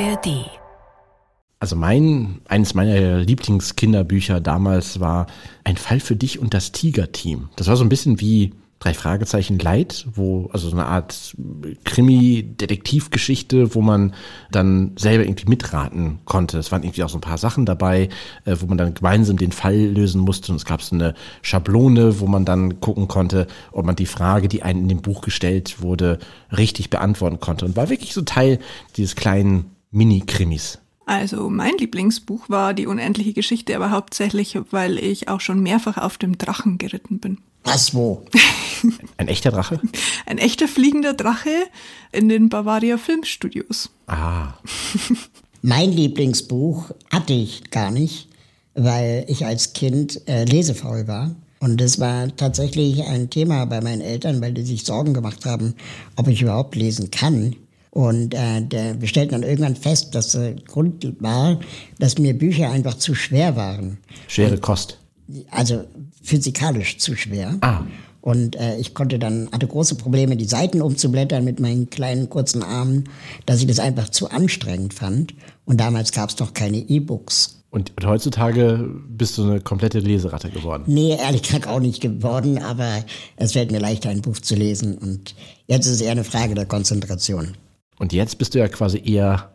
ARD. 0.00 0.50
Also 1.60 1.76
mein, 1.76 2.40
eines 2.48 2.74
meiner 2.74 3.18
Lieblingskinderbücher 3.18 4.40
damals 4.40 4.98
war 4.98 5.26
Ein 5.62 5.76
Fall 5.76 6.00
für 6.00 6.16
dich 6.16 6.40
und 6.40 6.52
das 6.52 6.72
Tiger-Team. 6.72 7.48
Das 7.56 7.68
war 7.68 7.76
so 7.76 7.84
ein 7.84 7.88
bisschen 7.88 8.20
wie 8.20 8.54
drei 8.80 8.92
Fragezeichen 8.92 9.58
Light, 9.58 10.06
wo, 10.12 10.50
also 10.52 10.68
so 10.68 10.76
eine 10.76 10.86
Art 10.86 11.34
Krimi-Detektivgeschichte, 11.84 13.74
wo 13.74 13.80
man 13.80 14.14
dann 14.50 14.92
selber 14.96 15.24
irgendwie 15.24 15.48
mitraten 15.48 16.18
konnte. 16.24 16.58
Es 16.58 16.72
waren 16.72 16.82
irgendwie 16.82 17.04
auch 17.04 17.08
so 17.08 17.16
ein 17.16 17.22
paar 17.22 17.38
Sachen 17.38 17.64
dabei, 17.64 18.10
äh, 18.44 18.56
wo 18.58 18.66
man 18.66 18.76
dann 18.76 18.94
gemeinsam 18.94 19.36
den 19.36 19.52
Fall 19.52 19.76
lösen 19.76 20.20
musste. 20.20 20.52
Und 20.52 20.56
es 20.56 20.66
gab 20.66 20.82
so 20.82 20.96
eine 20.96 21.14
Schablone, 21.40 22.20
wo 22.20 22.26
man 22.26 22.44
dann 22.44 22.80
gucken 22.80 23.06
konnte, 23.08 23.46
ob 23.70 23.86
man 23.86 23.96
die 23.96 24.06
Frage, 24.06 24.48
die 24.48 24.64
einem 24.64 24.82
in 24.82 24.88
dem 24.88 25.02
Buch 25.02 25.22
gestellt 25.22 25.80
wurde, 25.80 26.18
richtig 26.54 26.90
beantworten 26.90 27.38
konnte. 27.38 27.64
Und 27.64 27.76
war 27.76 27.88
wirklich 27.88 28.12
so 28.12 28.22
Teil 28.22 28.58
dieses 28.96 29.14
kleinen 29.14 29.73
Mini-Krimis. 29.94 30.78
Also 31.06 31.50
mein 31.50 31.76
Lieblingsbuch 31.78 32.48
war 32.48 32.74
Die 32.74 32.86
unendliche 32.86 33.32
Geschichte, 33.32 33.76
aber 33.76 33.90
hauptsächlich, 33.90 34.58
weil 34.70 34.98
ich 34.98 35.28
auch 35.28 35.40
schon 35.40 35.60
mehrfach 35.60 35.98
auf 35.98 36.18
dem 36.18 36.38
Drachen 36.38 36.78
geritten 36.78 37.18
bin. 37.20 37.38
Was, 37.62 37.94
wo? 37.94 38.24
Ein 39.16 39.28
echter 39.28 39.50
Drache? 39.50 39.80
Ein 40.26 40.38
echter 40.38 40.68
fliegender 40.68 41.14
Drache 41.14 41.50
in 42.12 42.28
den 42.28 42.48
Bavaria 42.48 42.98
Filmstudios. 42.98 43.90
Ah. 44.06 44.54
mein 45.62 45.92
Lieblingsbuch 45.92 46.90
hatte 47.10 47.32
ich 47.32 47.70
gar 47.70 47.90
nicht, 47.90 48.28
weil 48.74 49.24
ich 49.28 49.46
als 49.46 49.72
Kind 49.72 50.26
äh, 50.28 50.44
lesefaul 50.44 51.06
war. 51.06 51.34
Und 51.60 51.80
das 51.80 51.98
war 51.98 52.34
tatsächlich 52.36 53.04
ein 53.04 53.30
Thema 53.30 53.64
bei 53.64 53.80
meinen 53.80 54.02
Eltern, 54.02 54.42
weil 54.42 54.52
die 54.52 54.64
sich 54.64 54.84
Sorgen 54.84 55.14
gemacht 55.14 55.46
haben, 55.46 55.74
ob 56.16 56.28
ich 56.28 56.42
überhaupt 56.42 56.76
lesen 56.76 57.10
kann. 57.10 57.56
Und 57.94 58.34
äh, 58.34 58.60
der, 58.60 59.00
wir 59.00 59.06
stellten 59.06 59.40
dann 59.40 59.48
irgendwann 59.48 59.76
fest, 59.76 60.16
dass 60.16 60.32
der 60.32 60.54
Grund 60.54 61.06
war, 61.20 61.60
dass 62.00 62.18
mir 62.18 62.36
Bücher 62.36 62.72
einfach 62.72 62.94
zu 62.94 63.14
schwer 63.14 63.54
waren. 63.54 63.98
Schwere 64.26 64.58
Kost. 64.58 64.98
Also 65.48 65.84
physikalisch 66.20 66.98
zu 66.98 67.14
schwer. 67.14 67.56
Ah. 67.60 67.82
Und 68.20 68.56
äh, 68.56 68.78
ich 68.78 68.94
konnte 68.94 69.20
dann, 69.20 69.48
hatte 69.52 69.68
große 69.68 69.94
Probleme, 69.94 70.36
die 70.36 70.44
Seiten 70.44 70.82
umzublättern 70.82 71.44
mit 71.44 71.60
meinen 71.60 71.88
kleinen 71.88 72.28
kurzen 72.28 72.64
Armen, 72.64 73.04
dass 73.46 73.60
ich 73.60 73.68
das 73.68 73.78
einfach 73.78 74.08
zu 74.08 74.28
anstrengend 74.28 74.92
fand. 74.92 75.32
Und 75.64 75.78
damals 75.78 76.10
gab 76.10 76.30
es 76.30 76.38
noch 76.40 76.52
keine 76.52 76.78
E-Books. 76.78 77.62
Und, 77.70 77.92
und, 77.96 78.06
heutzutage 78.08 78.90
bist 79.08 79.38
du 79.38 79.44
eine 79.44 79.60
komplette 79.60 80.00
Leseratte 80.00 80.50
geworden? 80.50 80.82
Nee, 80.88 81.16
ehrlich 81.16 81.42
gesagt 81.42 81.68
auch 81.68 81.80
nicht 81.80 82.00
geworden, 82.00 82.58
aber 82.58 83.04
es 83.36 83.52
fällt 83.52 83.70
mir 83.70 83.80
leichter, 83.80 84.08
ein 84.08 84.22
Buch 84.22 84.40
zu 84.40 84.56
lesen. 84.56 84.98
Und 84.98 85.36
jetzt 85.68 85.86
ist 85.86 85.92
es 85.92 86.00
eher 86.00 86.12
eine 86.12 86.24
Frage 86.24 86.56
der 86.56 86.66
Konzentration. 86.66 87.56
Und 87.98 88.12
jetzt 88.12 88.38
bist 88.38 88.54
du 88.54 88.58
ja 88.58 88.68
quasi 88.68 89.02
eher 89.04 89.50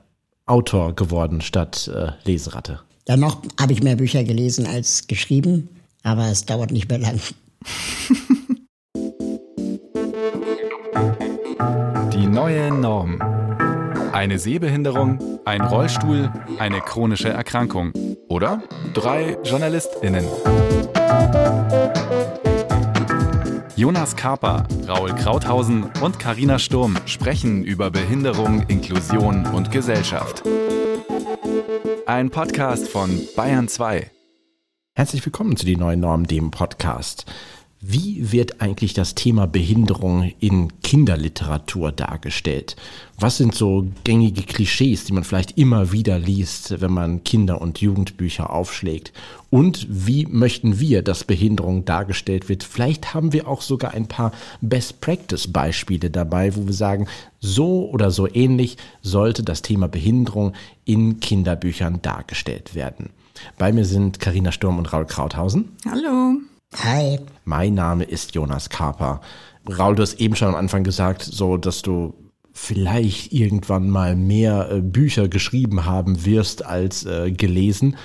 Autor 0.45 0.95
geworden 0.95 1.42
statt 1.42 1.90
äh, 1.94 2.12
Leseratte. 2.23 2.80
Dann 3.06 3.20
noch 3.20 3.42
habe 3.59 3.73
ich 3.73 3.84
mehr 3.84 3.95
Bücher 3.95 4.23
gelesen 4.23 4.66
als 4.68 5.08
geschrieben, 5.08 5.70
aber 6.04 6.28
es 6.30 6.45
dauert 6.45 6.72
nicht 6.72 6.90
mehr 6.90 7.00
lang. 7.00 7.20
Die 12.14 12.28
neue 12.28 12.72
Norm. 12.72 13.22
Eine 14.12 14.40
Sehbehinderung, 14.40 15.40
ein 15.45 15.62
Rollstuhl, 15.62 16.32
eine 16.58 16.82
chronische 16.82 17.30
Erkrankung 17.30 17.94
oder 18.28 18.64
drei 18.94 19.38
JournalistInnen. 19.44 20.26
Jonas 23.80 24.17
Kaper, 24.17 24.67
Raul 24.89 25.16
Krauthausen 25.16 25.89
und 26.02 26.19
Karina 26.19 26.59
Sturm 26.59 26.97
sprechen 27.05 27.63
über 27.63 27.89
Behinderung, 27.89 28.63
Inklusion 28.63 29.45
und 29.45 29.71
Gesellschaft. 29.71 30.44
Ein 32.05 32.30
Podcast 32.30 32.89
von 32.89 33.21
Bayern 33.38 33.69
2. 33.69 34.11
Herzlich 34.95 35.26
willkommen 35.26 35.55
zu 35.55 35.65
die 35.65 35.77
neuen 35.77 36.02
Normen, 36.02 36.27
dem 36.27 36.52
Podcast. 36.52 37.26
Wie 37.82 38.34
wird 38.34 38.60
eigentlich 38.62 38.94
das 38.94 39.16
Thema 39.16 39.48
Behinderung 39.48 40.34
in 40.42 40.82
Kinderliteratur 40.82 41.94
dargestellt? 41.94 42.76
Was 43.17 43.38
sind 43.38 43.56
so 43.56 43.88
gängige 44.04 44.42
Klischees, 44.42 45.06
die 45.06 45.14
man 45.14 45.23
vielleicht 45.23 45.58
immer 45.58 45.94
wieder 45.94 46.20
liest, 46.20 46.82
wenn 46.82 46.92
man 46.92 47.23
Kinder- 47.23 47.62
und 47.62 47.80
Jugendbücher 47.80 48.50
aufschlägt? 48.50 49.14
Und 49.50 49.88
wie 49.90 50.26
möchten 50.26 50.82
wir, 50.82 51.04
dass 51.04 51.23
Behinderung 51.23 51.86
dargestellt 51.86 52.50
wird? 52.50 52.66
Vielleicht 52.66 53.14
haben 53.14 53.32
wir 53.32 53.48
auch 53.48 53.62
sogar 53.62 53.94
ein 53.94 54.10
paar 54.10 54.34
Best-Practice-Beispiele 54.60 56.10
dabei, 56.10 56.58
wo 56.58 56.67
wir 56.67 56.73
sagen, 56.73 57.08
so 57.40 57.90
oder 57.90 58.11
so 58.11 58.28
ähnlich 58.28 58.76
sollte 59.02 59.44
das 59.44 59.61
Thema 59.61 59.88
Behinderung 59.88 60.52
in 60.84 61.22
Kinderbüchern 61.22 62.02
dargestellt 62.02 62.76
werden. 62.76 63.11
Bei 63.58 63.72
mir 63.72 63.86
sind 63.86 64.20
Karina 64.20 64.52
Sturm 64.52 64.80
und 64.80 64.92
Raul 64.92 65.06
Krauthausen. 65.06 65.70
Hallo. 65.90 66.42
Hi. 66.75 67.19
Mein 67.45 67.73
Name 67.73 68.03
ist 68.03 68.35
Jonas 68.35 68.69
Kaper. 68.69 69.21
Raul, 69.67 69.95
du 69.95 70.03
hast 70.03 70.19
eben 70.19 70.35
schon 70.35 70.49
am 70.49 70.55
Anfang 70.55 70.83
gesagt, 70.83 71.23
so 71.23 71.57
dass 71.57 71.81
du 71.81 72.13
vielleicht 72.53 73.33
irgendwann 73.33 73.89
mal 73.89 74.15
mehr 74.15 74.69
äh, 74.71 74.81
Bücher 74.81 75.27
geschrieben 75.27 75.85
haben 75.85 76.25
wirst 76.25 76.65
als 76.65 77.05
äh, 77.05 77.31
gelesen. 77.31 77.97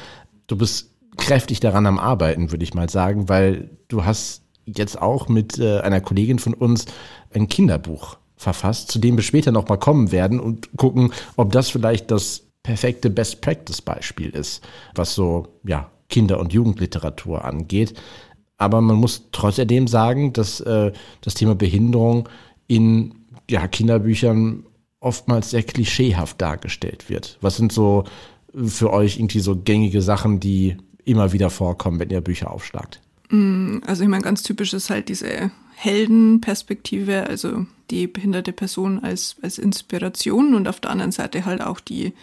Du 0.47 0.56
bist 0.56 0.91
kräftig 1.16 1.60
daran 1.60 1.86
am 1.86 1.98
Arbeiten, 1.98 2.52
würde 2.52 2.64
ich 2.64 2.75
mal 2.75 2.88
sagen, 2.88 3.28
weil 3.28 3.70
du 3.88 4.04
hast 4.04 4.42
jetzt 4.64 5.00
auch 5.00 5.28
mit 5.28 5.58
äh, 5.58 5.81
einer 5.81 6.00
Kollegin 6.00 6.38
von 6.38 6.54
uns 6.54 6.86
ein 7.32 7.48
Kinderbuch 7.48 8.16
verfasst, 8.36 8.91
zu 8.91 8.98
dem 8.98 9.16
wir 9.16 9.22
später 9.22 9.52
nochmal 9.52 9.78
kommen 9.78 10.10
werden 10.10 10.41
und 10.41 10.75
gucken, 10.76 11.12
ob 11.36 11.52
das 11.52 11.69
vielleicht 11.69 12.10
das 12.10 12.46
perfekte 12.62 13.10
Best-Practice-Beispiel 13.10 14.31
ist, 14.31 14.62
was 14.94 15.14
so 15.14 15.48
ja, 15.64 15.91
Kinder- 16.08 16.41
und 16.41 16.52
Jugendliteratur 16.52 17.44
angeht. 17.44 17.94
Aber 18.56 18.81
man 18.81 18.97
muss 18.97 19.28
trotzdem 19.32 19.87
sagen, 19.88 20.32
dass 20.32 20.60
äh, 20.60 20.92
das 21.20 21.34
Thema 21.34 21.54
Behinderung 21.54 22.28
in 22.66 23.15
ja, 23.50 23.66
Kinderbüchern 23.66 24.65
oftmals 25.00 25.50
sehr 25.50 25.62
klischeehaft 25.62 26.41
dargestellt 26.41 27.10
wird. 27.10 27.38
Was 27.41 27.56
sind 27.56 27.72
so 27.72 28.04
für 28.66 28.93
euch 28.93 29.19
irgendwie 29.19 29.41
so 29.41 29.56
gängige 29.56 30.00
Sachen, 30.00 30.41
die 30.41 30.76
immer 31.04 31.32
wieder 31.32 31.50
vorkommen, 31.50 31.98
wenn 32.00 32.10
ihr 32.10 32.20
Bücher 32.20 32.50
aufschlagt? 32.50 33.00
Mm, 33.31 33.78
also 33.87 34.03
ich 34.03 34.09
meine, 34.09 34.22
ganz 34.22 34.43
typisch 34.43 34.72
ist 34.72 34.91
halt 34.91 35.09
diese 35.09 35.50
Heldenperspektive, 35.75 37.26
also 37.26 37.66
die 37.91 38.06
behinderte 38.06 38.53
Person 38.53 39.00
als, 39.00 39.37
als 39.43 39.59
Inspiration 39.59 40.54
und 40.54 40.69
auf 40.69 40.81
der 40.81 40.91
anderen 40.91 41.12
Seite 41.12 41.44
halt 41.44 41.60
auch 41.60 41.81
die, 41.81 42.14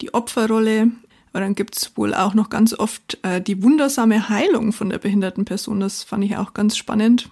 die 0.00 0.14
Opferrolle. 0.14 0.88
Aber 1.32 1.40
dann 1.40 1.54
gibt 1.54 1.76
es 1.76 1.96
wohl 1.96 2.14
auch 2.14 2.34
noch 2.34 2.50
ganz 2.50 2.74
oft 2.74 3.18
äh, 3.22 3.40
die 3.40 3.62
wundersame 3.62 4.28
Heilung 4.28 4.72
von 4.72 4.90
der 4.90 4.98
behinderten 4.98 5.44
Person. 5.44 5.80
Das 5.80 6.02
fand 6.02 6.24
ich 6.24 6.36
auch 6.36 6.54
ganz 6.54 6.76
spannend. 6.76 7.30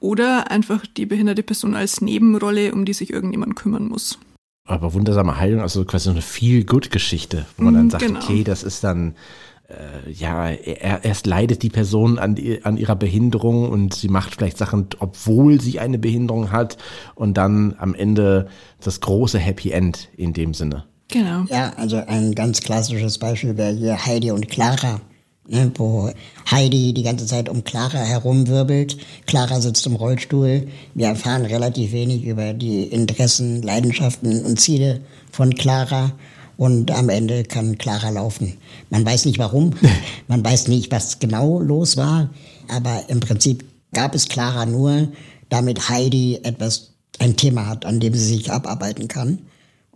Oder 0.00 0.50
einfach 0.50 0.86
die 0.86 1.04
behinderte 1.04 1.42
Person 1.42 1.74
als 1.74 2.00
Nebenrolle, 2.00 2.72
um 2.72 2.86
die 2.86 2.94
sich 2.94 3.12
irgendjemand 3.12 3.56
kümmern 3.56 3.86
muss. 3.88 4.18
Aber 4.66 4.94
wundersame 4.94 5.36
Heilung, 5.38 5.60
also 5.60 5.84
quasi 5.84 6.04
so 6.04 6.10
eine 6.10 6.22
Feel-Good-Geschichte, 6.22 7.44
wo 7.56 7.64
man 7.64 7.74
dann 7.74 7.86
Mhm, 7.86 7.90
sagt, 7.90 8.06
genau. 8.06 8.20
okay, 8.20 8.44
das 8.44 8.62
ist 8.62 8.82
dann, 8.84 9.14
äh, 9.68 10.10
ja, 10.10 10.48
er, 10.48 11.04
erst 11.04 11.26
leidet 11.26 11.62
die 11.62 11.70
Person 11.70 12.18
an, 12.18 12.36
an 12.62 12.76
ihrer 12.78 12.96
Behinderung 12.96 13.68
und 13.68 13.94
sie 13.94 14.08
macht 14.08 14.36
vielleicht 14.36 14.56
Sachen, 14.56 14.86
obwohl 15.00 15.60
sie 15.60 15.80
eine 15.80 15.98
Behinderung 15.98 16.50
hat 16.52 16.78
und 17.14 17.36
dann 17.36 17.74
am 17.78 17.94
Ende 17.94 18.48
das 18.80 19.00
große 19.00 19.38
Happy 19.38 19.72
End 19.72 20.08
in 20.16 20.32
dem 20.32 20.54
Sinne. 20.54 20.84
Genau. 21.10 21.44
Ja, 21.50 21.72
also 21.76 21.96
ein 21.96 22.34
ganz 22.34 22.60
klassisches 22.60 23.18
Beispiel 23.18 23.56
wäre 23.56 23.72
hier 23.74 24.06
Heidi 24.06 24.30
und 24.30 24.48
Clara, 24.48 25.00
ne, 25.48 25.70
wo 25.74 26.10
Heidi 26.50 26.94
die 26.94 27.02
ganze 27.02 27.26
Zeit 27.26 27.48
um 27.48 27.64
Clara 27.64 27.98
herumwirbelt. 27.98 28.96
Clara 29.26 29.60
sitzt 29.60 29.86
im 29.86 29.96
Rollstuhl. 29.96 30.68
Wir 30.94 31.08
erfahren 31.08 31.44
relativ 31.44 31.92
wenig 31.92 32.24
über 32.24 32.52
die 32.52 32.84
Interessen, 32.84 33.62
Leidenschaften 33.62 34.44
und 34.44 34.60
Ziele 34.60 35.00
von 35.32 35.54
Clara. 35.54 36.12
Und 36.56 36.90
am 36.90 37.08
Ende 37.08 37.42
kann 37.42 37.78
Clara 37.78 38.10
laufen. 38.10 38.58
Man 38.90 39.04
weiß 39.04 39.24
nicht 39.24 39.38
warum, 39.38 39.72
man 40.28 40.44
weiß 40.44 40.68
nicht, 40.68 40.92
was 40.92 41.18
genau 41.18 41.58
los 41.58 41.96
war, 41.96 42.30
aber 42.68 43.04
im 43.08 43.20
Prinzip 43.20 43.64
gab 43.92 44.14
es 44.14 44.28
Clara 44.28 44.66
nur, 44.66 45.08
damit 45.48 45.88
Heidi 45.88 46.38
etwas, 46.42 46.92
ein 47.18 47.36
Thema 47.36 47.66
hat, 47.66 47.84
an 47.84 48.00
dem 48.00 48.14
sie 48.14 48.24
sich 48.24 48.50
abarbeiten 48.52 49.08
kann. 49.08 49.40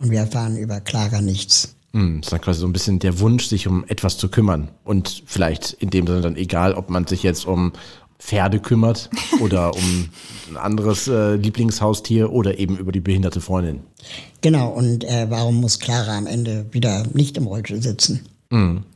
Und 0.04 0.10
wir 0.10 0.18
erfahren 0.20 0.58
über 0.58 0.80
Clara 0.80 1.22
nichts. 1.22 1.74
Hm, 1.94 2.20
Das 2.20 2.26
ist 2.26 2.32
dann 2.32 2.40
quasi 2.42 2.60
so 2.60 2.66
ein 2.66 2.74
bisschen 2.74 2.98
der 2.98 3.20
Wunsch, 3.20 3.46
sich 3.46 3.66
um 3.66 3.84
etwas 3.88 4.18
zu 4.18 4.28
kümmern. 4.28 4.68
Und 4.84 5.22
vielleicht 5.24 5.72
in 5.72 5.88
dem 5.88 6.06
Sinne 6.06 6.20
dann 6.20 6.36
egal, 6.36 6.74
ob 6.74 6.90
man 6.90 7.06
sich 7.06 7.22
jetzt 7.22 7.46
um 7.46 7.72
Pferde 8.18 8.60
kümmert 8.60 9.08
oder 9.40 9.74
um 9.74 10.10
ein 10.50 10.58
anderes 10.58 11.08
äh, 11.08 11.36
Lieblingshaustier 11.36 12.30
oder 12.30 12.58
eben 12.58 12.76
über 12.76 12.92
die 12.92 13.00
behinderte 13.00 13.40
Freundin. 13.40 13.80
Genau, 14.42 14.68
und 14.68 15.04
äh, 15.04 15.26
warum 15.30 15.56
muss 15.62 15.78
Clara 15.78 16.18
am 16.18 16.26
Ende 16.26 16.66
wieder 16.72 17.04
nicht 17.14 17.38
im 17.38 17.46
Rollstuhl 17.46 17.82
sitzen? 17.82 18.26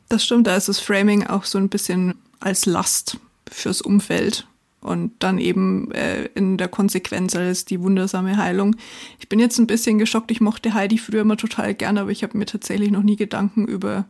Das 0.09 0.23
stimmt, 0.23 0.45
da 0.47 0.55
ist 0.55 0.69
das 0.69 0.79
Framing 0.79 1.25
auch 1.25 1.43
so 1.43 1.57
ein 1.57 1.69
bisschen 1.69 2.13
als 2.39 2.65
Last 2.67 3.17
fürs 3.49 3.81
Umfeld 3.81 4.45
und 4.81 5.11
dann 5.19 5.39
eben 5.39 5.91
äh, 5.91 6.25
in 6.35 6.57
der 6.57 6.67
Konsequenz 6.67 7.35
als 7.35 7.65
die 7.65 7.81
wundersame 7.81 8.37
Heilung. 8.37 8.75
Ich 9.19 9.29
bin 9.29 9.39
jetzt 9.39 9.59
ein 9.59 9.67
bisschen 9.67 9.97
geschockt. 9.97 10.31
Ich 10.31 10.41
mochte 10.41 10.73
Heidi 10.73 10.97
früher 10.97 11.21
immer 11.21 11.37
total 11.37 11.73
gerne, 11.73 12.01
aber 12.01 12.11
ich 12.11 12.23
habe 12.23 12.37
mir 12.37 12.45
tatsächlich 12.45 12.91
noch 12.91 13.03
nie 13.03 13.15
Gedanken 13.15 13.67
über 13.67 14.05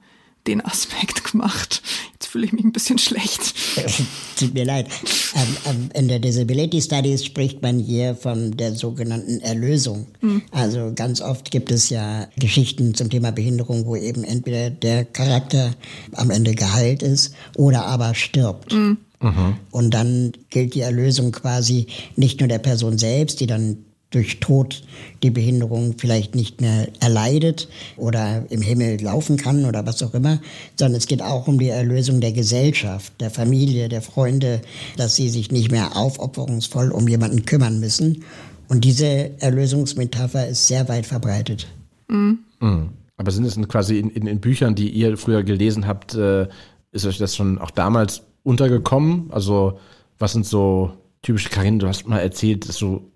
den 0.47 0.63
Aspekt 0.63 1.23
gemacht. 1.31 1.81
Jetzt 2.13 2.27
fühle 2.27 2.45
ich 2.45 2.53
mich 2.53 2.63
ein 2.63 2.71
bisschen 2.71 2.97
schlecht. 2.97 3.53
Tut 4.37 4.53
mir 4.53 4.65
leid. 4.65 4.87
Ähm, 5.35 5.57
ähm, 5.65 5.89
in 5.93 6.07
der 6.07 6.19
Disability 6.19 6.81
Studies 6.81 7.25
spricht 7.25 7.61
man 7.61 7.79
hier 7.79 8.15
von 8.15 8.55
der 8.55 8.75
sogenannten 8.75 9.39
Erlösung. 9.41 10.07
Mhm. 10.21 10.43
Also 10.51 10.91
ganz 10.95 11.21
oft 11.21 11.51
gibt 11.51 11.71
es 11.71 11.89
ja 11.89 12.27
Geschichten 12.37 12.93
zum 12.93 13.09
Thema 13.09 13.31
Behinderung, 13.31 13.85
wo 13.85 13.95
eben 13.95 14.23
entweder 14.23 14.69
der 14.69 15.05
Charakter 15.05 15.73
am 16.13 16.29
Ende 16.29 16.55
geheilt 16.55 17.03
ist 17.03 17.33
oder 17.55 17.85
aber 17.85 18.13
stirbt. 18.15 18.73
Mhm. 19.21 19.55
Und 19.71 19.93
dann 19.93 20.31
gilt 20.49 20.75
die 20.75 20.81
Erlösung 20.81 21.31
quasi 21.31 21.87
nicht 22.15 22.39
nur 22.39 22.47
der 22.47 22.59
Person 22.59 22.97
selbst, 22.97 23.39
die 23.39 23.47
dann 23.47 23.85
durch 24.11 24.39
Tod 24.39 24.81
die 25.21 25.29
Behinderung 25.29 25.95
vielleicht 25.97 26.33
nicht 26.33 26.61
mehr 26.61 26.87
erleidet 26.99 27.69
oder 27.95 28.43
im 28.49 28.61
Himmel 28.61 29.01
laufen 29.01 29.37
kann 29.37 29.65
oder 29.65 29.85
was 29.85 30.01
auch 30.01 30.13
immer, 30.13 30.39
sondern 30.77 30.97
es 30.97 31.05
geht 31.05 31.21
auch 31.21 31.47
um 31.47 31.59
die 31.59 31.69
Erlösung 31.69 32.19
der 32.19 32.31
Gesellschaft, 32.31 33.13
der 33.19 33.29
Familie, 33.29 33.87
der 33.87 34.01
Freunde, 34.01 34.61
dass 34.97 35.15
sie 35.15 35.29
sich 35.29 35.51
nicht 35.51 35.71
mehr 35.71 35.95
aufopferungsvoll 35.95 36.91
um 36.91 37.07
jemanden 37.07 37.45
kümmern 37.45 37.79
müssen. 37.79 38.23
Und 38.67 38.83
diese 38.83 39.39
Erlösungsmetapher 39.41 40.47
ist 40.47 40.67
sehr 40.67 40.87
weit 40.89 41.05
verbreitet. 41.05 41.67
Mhm. 42.07 42.39
Mhm. 42.59 42.89
Aber 43.17 43.31
sind 43.31 43.45
es 43.45 43.57
quasi 43.67 43.99
in, 43.99 44.09
in, 44.09 44.27
in, 44.27 44.39
Büchern, 44.39 44.75
die 44.75 44.89
ihr 44.89 45.17
früher 45.17 45.43
gelesen 45.43 45.85
habt, 45.85 46.15
äh, 46.15 46.47
ist 46.91 47.05
euch 47.05 47.17
das 47.17 47.35
schon 47.35 47.59
auch 47.59 47.71
damals 47.71 48.23
untergekommen? 48.49 49.31
Also 49.31 49.79
was 50.17 50.33
sind 50.33 50.45
so 50.45 50.91
typische 51.21 51.49
Karin, 51.49 51.79
du 51.79 51.87
hast 51.87 52.07
mal 52.07 52.19
erzählt, 52.19 52.65
so 52.65 53.11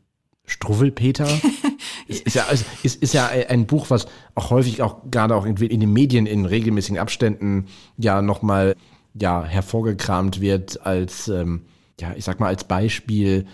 Struwwelpeter. 0.45 1.27
ist, 2.07 2.21
ist, 2.21 2.35
ja, 2.35 2.43
ist, 2.83 3.01
ist 3.01 3.13
ja 3.13 3.27
ein 3.27 3.65
Buch, 3.65 3.89
was 3.89 4.07
auch 4.35 4.49
häufig 4.49 4.81
auch 4.81 5.09
gerade 5.09 5.35
auch 5.35 5.45
in, 5.45 5.55
in 5.57 5.79
den 5.79 5.93
Medien 5.93 6.25
in 6.25 6.45
regelmäßigen 6.45 6.99
Abständen 6.99 7.67
ja 7.97 8.21
nochmal 8.21 8.75
ja, 9.13 9.43
hervorgekramt 9.43 10.41
wird 10.41 10.85
als, 10.85 11.27
ähm, 11.27 11.65
ja, 11.99 12.13
ich 12.15 12.25
sag 12.25 12.39
mal, 12.39 12.47
als 12.47 12.63
Beispiel, 12.63 13.45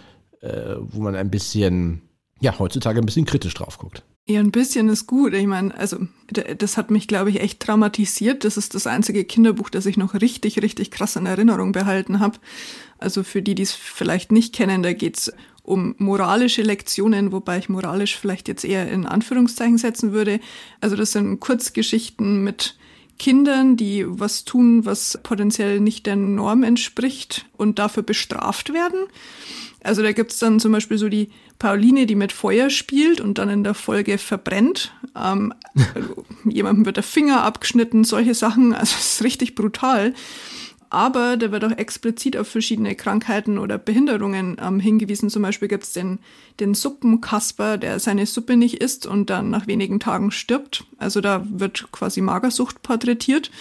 äh, 0.41 0.75
wo 0.79 1.01
man 1.01 1.15
ein 1.15 1.29
bisschen, 1.29 2.01
ja, 2.39 2.57
heutzutage 2.57 2.99
ein 2.99 3.05
bisschen 3.05 3.25
kritisch 3.25 3.53
drauf 3.53 3.77
guckt. 3.77 4.03
Ja, 4.29 4.41
ein 4.41 4.51
bisschen 4.51 4.89
ist 4.89 5.07
gut. 5.07 5.33
Ich 5.33 5.47
meine, 5.47 5.75
also 5.75 5.97
das 6.29 6.77
hat 6.77 6.91
mich, 6.91 7.07
glaube 7.07 7.31
ich, 7.31 7.41
echt 7.41 7.61
traumatisiert. 7.61 8.43
Das 8.43 8.57
ist 8.57 8.75
das 8.75 8.85
einzige 8.85 9.25
Kinderbuch, 9.25 9.71
das 9.71 9.87
ich 9.87 9.97
noch 9.97 10.13
richtig, 10.13 10.61
richtig 10.61 10.91
krass 10.91 11.15
in 11.15 11.25
Erinnerung 11.25 11.71
behalten 11.71 12.19
habe. 12.19 12.37
Also 12.99 13.23
für 13.23 13.41
die, 13.41 13.55
die 13.55 13.63
es 13.63 13.71
vielleicht 13.71 14.31
nicht 14.31 14.53
kennen, 14.53 14.83
da 14.83 14.93
geht's 14.93 15.31
um 15.63 15.95
moralische 15.97 16.61
Lektionen, 16.61 17.31
wobei 17.31 17.57
ich 17.57 17.69
moralisch 17.69 18.17
vielleicht 18.17 18.47
jetzt 18.47 18.65
eher 18.65 18.91
in 18.91 19.07
Anführungszeichen 19.07 19.79
setzen 19.79 20.11
würde. 20.11 20.39
Also 20.79 20.95
das 20.95 21.13
sind 21.13 21.39
Kurzgeschichten 21.39 22.43
mit 22.43 22.77
Kindern, 23.17 23.77
die 23.77 24.05
was 24.07 24.45
tun, 24.45 24.85
was 24.85 25.19
potenziell 25.23 25.79
nicht 25.79 26.05
der 26.05 26.17
Norm 26.17 26.61
entspricht 26.61 27.47
und 27.57 27.79
dafür 27.79 28.03
bestraft 28.03 28.73
werden. 28.73 29.07
Also 29.83 30.03
da 30.03 30.11
gibt's 30.11 30.37
dann 30.37 30.59
zum 30.59 30.71
Beispiel 30.71 30.99
so 30.99 31.09
die 31.09 31.29
Pauline, 31.59 32.05
die 32.05 32.15
mit 32.15 32.31
Feuer 32.31 32.69
spielt 32.69 33.21
und 33.21 33.37
dann 33.37 33.49
in 33.49 33.63
der 33.63 33.73
Folge 33.73 34.17
verbrennt. 34.17 34.93
Ähm, 35.15 35.53
jemandem 36.45 36.85
wird 36.85 36.97
der 36.97 37.03
Finger 37.03 37.43
abgeschnitten, 37.43 38.03
solche 38.03 38.33
Sachen. 38.33 38.73
Also 38.73 38.95
es 38.97 39.13
ist 39.13 39.23
richtig 39.23 39.55
brutal 39.55 40.13
aber 40.89 41.37
da 41.37 41.51
wird 41.51 41.63
auch 41.63 41.77
explizit 41.77 42.35
auf 42.35 42.47
verschiedene 42.47 42.95
Krankheiten 42.95 43.57
oder 43.57 43.77
Behinderungen 43.77 44.57
ähm, 44.59 44.79
hingewiesen. 44.79 45.29
Zum 45.29 45.43
Beispiel 45.43 45.67
gibt 45.67 45.83
es 45.83 45.93
den, 45.93 46.19
den 46.59 46.73
Suppenkasper, 46.73 47.77
der 47.77 47.99
seine 47.99 48.25
Suppe 48.25 48.57
nicht 48.57 48.81
isst 48.81 49.05
und 49.05 49.29
dann 49.29 49.51
nach 49.51 49.67
wenigen 49.67 49.99
Tagen 49.99 50.31
stirbt. 50.31 50.85
Also 50.97 51.21
da 51.21 51.45
wird 51.47 51.91
quasi 51.91 52.21
Magersucht 52.21 52.81
porträtiert. 52.81 53.51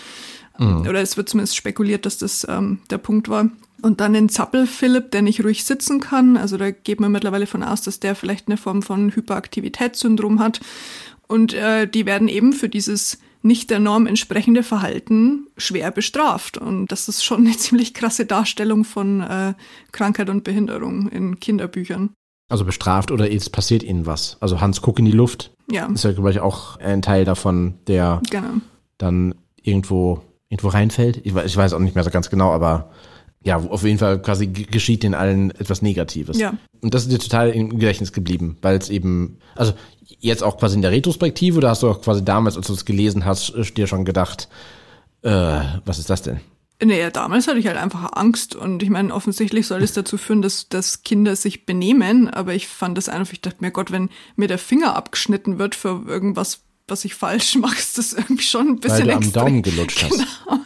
Mhm. 0.58 0.86
Oder 0.88 1.02
es 1.02 1.16
wird 1.16 1.28
zumindest 1.28 1.56
spekuliert, 1.56 2.06
dass 2.06 2.16
das 2.16 2.46
ähm, 2.48 2.80
der 2.90 2.98
Punkt 2.98 3.28
war. 3.28 3.50
Und 3.80 4.00
dann 4.00 4.12
den 4.12 4.28
Zappel-Philipp, 4.28 5.12
der 5.12 5.22
nicht 5.22 5.44
ruhig 5.44 5.64
sitzen 5.64 6.00
kann. 6.00 6.36
Also 6.36 6.56
da 6.56 6.70
geht 6.70 7.00
man 7.00 7.12
mittlerweile 7.12 7.46
von 7.46 7.62
aus, 7.62 7.82
dass 7.82 8.00
der 8.00 8.14
vielleicht 8.14 8.48
eine 8.48 8.56
Form 8.56 8.82
von 8.82 9.14
Hyperaktivitätssyndrom 9.14 10.40
hat. 10.40 10.60
Und 11.28 11.54
äh, 11.54 11.86
die 11.86 12.06
werden 12.06 12.28
eben 12.28 12.52
für 12.52 12.69
dieses 12.69 13.19
nicht 13.42 13.70
der 13.70 13.78
Norm 13.78 14.06
entsprechende 14.06 14.62
Verhalten 14.62 15.46
schwer 15.56 15.90
bestraft. 15.90 16.58
Und 16.58 16.90
das 16.90 17.08
ist 17.08 17.22
schon 17.22 17.46
eine 17.46 17.56
ziemlich 17.56 17.94
krasse 17.94 18.26
Darstellung 18.26 18.84
von 18.84 19.20
äh, 19.20 19.54
Krankheit 19.92 20.30
und 20.30 20.44
Behinderung 20.44 21.08
in 21.08 21.38
Kinderbüchern. 21.38 22.10
Also 22.50 22.64
bestraft 22.64 23.10
oder 23.10 23.30
jetzt 23.30 23.52
passiert 23.52 23.82
ihnen 23.82 24.06
was. 24.06 24.38
Also 24.40 24.60
Hans 24.60 24.80
guck 24.80 24.98
in 24.98 25.04
die 25.04 25.12
Luft. 25.12 25.52
Ja. 25.70 25.86
Ist 25.86 26.04
ja, 26.04 26.12
glaube 26.12 26.30
ich, 26.30 26.40
auch 26.40 26.78
ein 26.78 27.02
Teil 27.02 27.25
davon, 27.26 27.75
der 27.86 28.22
genau. 28.30 28.54
dann 28.96 29.34
irgendwo, 29.62 30.22
irgendwo 30.48 30.69
reinfällt. 30.69 31.20
Ich 31.25 31.34
weiß, 31.34 31.44
ich 31.44 31.56
weiß 31.56 31.75
auch 31.75 31.78
nicht 31.78 31.94
mehr 31.94 32.04
so 32.04 32.10
ganz 32.10 32.30
genau, 32.30 32.52
aber 32.52 32.90
ja, 33.44 33.56
auf 33.56 33.85
jeden 33.85 33.99
Fall 33.99 34.20
quasi 34.20 34.46
geschieht 34.49 35.02
den 35.02 35.14
allen 35.14 35.50
etwas 35.52 35.81
Negatives. 35.82 36.38
Ja. 36.38 36.55
Und 36.81 36.94
das 36.94 37.02
ist 37.02 37.12
dir 37.12 37.19
total 37.19 37.50
im 37.50 37.70
Gedächtnis 37.70 38.12
geblieben, 38.12 38.56
weil 38.62 38.76
es 38.76 38.90
eben, 38.90 39.38
also 39.55 39.73
jetzt 40.19 40.43
auch 40.43 40.58
quasi 40.58 40.76
in 40.76 40.82
der 40.82 40.90
Retrospektive 40.90 41.58
oder 41.58 41.70
hast 41.70 41.82
du 41.82 41.88
auch 41.88 42.02
quasi 42.02 42.25
damals, 42.25 42.56
als 42.56 42.67
du 42.67 42.73
es 42.73 42.85
gelesen 42.85 43.25
hast, 43.25 43.50
äh, 43.50 43.62
dir 43.62 43.87
schon 43.87 44.05
gedacht, 44.05 44.49
äh, 45.23 45.61
was 45.85 45.99
ist 45.99 46.11
das 46.11 46.23
denn? 46.23 46.40
Naja, 46.82 47.11
damals 47.11 47.49
hatte 47.49 47.58
ich 47.58 47.67
halt 47.67 47.76
einfach 47.76 48.12
Angst 48.12 48.55
und 48.55 48.85
ich 48.85 48.90
meine, 48.90 49.12
offensichtlich 49.12 49.67
soll 49.67 49.82
es 49.82 49.94
dazu 49.94 50.17
führen, 50.17 50.43
dass, 50.43 50.69
dass 50.69 51.02
Kinder 51.02 51.35
sich 51.35 51.67
benehmen, 51.67 52.29
aber 52.29 52.55
ich 52.55 52.69
fand 52.69 52.96
das 52.96 53.08
einfach, 53.08 53.32
ich 53.32 53.40
dachte 53.40 53.58
mir, 53.61 53.73
Gott, 53.73 53.90
wenn 53.90 54.11
mir 54.37 54.46
der 54.46 54.58
Finger 54.58 54.94
abgeschnitten 54.94 55.58
wird 55.58 55.75
für 55.75 56.05
irgendwas, 56.06 56.61
was 56.90 57.05
ich 57.05 57.14
falsch 57.14 57.56
mache, 57.56 57.79
ist 57.79 57.99
das 57.99 58.12
irgendwie 58.12 58.43
schon 58.43 58.69
ein 58.69 58.81
bisschen 58.81 58.99
Weil 58.99 59.06
du 59.06 59.12
am 59.12 59.23
extrem. 59.23 59.44
Daumen 59.44 59.62
gelutscht 59.62 60.02
hast. 60.02 60.11
Genau. 60.12 60.61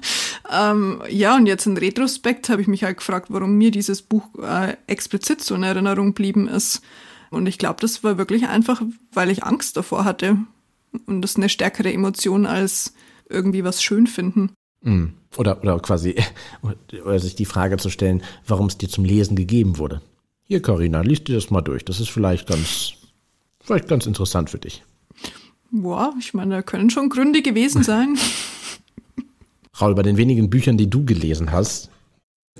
Ähm, 0.52 1.02
ja, 1.08 1.36
und 1.36 1.46
jetzt 1.46 1.66
in 1.66 1.76
Retrospekt 1.76 2.48
habe 2.50 2.60
ich 2.60 2.68
mich 2.68 2.84
halt 2.84 2.98
gefragt, 2.98 3.28
warum 3.30 3.56
mir 3.56 3.70
dieses 3.70 4.02
Buch 4.02 4.24
äh, 4.42 4.76
explizit 4.86 5.42
so 5.42 5.54
in 5.54 5.62
Erinnerung 5.62 6.08
geblieben 6.08 6.46
ist. 6.46 6.82
Und 7.30 7.46
ich 7.46 7.56
glaube, 7.56 7.80
das 7.80 8.04
war 8.04 8.18
wirklich 8.18 8.46
einfach, 8.46 8.82
weil 9.12 9.30
ich 9.30 9.44
Angst 9.44 9.78
davor 9.78 10.04
hatte. 10.04 10.36
Und 11.06 11.22
das 11.22 11.32
ist 11.32 11.36
eine 11.38 11.48
stärkere 11.48 11.92
Emotion 11.92 12.44
als 12.44 12.92
irgendwie 13.30 13.64
was 13.64 13.82
schön 13.82 14.06
finden. 14.06 14.52
Mm. 14.82 15.06
Oder, 15.38 15.62
oder 15.62 15.78
quasi, 15.80 16.16
oder 17.04 17.18
sich 17.18 17.34
die 17.34 17.46
Frage 17.46 17.78
zu 17.78 17.88
stellen, 17.88 18.22
warum 18.46 18.66
es 18.66 18.76
dir 18.76 18.90
zum 18.90 19.06
Lesen 19.06 19.36
gegeben 19.36 19.78
wurde. 19.78 20.02
Hier, 20.44 20.60
Corinna, 20.60 21.00
liest 21.00 21.28
dir 21.28 21.36
das 21.36 21.50
mal 21.50 21.62
durch. 21.62 21.86
Das 21.86 22.00
ist 22.00 22.10
vielleicht 22.10 22.46
ganz, 22.46 22.92
vielleicht 23.60 23.88
ganz 23.88 24.04
interessant 24.04 24.50
für 24.50 24.58
dich. 24.58 24.82
Boah, 25.72 26.12
ich 26.18 26.34
meine, 26.34 26.56
da 26.56 26.62
können 26.62 26.90
schon 26.90 27.08
Gründe 27.08 27.40
gewesen 27.40 27.82
sein. 27.82 28.18
Raul, 29.80 29.94
bei 29.94 30.02
den 30.02 30.18
wenigen 30.18 30.50
Büchern, 30.50 30.76
die 30.76 30.90
du 30.90 31.04
gelesen 31.06 31.50
hast. 31.50 31.90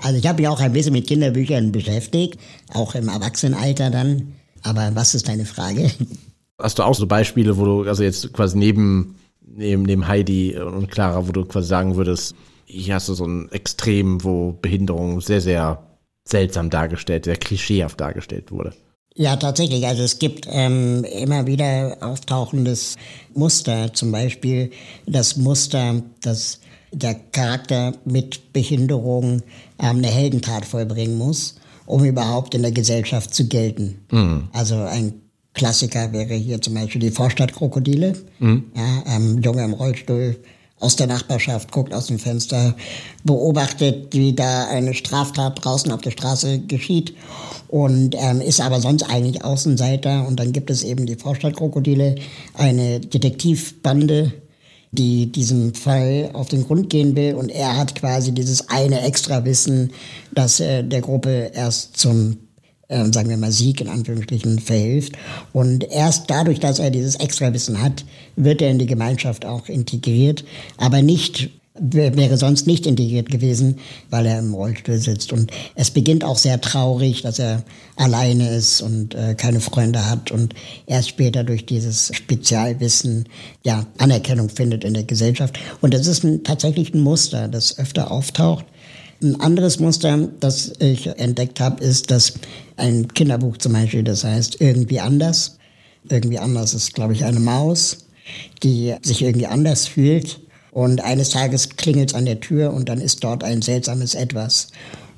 Also 0.01 0.19
ich 0.19 0.27
habe 0.27 0.41
mich 0.41 0.49
auch 0.49 0.61
ein 0.61 0.73
bisschen 0.73 0.95
mit 0.95 1.07
Kinderbüchern 1.07 1.73
beschäftigt, 1.73 2.41
auch 2.73 2.95
im 2.95 3.09
Erwachsenenalter 3.09 3.91
dann. 3.91 4.33
Aber 4.63 4.93
was 4.95 5.15
ist 5.15 5.29
deine 5.29 5.45
Frage? 5.45 5.91
Hast 6.59 6.79
du 6.79 6.85
auch 6.85 6.95
so 6.95 7.07
Beispiele, 7.07 7.59
wo 7.59 7.65
du, 7.67 7.83
also 7.83 8.03
jetzt 8.03 8.33
quasi 8.33 8.57
neben, 8.57 9.17
neben, 9.43 9.83
neben 9.83 10.09
Heidi 10.09 10.59
und 10.59 10.91
Clara, 10.91 11.29
wo 11.29 11.33
du 11.33 11.45
quasi 11.45 11.69
sagen 11.69 11.97
würdest, 11.97 12.35
hier 12.65 12.95
hast 12.95 13.11
du 13.11 13.15
so 13.15 13.27
ein 13.27 13.53
Extrem, 13.53 14.25
wo 14.25 14.53
Behinderung 14.53 15.21
sehr, 15.21 15.43
sehr 15.43 15.83
seltsam 16.25 16.71
dargestellt, 16.71 17.27
sehr 17.27 17.37
klischeehaft 17.37 18.01
dargestellt 18.01 18.51
wurde? 18.51 18.73
Ja, 19.15 19.37
tatsächlich. 19.37 19.87
Also 19.87 20.03
es 20.03 20.19
gibt 20.19 20.47
ähm, 20.51 21.05
immer 21.05 21.47
wieder 21.47 21.99
auftauchendes 22.01 22.97
Muster. 23.35 23.93
Zum 23.93 24.11
Beispiel 24.11 24.71
das 25.07 25.37
Muster, 25.37 26.03
dass 26.23 26.61
der 26.93 27.15
Charakter 27.15 27.95
mit 28.05 28.53
Behinderung 28.53 29.43
ähm, 29.79 29.99
eine 29.99 30.09
Heldentat 30.09 30.65
vollbringen 30.65 31.19
muss 31.19 31.57
um 31.87 32.05
überhaupt 32.05 32.55
in 32.55 32.63
der 32.63 32.73
Gesellschaft 32.73 33.35
zu 33.35 33.47
gelten. 33.49 33.99
Mhm. 34.11 34.49
Also 34.53 34.77
ein 34.77 35.15
Klassiker 35.55 36.13
wäre 36.13 36.35
hier 36.35 36.61
zum 36.63 36.75
Beispiel 36.75 37.01
die 37.01 37.11
Vorstadtkrokodile. 37.11 38.15
Mhm. 38.39 38.65
Ja, 38.75 39.17
ähm, 39.17 39.43
Junge 39.43 39.65
im 39.65 39.75
Rollstuhl 39.75 40.37
aus 40.83 40.97
der 40.97 41.07
Nachbarschaft 41.07 41.71
guckt 41.71 41.95
aus 41.95 42.07
dem 42.07 42.19
Fenster, 42.19 42.75
beobachtet, 43.25 44.15
wie 44.15 44.35
da 44.35 44.67
eine 44.69 44.95
Straftat 44.95 45.65
draußen 45.65 45.93
auf 45.93 46.01
der 46.01 46.11
Straße 46.11 46.59
geschieht 46.61 47.15
und 47.69 48.17
ähm, 48.19 48.41
ist 48.41 48.61
aber 48.61 48.81
sonst 48.81 49.05
eigentlich 49.05 49.45
Außenseiter. 49.45 50.27
Und 50.27 50.41
dann 50.41 50.53
gibt 50.53 50.71
es 50.71 50.83
eben 50.83 51.07
die 51.07 51.15
Vorstadtkrokodile, 51.15 52.17
eine 52.55 53.01
Detektivbande, 53.01 54.33
die 54.91 55.31
diesem 55.31 55.73
Fall 55.73 56.31
auf 56.33 56.49
den 56.49 56.67
Grund 56.67 56.91
gehen 56.91 57.15
will. 57.17 57.35
Und 57.35 57.49
er 57.49 57.77
hat 57.77 57.95
quasi 57.95 58.33
dieses 58.33 58.69
eine 58.69 59.03
extra 59.03 59.45
Wissen, 59.45 59.93
das 60.35 60.61
äh, 60.61 60.83
der 60.83 61.01
Gruppe 61.01 61.53
erst 61.55 61.97
zum 61.97 62.39
äh, 62.93 63.13
sagen 63.13 63.31
wir 63.31 63.37
mal, 63.37 63.53
Sieg 63.53 63.81
in 63.81 63.89
Anführungsstrichen 63.89 64.59
verhilft. 64.59 65.15
Und 65.53 65.85
erst 65.91 66.31
dadurch, 66.31 66.61
dass 66.61 66.79
er 66.79 66.91
dieses 66.91 67.17
extra 67.17 67.53
Wissen 67.53 67.83
hat, 67.83 68.05
wird 68.37 68.63
er 68.63 68.71
in 68.71 68.79
die 68.79 68.87
Gemeinschaft 68.87 69.45
auch 69.45 69.69
integriert, 69.69 70.45
aber 70.77 71.03
nicht 71.03 71.51
wäre 71.75 72.37
sonst 72.37 72.67
nicht 72.67 72.87
integriert 72.87 73.31
gewesen, 73.31 73.79
weil 74.11 74.27
er 74.27 74.39
im 74.39 74.53
Rollstuhl 74.53 74.99
sitzt. 74.99 75.33
Und 75.33 75.51
es 75.75 75.91
beginnt 75.91 76.23
auch 76.23 76.37
sehr 76.37 76.61
traurig, 76.61 77.23
dass 77.23 77.39
er 77.39 77.63
alleine 77.97 78.51
ist 78.51 78.83
und 78.83 79.15
äh, 79.15 79.35
keine 79.35 79.61
Freunde 79.61 80.09
hat 80.09 80.31
und 80.31 80.55
erst 80.87 81.09
später 81.09 81.45
durch 81.45 81.65
dieses 81.65 82.15
Spezialwissen 82.15 83.27
ja 83.65 83.87
Anerkennung 83.97 84.51
findet 84.51 84.85
in 84.85 84.93
der 84.93 85.05
Gesellschaft. 85.05 85.59
Und 85.81 85.95
das 85.95 86.07
ist 86.07 86.25
ein, 86.25 86.45
tatsächlich 86.45 86.93
ein 86.93 87.01
Muster, 87.01 87.49
das 87.49 87.79
öfter 87.79 88.11
auftaucht. 88.11 88.67
Ein 89.23 89.41
anderes 89.41 89.79
Muster, 89.79 90.29
das 90.41 90.73
ich 90.81 91.07
entdeckt 91.07 91.61
habe, 91.61 91.83
ist, 91.83 92.11
dass 92.11 92.35
ein 92.77 93.09
Kinderbuch 93.09 93.57
zum 93.59 93.73
Beispiel, 93.73 94.03
das 94.03 94.25
heißt 94.25 94.61
irgendwie 94.61 95.01
anders. 95.01 95.59
Irgendwie 96.09 96.39
anders 96.39 96.75
ist, 96.75 96.95
glaube 96.95 97.13
ich, 97.13 97.25
eine 97.25 97.39
Maus, 97.39 98.07
die 98.63 98.95
sich 99.03 99.23
irgendwie 99.23 99.47
anders 99.47 99.87
fühlt 99.87 100.41
und 100.73 101.03
eines 101.03 101.29
Tages 101.29 101.77
klingelt 101.77 102.11
es 102.11 102.15
an 102.15 102.25
der 102.25 102.41
Tür 102.41 102.73
und 102.73 102.89
dann 102.89 103.01
ist 103.01 103.23
dort 103.23 103.45
ein 103.45 103.61
seltsames 103.61 104.15
Etwas. 104.15 104.69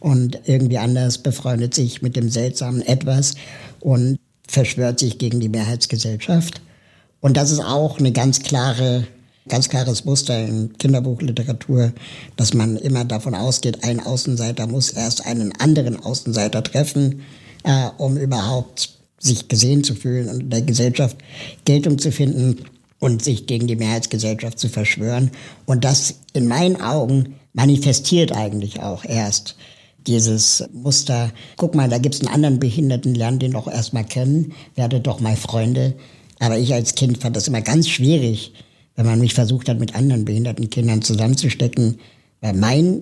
Und 0.00 0.40
irgendwie 0.46 0.78
anders 0.78 1.18
befreundet 1.18 1.74
sich 1.74 2.02
mit 2.02 2.16
dem 2.16 2.28
seltsamen 2.28 2.82
Etwas 2.82 3.36
und 3.80 4.18
verschwört 4.46 4.98
sich 4.98 5.16
gegen 5.16 5.40
die 5.40 5.48
Mehrheitsgesellschaft. 5.48 6.60
Und 7.20 7.36
das 7.36 7.52
ist 7.52 7.60
auch 7.60 7.98
eine 7.98 8.12
ganz 8.12 8.42
klare, 8.42 9.06
ganz 9.48 9.68
klares 9.68 10.04
Muster 10.04 10.38
in 10.46 10.72
Kinderbuchliteratur, 10.78 11.92
dass 12.36 12.54
man 12.54 12.76
immer 12.76 13.04
davon 13.04 13.34
ausgeht, 13.34 13.84
ein 13.84 14.00
Außenseiter 14.00 14.66
muss 14.66 14.90
erst 14.90 15.26
einen 15.26 15.52
anderen 15.58 16.02
Außenseiter 16.02 16.62
treffen, 16.62 17.22
äh, 17.64 17.88
um 17.98 18.16
überhaupt 18.16 18.90
sich 19.18 19.48
gesehen 19.48 19.84
zu 19.84 19.94
fühlen 19.94 20.28
und 20.28 20.40
in 20.40 20.50
der 20.50 20.62
Gesellschaft 20.62 21.16
Geltung 21.64 21.98
zu 21.98 22.12
finden 22.12 22.64
und 22.98 23.22
sich 23.22 23.46
gegen 23.46 23.66
die 23.66 23.76
Mehrheitsgesellschaft 23.76 24.58
zu 24.58 24.68
verschwören. 24.68 25.30
Und 25.66 25.84
das 25.84 26.14
in 26.32 26.46
meinen 26.46 26.80
Augen 26.80 27.34
manifestiert 27.52 28.32
eigentlich 28.32 28.80
auch 28.80 29.04
erst 29.04 29.56
dieses 30.06 30.64
Muster. 30.72 31.32
Guck 31.56 31.74
mal, 31.74 31.88
da 31.88 31.98
gibt 31.98 32.14
es 32.14 32.20
einen 32.20 32.34
anderen 32.34 32.58
Behinderten, 32.58 33.14
lernt 33.14 33.42
den 33.42 33.52
doch 33.52 33.68
erstmal 33.68 34.04
kennen, 34.04 34.52
werdet 34.74 35.06
doch 35.06 35.20
mal 35.20 35.36
Freunde. 35.36 35.94
Aber 36.38 36.58
ich 36.58 36.74
als 36.74 36.94
Kind 36.94 37.18
fand 37.18 37.36
das 37.36 37.48
immer 37.48 37.62
ganz 37.62 37.88
schwierig, 37.88 38.52
wenn 38.96 39.06
man 39.06 39.20
mich 39.20 39.34
versucht 39.34 39.68
hat, 39.68 39.78
mit 39.78 39.94
anderen 39.94 40.24
behinderten 40.24 40.70
Kindern 40.70 41.02
zusammenzustecken. 41.02 41.98
Weil 42.40 42.54
mein 42.54 43.00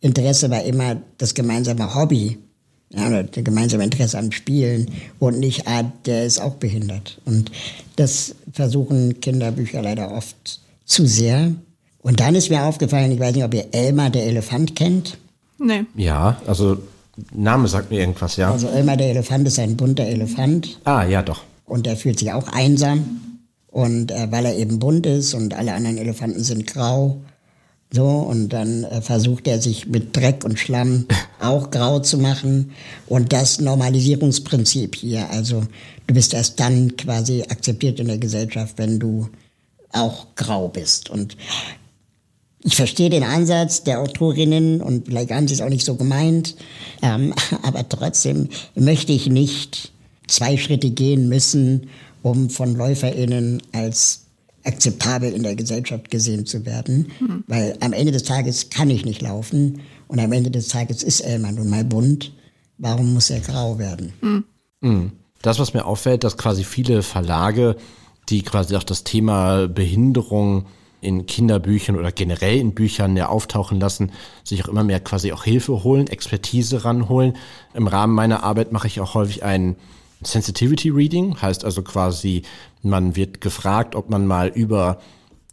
Interesse 0.00 0.50
war 0.50 0.62
immer 0.64 0.96
das 1.16 1.34
gemeinsame 1.34 1.94
Hobby 1.94 2.38
ja, 2.90 3.22
der 3.22 3.42
gemeinsame 3.42 3.84
Interesse 3.84 4.18
am 4.18 4.32
Spielen 4.32 4.90
und 5.18 5.38
nicht, 5.38 5.66
ah, 5.66 5.84
der 6.06 6.24
ist 6.24 6.40
auch 6.40 6.54
behindert. 6.54 7.20
Und 7.24 7.50
das 7.96 8.34
versuchen 8.52 9.20
Kinderbücher 9.20 9.82
leider 9.82 10.12
oft 10.12 10.60
zu 10.84 11.06
sehr. 11.06 11.52
Und 12.00 12.20
dann 12.20 12.34
ist 12.34 12.48
mir 12.48 12.62
aufgefallen, 12.62 13.12
ich 13.12 13.20
weiß 13.20 13.34
nicht, 13.34 13.44
ob 13.44 13.52
ihr 13.52 13.66
Elmar 13.72 14.10
der 14.10 14.24
Elefant 14.24 14.74
kennt. 14.74 15.18
Nee. 15.58 15.84
Ja, 15.96 16.40
also 16.46 16.78
Name 17.32 17.68
sagt 17.68 17.90
mir 17.90 18.00
irgendwas, 18.00 18.36
ja. 18.36 18.52
Also 18.52 18.68
Elmar 18.68 18.96
der 18.96 19.10
Elefant 19.10 19.46
ist 19.46 19.58
ein 19.58 19.76
bunter 19.76 20.04
Elefant. 20.04 20.78
Ah, 20.84 21.04
ja, 21.04 21.22
doch. 21.22 21.42
Und 21.66 21.86
er 21.86 21.96
fühlt 21.96 22.18
sich 22.18 22.32
auch 22.32 22.48
einsam. 22.48 23.20
Und 23.78 24.10
äh, 24.10 24.26
weil 24.32 24.44
er 24.44 24.56
eben 24.56 24.80
bunt 24.80 25.06
ist 25.06 25.34
und 25.34 25.54
alle 25.54 25.72
anderen 25.72 25.98
Elefanten 25.98 26.42
sind 26.42 26.66
grau, 26.66 27.20
so, 27.92 28.04
und 28.04 28.48
dann 28.48 28.82
äh, 28.82 29.00
versucht 29.00 29.46
er 29.46 29.62
sich 29.62 29.86
mit 29.86 30.16
Dreck 30.16 30.44
und 30.44 30.58
Schlamm 30.58 31.06
auch 31.40 31.70
grau 31.70 32.00
zu 32.00 32.18
machen. 32.18 32.72
Und 33.06 33.32
das 33.32 33.60
Normalisierungsprinzip 33.60 34.96
hier, 34.96 35.30
also 35.30 35.62
du 36.08 36.14
bist 36.14 36.34
erst 36.34 36.58
dann 36.58 36.96
quasi 36.96 37.42
akzeptiert 37.42 38.00
in 38.00 38.08
der 38.08 38.18
Gesellschaft, 38.18 38.74
wenn 38.78 38.98
du 38.98 39.28
auch 39.92 40.34
grau 40.34 40.66
bist. 40.66 41.08
Und 41.08 41.36
ich 42.64 42.74
verstehe 42.74 43.10
den 43.10 43.22
Ansatz 43.22 43.84
der 43.84 44.00
Autorinnen 44.00 44.80
und 44.80 45.06
vielleicht 45.06 45.30
haben 45.30 45.46
sie 45.46 45.54
es 45.54 45.60
auch 45.60 45.68
nicht 45.68 45.86
so 45.86 45.94
gemeint, 45.94 46.56
ähm, 47.00 47.32
aber 47.62 47.88
trotzdem 47.88 48.48
möchte 48.74 49.12
ich 49.12 49.28
nicht 49.28 49.92
zwei 50.26 50.56
Schritte 50.56 50.90
gehen 50.90 51.28
müssen, 51.28 51.88
um 52.22 52.50
von 52.50 52.74
LäuferInnen 52.74 53.62
als 53.72 54.24
akzeptabel 54.64 55.32
in 55.32 55.42
der 55.42 55.56
Gesellschaft 55.56 56.10
gesehen 56.10 56.46
zu 56.46 56.66
werden. 56.66 57.10
Mhm. 57.20 57.44
Weil 57.46 57.76
am 57.80 57.92
Ende 57.92 58.12
des 58.12 58.24
Tages 58.24 58.70
kann 58.70 58.90
ich 58.90 59.04
nicht 59.04 59.22
laufen 59.22 59.80
und 60.08 60.18
am 60.18 60.32
Ende 60.32 60.50
des 60.50 60.68
Tages 60.68 61.02
ist 61.02 61.20
Elmar 61.20 61.52
nun 61.52 61.70
mal 61.70 61.84
bunt. 61.84 62.32
Warum 62.76 63.14
muss 63.14 63.30
er 63.30 63.40
grau 63.40 63.78
werden? 63.78 64.12
Mhm. 64.80 65.12
Das, 65.42 65.58
was 65.58 65.74
mir 65.74 65.84
auffällt, 65.84 66.24
dass 66.24 66.36
quasi 66.36 66.64
viele 66.64 67.02
Verlage, 67.02 67.76
die 68.28 68.42
quasi 68.42 68.76
auch 68.76 68.84
das 68.84 69.04
Thema 69.04 69.68
Behinderung 69.68 70.66
in 71.00 71.26
Kinderbüchern 71.26 71.96
oder 71.96 72.10
generell 72.10 72.58
in 72.58 72.74
Büchern 72.74 73.16
ja 73.16 73.28
auftauchen 73.28 73.78
lassen, 73.78 74.10
sich 74.42 74.64
auch 74.64 74.68
immer 74.68 74.82
mehr 74.84 75.00
quasi 75.00 75.32
auch 75.32 75.44
Hilfe 75.44 75.84
holen, 75.84 76.08
Expertise 76.08 76.84
ranholen. 76.84 77.36
Im 77.72 77.86
Rahmen 77.86 78.14
meiner 78.14 78.42
Arbeit 78.42 78.72
mache 78.72 78.88
ich 78.88 79.00
auch 79.00 79.14
häufig 79.14 79.44
einen 79.44 79.76
Sensitivity 80.22 80.90
Reading 80.90 81.40
heißt 81.40 81.64
also 81.64 81.82
quasi, 81.82 82.42
man 82.82 83.16
wird 83.16 83.40
gefragt, 83.40 83.94
ob 83.94 84.10
man 84.10 84.26
mal 84.26 84.48
über 84.48 84.98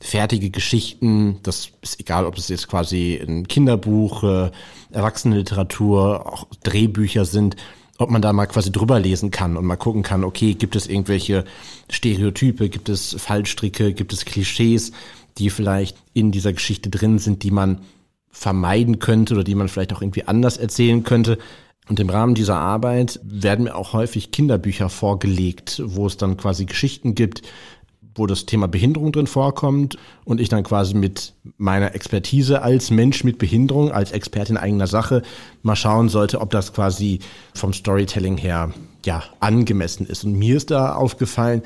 fertige 0.02 0.50
Geschichten, 0.50 1.40
das 1.44 1.70
ist 1.82 2.00
egal, 2.00 2.26
ob 2.26 2.38
es 2.38 2.50
jetzt 2.50 2.68
quasi 2.68 3.16
ein 3.16 3.48
Kinderbuch, 3.48 4.24
äh, 4.24 4.52
Erwachsenenliteratur, 4.92 6.32
auch 6.32 6.48
Drehbücher 6.64 7.26
sind, 7.26 7.56
ob 7.98 8.10
man 8.10 8.22
da 8.22 8.34
mal 8.34 8.46
quasi 8.46 8.72
drüber 8.72 9.00
lesen 9.00 9.32
kann 9.32 9.56
und 9.56 9.66
mal 9.66 9.78
gucken 9.78 10.04
kann, 10.04 10.24
okay, 10.24 10.54
gibt 10.54 10.76
es 10.76 10.88
irgendwelche 10.88 11.46
Stereotype, 11.90 12.70
gibt 12.70 12.90
es 12.90 13.16
Fallstricke, 13.18 13.94
gibt 13.94 14.12
es 14.12 14.26
Klischees, 14.26 14.92
die 15.38 15.50
vielleicht 15.50 15.98
in 16.14 16.32
dieser 16.32 16.54
Geschichte 16.54 16.90
drin 16.90 17.20
sind, 17.20 17.44
die 17.44 17.52
man 17.52 17.82
vermeiden 18.32 19.00
könnte 19.00 19.34
oder 19.34 19.44
die 19.46 19.56
man 19.56 19.70
vielleicht 19.70 19.94
auch 19.94 20.02
irgendwie 20.02 20.28
anders 20.28 20.58
erzählen 20.58 21.04
könnte. 21.04 21.38
Und 21.88 22.00
im 22.00 22.10
Rahmen 22.10 22.34
dieser 22.34 22.58
Arbeit 22.58 23.20
werden 23.24 23.66
mir 23.66 23.76
auch 23.76 23.94
häufig 23.94 24.32
Kinderbücher 24.32 24.90
vorgelegt, 24.90 25.82
wo 25.86 26.08
es 26.08 26.18
dann 26.18 26.36
quasi 26.38 26.66
Geschichten 26.66 27.14
gibt, 27.14 27.44
wo 28.16 28.26
das 28.26 28.46
Thema 28.46 28.68
Behinderung 28.68 29.12
drin 29.12 29.28
vorkommt 29.28 29.98
und 30.24 30.40
ich 30.40 30.50
dann 30.50 30.64
quasi 30.64 30.96
mit 30.96 31.34
meiner 31.58 31.94
Expertise 31.94 32.62
als 32.62 32.90
Mensch 32.90 33.24
mit 33.24 33.38
Behinderung, 33.38 33.92
als 33.92 34.12
Expertin 34.12 34.58
eigener 34.58 34.88
Sache 34.88 35.22
mal 35.64 35.76
schauen 35.76 36.10
sollte, 36.10 36.40
ob 36.40 36.50
das 36.50 36.74
quasi 36.74 37.20
vom 37.54 37.74
Storytelling 37.74 38.38
her 38.38 38.74
ja 39.06 39.24
angemessen 39.42 40.08
ist. 40.08 40.24
Und 40.24 40.34
mir 40.34 40.58
ist 40.58 40.72
da 40.72 40.96
aufgefallen, 40.96 41.62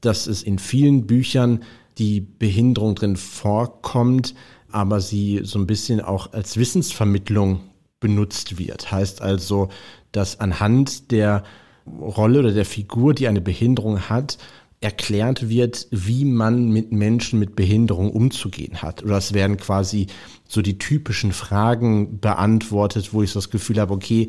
dass 0.00 0.26
es 0.26 0.42
in 0.42 0.58
vielen 0.58 1.06
Büchern 1.06 1.62
die 1.98 2.20
Behinderung 2.20 2.94
drin 2.94 3.16
vorkommt, 3.16 4.34
aber 4.72 5.00
sie 5.00 5.40
so 5.44 5.58
ein 5.58 5.66
bisschen 5.66 6.00
auch 6.00 6.32
als 6.32 6.56
Wissensvermittlung 6.56 7.60
benutzt 8.00 8.58
wird. 8.58 8.90
Heißt 8.90 9.22
also, 9.22 9.68
dass 10.12 10.40
anhand 10.40 11.10
der 11.10 11.44
Rolle 11.86 12.40
oder 12.40 12.52
der 12.52 12.64
Figur, 12.64 13.14
die 13.14 13.28
eine 13.28 13.40
Behinderung 13.40 14.08
hat, 14.08 14.38
erklärt 14.80 15.48
wird, 15.50 15.88
wie 15.90 16.24
man 16.24 16.70
mit 16.70 16.90
Menschen 16.90 17.38
mit 17.38 17.54
Behinderung 17.54 18.10
umzugehen 18.10 18.80
hat. 18.80 19.02
Oder 19.02 19.18
es 19.18 19.34
werden 19.34 19.58
quasi 19.58 20.06
so 20.48 20.62
die 20.62 20.78
typischen 20.78 21.32
Fragen 21.32 22.18
beantwortet, 22.18 23.12
wo 23.12 23.22
ich 23.22 23.30
so 23.30 23.38
das 23.40 23.50
Gefühl 23.50 23.78
habe, 23.78 23.92
okay, 23.92 24.28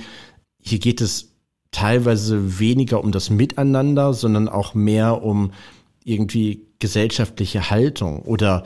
hier 0.62 0.80
geht 0.80 1.00
es 1.00 1.32
teilweise 1.72 2.60
weniger 2.60 3.02
um 3.02 3.14
das 3.14 3.30
Miteinander, 3.30 4.14
sondern 4.14 4.50
auch 4.50 4.74
mehr 4.74 5.24
um 5.24 5.52
irgendwie 6.04 6.68
gesellschaftliche 6.80 7.70
Haltung 7.70 8.24
oder 8.24 8.64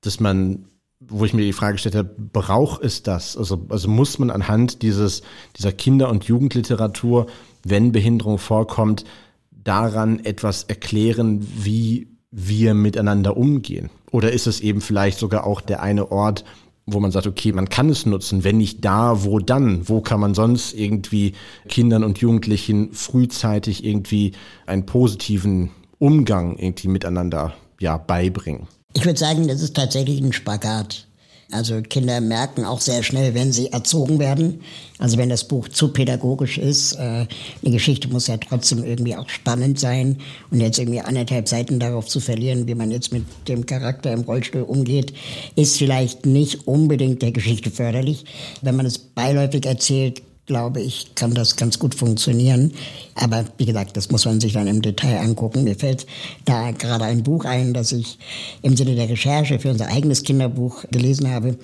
dass 0.00 0.18
man 0.18 0.64
wo 1.08 1.24
ich 1.24 1.34
mir 1.34 1.42
die 1.42 1.52
Frage 1.52 1.74
gestellt 1.74 1.94
habe, 1.94 2.10
braucht 2.32 2.82
es 2.82 3.02
das? 3.02 3.36
Also, 3.36 3.66
also 3.68 3.88
muss 3.88 4.18
man 4.18 4.30
anhand 4.30 4.82
dieses, 4.82 5.22
dieser 5.56 5.72
Kinder- 5.72 6.08
und 6.08 6.24
Jugendliteratur, 6.24 7.26
wenn 7.64 7.92
Behinderung 7.92 8.38
vorkommt, 8.38 9.04
daran 9.50 10.24
etwas 10.24 10.64
erklären, 10.64 11.46
wie 11.56 12.08
wir 12.30 12.74
miteinander 12.74 13.36
umgehen? 13.36 13.90
Oder 14.10 14.32
ist 14.32 14.46
es 14.46 14.60
eben 14.60 14.80
vielleicht 14.80 15.18
sogar 15.18 15.46
auch 15.46 15.60
der 15.60 15.82
eine 15.82 16.10
Ort, 16.10 16.44
wo 16.86 16.98
man 16.98 17.12
sagt, 17.12 17.26
okay, 17.26 17.52
man 17.52 17.68
kann 17.68 17.88
es 17.90 18.06
nutzen, 18.06 18.42
wenn 18.42 18.58
nicht 18.58 18.84
da, 18.84 19.24
wo 19.24 19.38
dann? 19.38 19.88
Wo 19.88 20.00
kann 20.00 20.20
man 20.20 20.34
sonst 20.34 20.74
irgendwie 20.74 21.34
Kindern 21.68 22.02
und 22.02 22.18
Jugendlichen 22.18 22.92
frühzeitig 22.92 23.84
irgendwie 23.84 24.32
einen 24.66 24.86
positiven 24.86 25.70
Umgang 25.98 26.56
irgendwie 26.58 26.88
miteinander 26.88 27.54
ja 27.78 27.98
beibringen? 27.98 28.66
Ich 28.94 29.04
würde 29.04 29.18
sagen, 29.18 29.48
das 29.48 29.62
ist 29.62 29.74
tatsächlich 29.74 30.20
ein 30.20 30.32
Spagat. 30.32 31.06
Also 31.52 31.82
Kinder 31.82 32.20
merken 32.22 32.64
auch 32.64 32.80
sehr 32.80 33.02
schnell, 33.02 33.34
wenn 33.34 33.52
sie 33.52 33.70
erzogen 33.72 34.18
werden. 34.18 34.62
Also 34.98 35.18
wenn 35.18 35.28
das 35.28 35.44
Buch 35.44 35.68
zu 35.68 35.88
pädagogisch 35.88 36.56
ist. 36.56 36.94
Äh, 36.94 36.98
eine 36.98 37.28
Geschichte 37.62 38.08
muss 38.08 38.26
ja 38.26 38.38
trotzdem 38.38 38.82
irgendwie 38.82 39.14
auch 39.16 39.28
spannend 39.28 39.78
sein. 39.78 40.16
Und 40.50 40.60
jetzt 40.60 40.78
irgendwie 40.78 41.00
anderthalb 41.00 41.48
Seiten 41.48 41.78
darauf 41.78 42.06
zu 42.06 42.20
verlieren, 42.20 42.66
wie 42.66 42.74
man 42.74 42.90
jetzt 42.90 43.12
mit 43.12 43.24
dem 43.48 43.66
Charakter 43.66 44.12
im 44.12 44.22
Rollstuhl 44.22 44.62
umgeht, 44.62 45.12
ist 45.54 45.76
vielleicht 45.76 46.24
nicht 46.24 46.66
unbedingt 46.66 47.20
der 47.20 47.32
Geschichte 47.32 47.70
förderlich. 47.70 48.24
Wenn 48.62 48.76
man 48.76 48.86
es 48.86 48.96
beiläufig 48.98 49.66
erzählt, 49.66 50.22
glaube 50.52 50.82
ich, 50.82 51.14
kann 51.14 51.32
das 51.32 51.56
ganz 51.56 51.78
gut 51.78 51.94
funktionieren. 51.94 52.72
Aber 53.14 53.46
wie 53.56 53.64
gesagt, 53.64 53.96
das 53.96 54.10
muss 54.10 54.26
man 54.26 54.38
sich 54.38 54.52
dann 54.52 54.66
im 54.66 54.82
Detail 54.82 55.18
angucken. 55.20 55.64
Mir 55.64 55.76
fällt 55.76 56.06
da 56.44 56.72
gerade 56.72 57.06
ein 57.06 57.22
Buch 57.22 57.46
ein, 57.46 57.72
das 57.72 57.90
ich 57.92 58.18
im 58.60 58.76
Sinne 58.76 58.94
der 58.94 59.08
Recherche 59.08 59.58
für 59.58 59.70
unser 59.70 59.86
eigenes 59.88 60.24
Kinderbuch 60.24 60.84
gelesen 60.90 61.30
habe. 61.30 61.56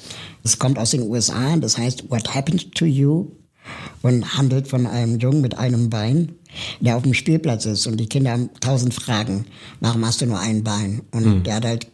Es 0.43 0.59
kommt 0.59 0.79
aus 0.79 0.93
den 0.93 1.03
USA, 1.03 1.55
das 1.59 1.77
heißt 1.77 2.11
What 2.11 2.35
Happened 2.35 2.75
to 2.75 2.87
You 2.87 3.27
und 4.01 4.39
handelt 4.39 4.69
von 4.69 4.87
einem 4.87 5.19
Jungen 5.19 5.43
mit 5.43 5.59
einem 5.59 5.91
Bein, 5.91 6.33
der 6.81 6.97
auf 6.97 7.03
dem 7.03 7.13
Spielplatz 7.13 7.67
ist 7.67 7.87
und 7.87 7.99
die 7.99 8.09
Kinder 8.09 8.31
haben 8.31 8.49
tausend 8.63 8.95
Fragen. 8.95 9.45
Warum 9.81 10.07
hast 10.07 10.23
du 10.23 10.27
nur 10.27 10.41
ein 10.41 10.65
Bein? 10.65 11.03
Und 11.11 11.27
mhm. 11.27 11.43
der 11.43 11.57
hat 11.57 11.67
halt, 11.67 11.87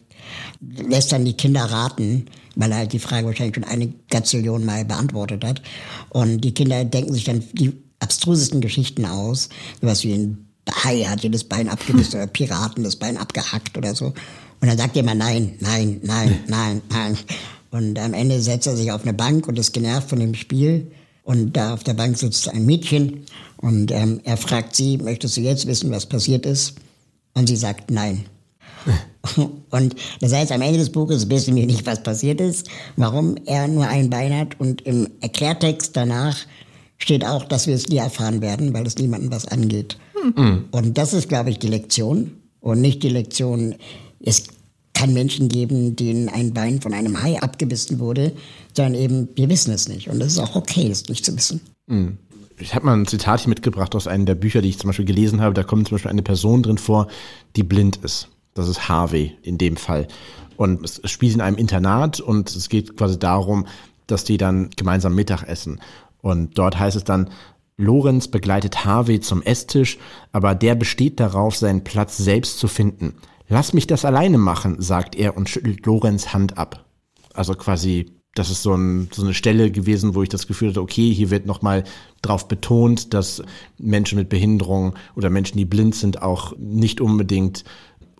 lässt 0.61 1.11
dann 1.11 1.25
die 1.25 1.33
Kinder 1.33 1.63
raten, 1.63 2.25
weil 2.55 2.71
er 2.71 2.77
halt 2.79 2.93
die 2.93 2.99
Frage 2.99 3.27
wahrscheinlich 3.27 3.55
schon 3.55 3.63
eine 3.63 3.93
Gazillion 4.09 4.65
Mal 4.65 4.85
beantwortet 4.85 5.43
hat. 5.43 5.61
Und 6.09 6.41
die 6.41 6.53
Kinder 6.53 6.85
denken 6.85 7.13
sich 7.13 7.23
dann 7.23 7.43
die 7.53 7.73
abstrusesten 7.99 8.61
Geschichten 8.61 9.05
aus, 9.05 9.49
sowas 9.81 10.03
wie 10.03 10.13
ein 10.13 10.47
Hai 10.83 11.03
hat 11.03 11.21
jedes 11.21 11.43
Bein 11.43 11.69
abgebissen 11.69 12.15
oder 12.19 12.27
Piraten 12.27 12.83
das 12.83 12.95
Bein 12.95 13.17
abgehackt 13.17 13.77
oder 13.77 13.93
so. 13.95 14.07
Und 14.61 14.67
dann 14.67 14.77
sagt 14.77 14.95
er 14.95 15.03
immer 15.03 15.15
nein, 15.15 15.55
nein, 15.59 15.99
nein, 16.03 16.39
nein, 16.47 16.81
nein. 16.89 17.17
Und 17.71 17.99
am 17.99 18.13
Ende 18.13 18.41
setzt 18.41 18.67
er 18.67 18.75
sich 18.75 18.91
auf 18.91 19.03
eine 19.03 19.13
Bank 19.13 19.47
und 19.47 19.59
ist 19.59 19.73
genervt 19.73 20.09
von 20.09 20.19
dem 20.19 20.33
Spiel. 20.33 20.91
Und 21.23 21.57
da 21.57 21.73
auf 21.73 21.83
der 21.83 21.93
Bank 21.93 22.17
sitzt 22.17 22.47
ein 22.49 22.65
Mädchen 22.65 23.25
und 23.57 23.91
ähm, 23.91 24.21
er 24.23 24.37
fragt 24.37 24.75
sie, 24.75 24.97
möchtest 24.97 25.37
du 25.37 25.41
jetzt 25.41 25.65
wissen, 25.65 25.89
was 25.89 26.05
passiert 26.05 26.45
ist? 26.45 26.75
Und 27.33 27.47
sie 27.47 27.55
sagt 27.55 27.89
nein. 27.89 28.25
Und 29.71 29.95
das 30.21 30.33
heißt, 30.33 30.51
am 30.51 30.61
Ende 30.61 30.79
des 30.79 30.91
Buches 30.91 31.29
wissen 31.29 31.55
wir 31.55 31.65
nicht, 31.65 31.85
was 31.85 32.03
passiert 32.03 32.39
ist, 32.39 32.69
warum 32.95 33.35
er 33.45 33.67
nur 33.67 33.87
ein 33.87 34.09
Bein 34.09 34.37
hat. 34.37 34.59
Und 34.59 34.81
im 34.81 35.09
Erklärtext 35.21 35.95
danach 35.97 36.37
steht 36.97 37.25
auch, 37.25 37.45
dass 37.45 37.67
wir 37.67 37.75
es 37.75 37.87
nie 37.89 37.97
erfahren 37.97 38.41
werden, 38.41 38.73
weil 38.73 38.85
es 38.85 38.97
niemandem 38.97 39.31
was 39.31 39.47
angeht. 39.47 39.97
Mhm. 40.35 40.65
Und 40.71 40.97
das 40.97 41.13
ist, 41.13 41.29
glaube 41.29 41.49
ich, 41.49 41.59
die 41.59 41.67
Lektion. 41.67 42.31
Und 42.59 42.81
nicht 42.81 43.03
die 43.03 43.09
Lektion, 43.09 43.75
es 44.19 44.45
kann 44.93 45.13
Menschen 45.13 45.49
geben, 45.49 45.95
denen 45.95 46.29
ein 46.29 46.53
Bein 46.53 46.81
von 46.81 46.93
einem 46.93 47.21
Hai 47.21 47.39
abgebissen 47.41 47.99
wurde, 47.99 48.31
sondern 48.75 48.95
eben, 48.95 49.29
wir 49.35 49.49
wissen 49.49 49.73
es 49.73 49.87
nicht. 49.87 50.09
Und 50.09 50.21
es 50.21 50.33
ist 50.33 50.39
auch 50.39 50.55
okay, 50.55 50.89
es 50.89 51.07
nicht 51.09 51.25
zu 51.25 51.35
wissen. 51.35 51.61
Mhm. 51.87 52.17
Ich 52.57 52.73
habe 52.73 52.85
mal 52.85 52.97
ein 52.97 53.05
Zitat 53.05 53.41
hier 53.41 53.49
mitgebracht 53.49 53.93
aus 53.95 54.07
einem 54.07 54.25
der 54.25 54.35
Bücher, 54.35 54.61
die 54.61 54.69
ich 54.69 54.79
zum 54.79 54.87
Beispiel 54.87 55.05
gelesen 55.05 55.41
habe. 55.41 55.53
Da 55.53 55.63
kommt 55.63 55.87
zum 55.89 55.95
Beispiel 55.95 56.11
eine 56.11 56.23
Person 56.23 56.63
drin 56.63 56.77
vor, 56.77 57.07
die 57.55 57.63
blind 57.63 57.97
ist. 57.97 58.29
Das 58.55 58.69
ist 58.69 58.89
Harvey 58.89 59.37
in 59.43 59.59
dem 59.59 59.75
Fall. 59.75 60.07
Und 60.55 60.83
es 60.83 61.11
spielt 61.11 61.35
in 61.35 61.41
einem 61.41 61.57
Internat 61.57 62.21
und 62.21 62.49
es 62.49 62.69
geht 62.69 62.97
quasi 62.97 63.19
darum, 63.19 63.67
dass 64.07 64.23
die 64.23 64.37
dann 64.37 64.69
gemeinsam 64.77 65.13
Mittag 65.13 65.43
essen. 65.43 65.81
Und 66.21 66.57
dort 66.57 66.79
heißt 66.79 66.95
es 66.95 67.03
dann, 67.03 67.29
Lorenz 67.77 68.29
begleitet 68.29 68.85
Harvey 68.85 69.19
zum 69.19 69.41
Esstisch, 69.41 69.97
aber 70.31 70.55
der 70.55 70.75
besteht 70.75 71.19
darauf, 71.19 71.57
seinen 71.57 71.83
Platz 71.83 72.17
selbst 72.17 72.57
zu 72.57 72.69
finden. 72.69 73.15
Lass 73.49 73.73
mich 73.73 73.87
das 73.87 74.05
alleine 74.05 74.37
machen, 74.37 74.81
sagt 74.81 75.15
er 75.15 75.35
und 75.35 75.49
schüttelt 75.49 75.85
Lorenz 75.85 76.33
Hand 76.33 76.57
ab. 76.57 76.85
Also 77.33 77.53
quasi, 77.55 78.13
das 78.33 78.49
ist 78.49 78.63
so, 78.63 78.73
ein, 78.73 79.09
so 79.11 79.23
eine 79.23 79.33
Stelle 79.33 79.69
gewesen, 79.69 80.15
wo 80.15 80.23
ich 80.23 80.29
das 80.29 80.47
Gefühl 80.47 80.69
hatte, 80.69 80.81
okay, 80.81 81.13
hier 81.13 81.29
wird 81.29 81.45
nochmal 81.45 81.83
drauf 82.21 82.47
betont, 82.47 83.13
dass 83.13 83.43
Menschen 83.77 84.17
mit 84.17 84.29
Behinderung 84.29 84.95
oder 85.15 85.29
Menschen, 85.29 85.57
die 85.57 85.65
blind 85.65 85.95
sind, 85.95 86.21
auch 86.21 86.53
nicht 86.57 87.01
unbedingt 87.01 87.65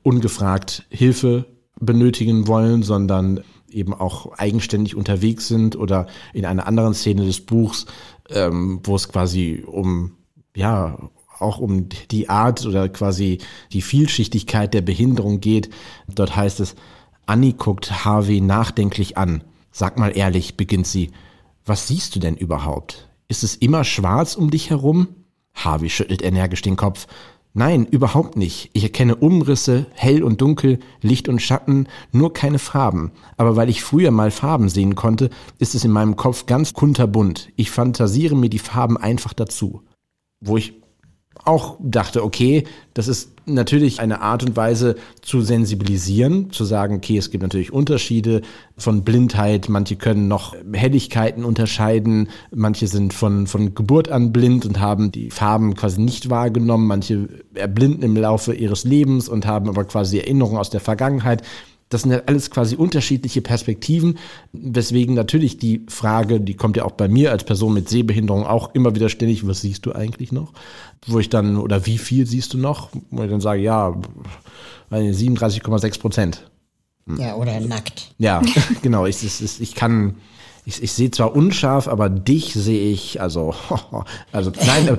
ungefragt 0.06 0.86
Hilfe 0.90 1.48
benötigen 1.80 2.48
wollen, 2.48 2.84
sondern 2.84 3.44
eben 3.70 3.94
auch 3.94 4.38
eigenständig 4.38 4.96
unterwegs 4.96 5.48
sind 5.48 5.76
oder 5.76 6.08
in 6.32 6.46
einer 6.46 6.68
anderen 6.68 6.94
Szene 6.94 7.26
des 7.26 7.42
Buchs, 7.42 7.88
ähm, 8.30 8.80
wo 8.84 8.96
es 8.96 9.10
quasi 9.10 9.64
um, 9.66 10.12
ja, 10.56 10.98
auch 11.40 11.58
um 11.58 11.90
die 12.12 12.30
Art 12.30 12.66
oder 12.66 12.88
quasi 12.88 13.40
die 13.74 13.82
Vielschichtigkeit 13.82 14.74
der 14.74 14.82
Behinderung 14.82 15.42
geht. 15.42 15.70
Dort 16.08 16.36
heißt 16.36 16.60
es, 16.60 16.76
Annie 17.26 17.54
guckt 17.54 18.06
Harvey 18.06 18.40
nachdenklich 18.40 19.18
an. 19.18 19.44
Sag 19.72 19.98
mal 19.98 20.16
ehrlich, 20.16 20.56
beginnt 20.56 20.88
sie, 20.88 21.12
was 21.66 21.88
siehst 21.88 22.16
du 22.16 22.20
denn 22.20 22.38
überhaupt? 22.38 23.10
Ist 23.28 23.44
es 23.44 23.56
immer 23.56 23.84
schwarz 23.84 24.36
um 24.36 24.52
dich 24.52 24.70
herum? 24.70 25.08
Harvey 25.56 25.90
schüttelt 25.90 26.22
energisch 26.22 26.62
den 26.62 26.76
Kopf. 26.76 27.08
Nein, 27.58 27.86
überhaupt 27.86 28.36
nicht. 28.36 28.70
Ich 28.74 28.84
erkenne 28.84 29.16
Umrisse, 29.16 29.86
hell 29.94 30.24
und 30.24 30.42
dunkel, 30.42 30.80
Licht 31.02 31.30
und 31.30 31.42
Schatten, 31.42 31.88
nur 32.12 32.34
keine 32.34 32.60
Farben. 32.60 33.14
Aber 33.38 33.56
weil 33.56 33.70
ich 33.70 33.82
früher 33.82 34.12
mal 34.12 34.30
Farben 34.30 34.68
sehen 34.68 34.96
konnte, 34.96 35.30
ist 35.58 35.74
es 35.74 35.86
in 35.86 35.92
meinem 35.92 36.18
Kopf 36.18 36.48
ganz 36.48 36.74
kunterbunt. 36.74 37.48
Ich 37.56 37.72
fantasiere 37.72 38.36
mir 38.36 38.50
die 38.50 38.60
Farben 38.60 38.98
einfach 38.98 39.32
dazu. 39.32 39.84
Wo 40.42 40.58
ich 40.58 40.74
auch 41.44 41.78
dachte, 41.80 42.24
okay, 42.24 42.64
das 42.94 43.08
ist 43.08 43.32
natürlich 43.46 44.00
eine 44.00 44.22
Art 44.22 44.44
und 44.44 44.56
Weise 44.56 44.96
zu 45.22 45.42
sensibilisieren, 45.42 46.52
zu 46.52 46.66
sagen, 46.66 46.96
okay, 46.96 47.18
es 47.18 47.30
gibt 47.30 47.44
natürlich 47.44 47.72
Unterschiede 47.72 48.42
von 48.78 49.04
Blindheit, 49.04 49.70
manche 49.70 49.96
können 49.96 50.28
noch 50.28 50.56
Helligkeiten 50.74 51.46
unterscheiden, 51.46 52.30
manche 52.52 52.88
sind 52.88 53.14
von, 53.14 53.48
von 53.48 53.76
Geburt 53.76 54.10
an 54.10 54.32
blind 54.32 54.66
und 54.66 54.80
haben 54.80 55.12
die 55.12 55.30
Farben 55.30 55.76
quasi 55.76 56.02
nicht 56.02 56.30
wahrgenommen, 56.30 56.88
manche 56.88 57.28
erblinden 57.54 58.04
im 58.04 58.16
Laufe 58.16 58.54
ihres 58.54 58.84
Lebens 58.84 59.30
und 59.30 59.46
haben 59.46 59.70
aber 59.70 59.84
quasi 59.84 60.18
Erinnerungen 60.18 60.58
aus 60.58 60.70
der 60.70 60.82
Vergangenheit. 60.82 61.44
Das 61.90 62.02
sind 62.02 62.12
ja 62.12 62.22
alles 62.26 62.50
quasi 62.50 62.76
unterschiedliche 62.76 63.42
Perspektiven, 63.42 64.18
weswegen 64.54 65.14
natürlich 65.14 65.58
die 65.60 65.86
Frage, 65.88 66.42
die 66.42 66.56
kommt 66.56 66.78
ja 66.78 66.84
auch 66.84 66.94
bei 66.94 67.08
mir 67.08 67.32
als 67.32 67.44
Person 67.44 67.74
mit 67.74 67.90
Sehbehinderung 67.90 68.46
auch 68.46 68.74
immer 68.74 68.96
wieder 68.96 69.10
ständig, 69.10 69.48
was 69.48 69.62
siehst 69.62 69.86
du 69.86 69.94
eigentlich 69.94 70.32
noch? 70.32 70.54
Wo 71.06 71.20
ich 71.20 71.30
dann, 71.30 71.58
oder 71.58 71.86
wie 71.86 72.00
viel 72.00 72.26
siehst 72.26 72.54
du 72.54 72.58
noch? 72.58 72.90
Wo 73.12 73.24
ich 73.24 73.30
dann 73.30 73.42
sage, 73.42 73.62
ja, 73.62 73.96
37,6 74.92 76.00
Prozent. 76.00 76.50
Hm. 77.08 77.20
Ja, 77.20 77.36
oder 77.36 77.60
nackt. 77.60 78.14
Ja, 78.18 78.42
genau. 78.82 79.06
Ich, 79.06 79.24
ich, 79.24 79.62
ich 79.62 79.76
kann, 79.76 80.16
ich, 80.66 80.82
ich 80.82 80.92
sehe 80.92 81.12
zwar 81.12 81.36
unscharf, 81.36 81.88
aber 81.88 82.10
dich 82.10 82.54
sehe 82.54 82.92
ich, 82.92 83.22
also, 83.22 83.54
also 84.32 84.52
nein, 84.66 84.98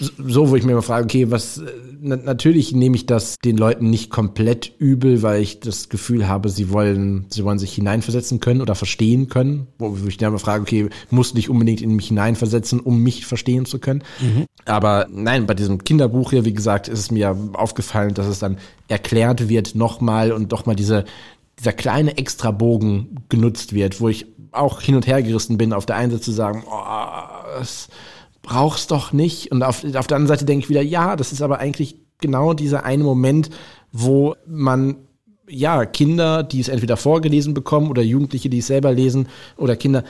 so, 0.00 0.50
wo 0.50 0.56
ich 0.56 0.64
mir 0.64 0.72
immer 0.72 0.82
frage, 0.82 1.04
okay, 1.04 1.30
was, 1.30 1.62
na, 2.00 2.16
natürlich 2.16 2.72
nehme 2.72 2.96
ich 2.96 3.06
das 3.06 3.38
den 3.38 3.56
Leuten 3.56 3.90
nicht 3.90 4.10
komplett 4.10 4.72
übel, 4.78 5.22
weil 5.22 5.42
ich 5.42 5.60
das 5.60 5.88
Gefühl 5.88 6.26
habe, 6.26 6.48
sie 6.48 6.70
wollen, 6.70 7.26
sie 7.28 7.44
wollen 7.44 7.58
sich 7.58 7.74
hineinversetzen 7.74 8.40
können 8.40 8.62
oder 8.62 8.74
verstehen 8.74 9.28
können, 9.28 9.66
wo 9.78 9.96
ich 10.06 10.16
dann 10.16 10.30
immer 10.30 10.38
frage, 10.38 10.62
okay, 10.62 10.88
muss 11.10 11.34
nicht 11.34 11.50
unbedingt 11.50 11.82
in 11.82 11.94
mich 11.94 12.08
hineinversetzen, 12.08 12.80
um 12.80 13.02
mich 13.02 13.26
verstehen 13.26 13.66
zu 13.66 13.78
können. 13.78 14.02
Mhm. 14.20 14.46
Aber 14.64 15.06
nein, 15.10 15.46
bei 15.46 15.54
diesem 15.54 15.84
Kinderbuch 15.84 16.30
hier, 16.30 16.44
wie 16.44 16.54
gesagt, 16.54 16.88
ist 16.88 16.98
es 16.98 17.10
mir 17.10 17.36
aufgefallen, 17.52 18.14
dass 18.14 18.26
es 18.26 18.38
dann 18.38 18.58
erklärt 18.88 19.48
wird 19.48 19.74
nochmal 19.74 20.32
und 20.32 20.52
doch 20.52 20.66
mal 20.66 20.76
diese, 20.76 21.04
dieser 21.58 21.72
kleine 21.72 22.16
Extrabogen 22.16 23.20
genutzt 23.28 23.74
wird, 23.74 24.00
wo 24.00 24.08
ich 24.08 24.26
auch 24.52 24.80
hin 24.80 24.96
und 24.96 25.06
her 25.06 25.22
gerissen 25.22 25.58
bin, 25.58 25.72
auf 25.72 25.86
der 25.86 25.96
einen 25.96 26.10
Seite 26.10 26.22
zu 26.22 26.32
sagen, 26.32 26.64
oh, 26.66 27.60
es, 27.60 27.88
brauch's 28.42 28.86
doch 28.86 29.12
nicht. 29.12 29.50
Und 29.52 29.62
auf, 29.62 29.84
auf 29.84 30.06
der 30.06 30.16
anderen 30.16 30.26
Seite 30.26 30.44
denke 30.44 30.64
ich 30.64 30.70
wieder, 30.70 30.82
ja, 30.82 31.16
das 31.16 31.32
ist 31.32 31.42
aber 31.42 31.58
eigentlich 31.58 31.96
genau 32.20 32.54
dieser 32.54 32.84
eine 32.84 33.04
Moment, 33.04 33.50
wo 33.92 34.34
man 34.46 34.96
ja, 35.48 35.84
Kinder, 35.84 36.42
die 36.42 36.60
es 36.60 36.68
entweder 36.68 36.96
vorgelesen 36.96 37.54
bekommen 37.54 37.90
oder 37.90 38.02
Jugendliche, 38.02 38.48
die 38.48 38.58
es 38.58 38.68
selber 38.68 38.92
lesen 38.92 39.28
oder 39.56 39.76
Kinder, 39.76 40.04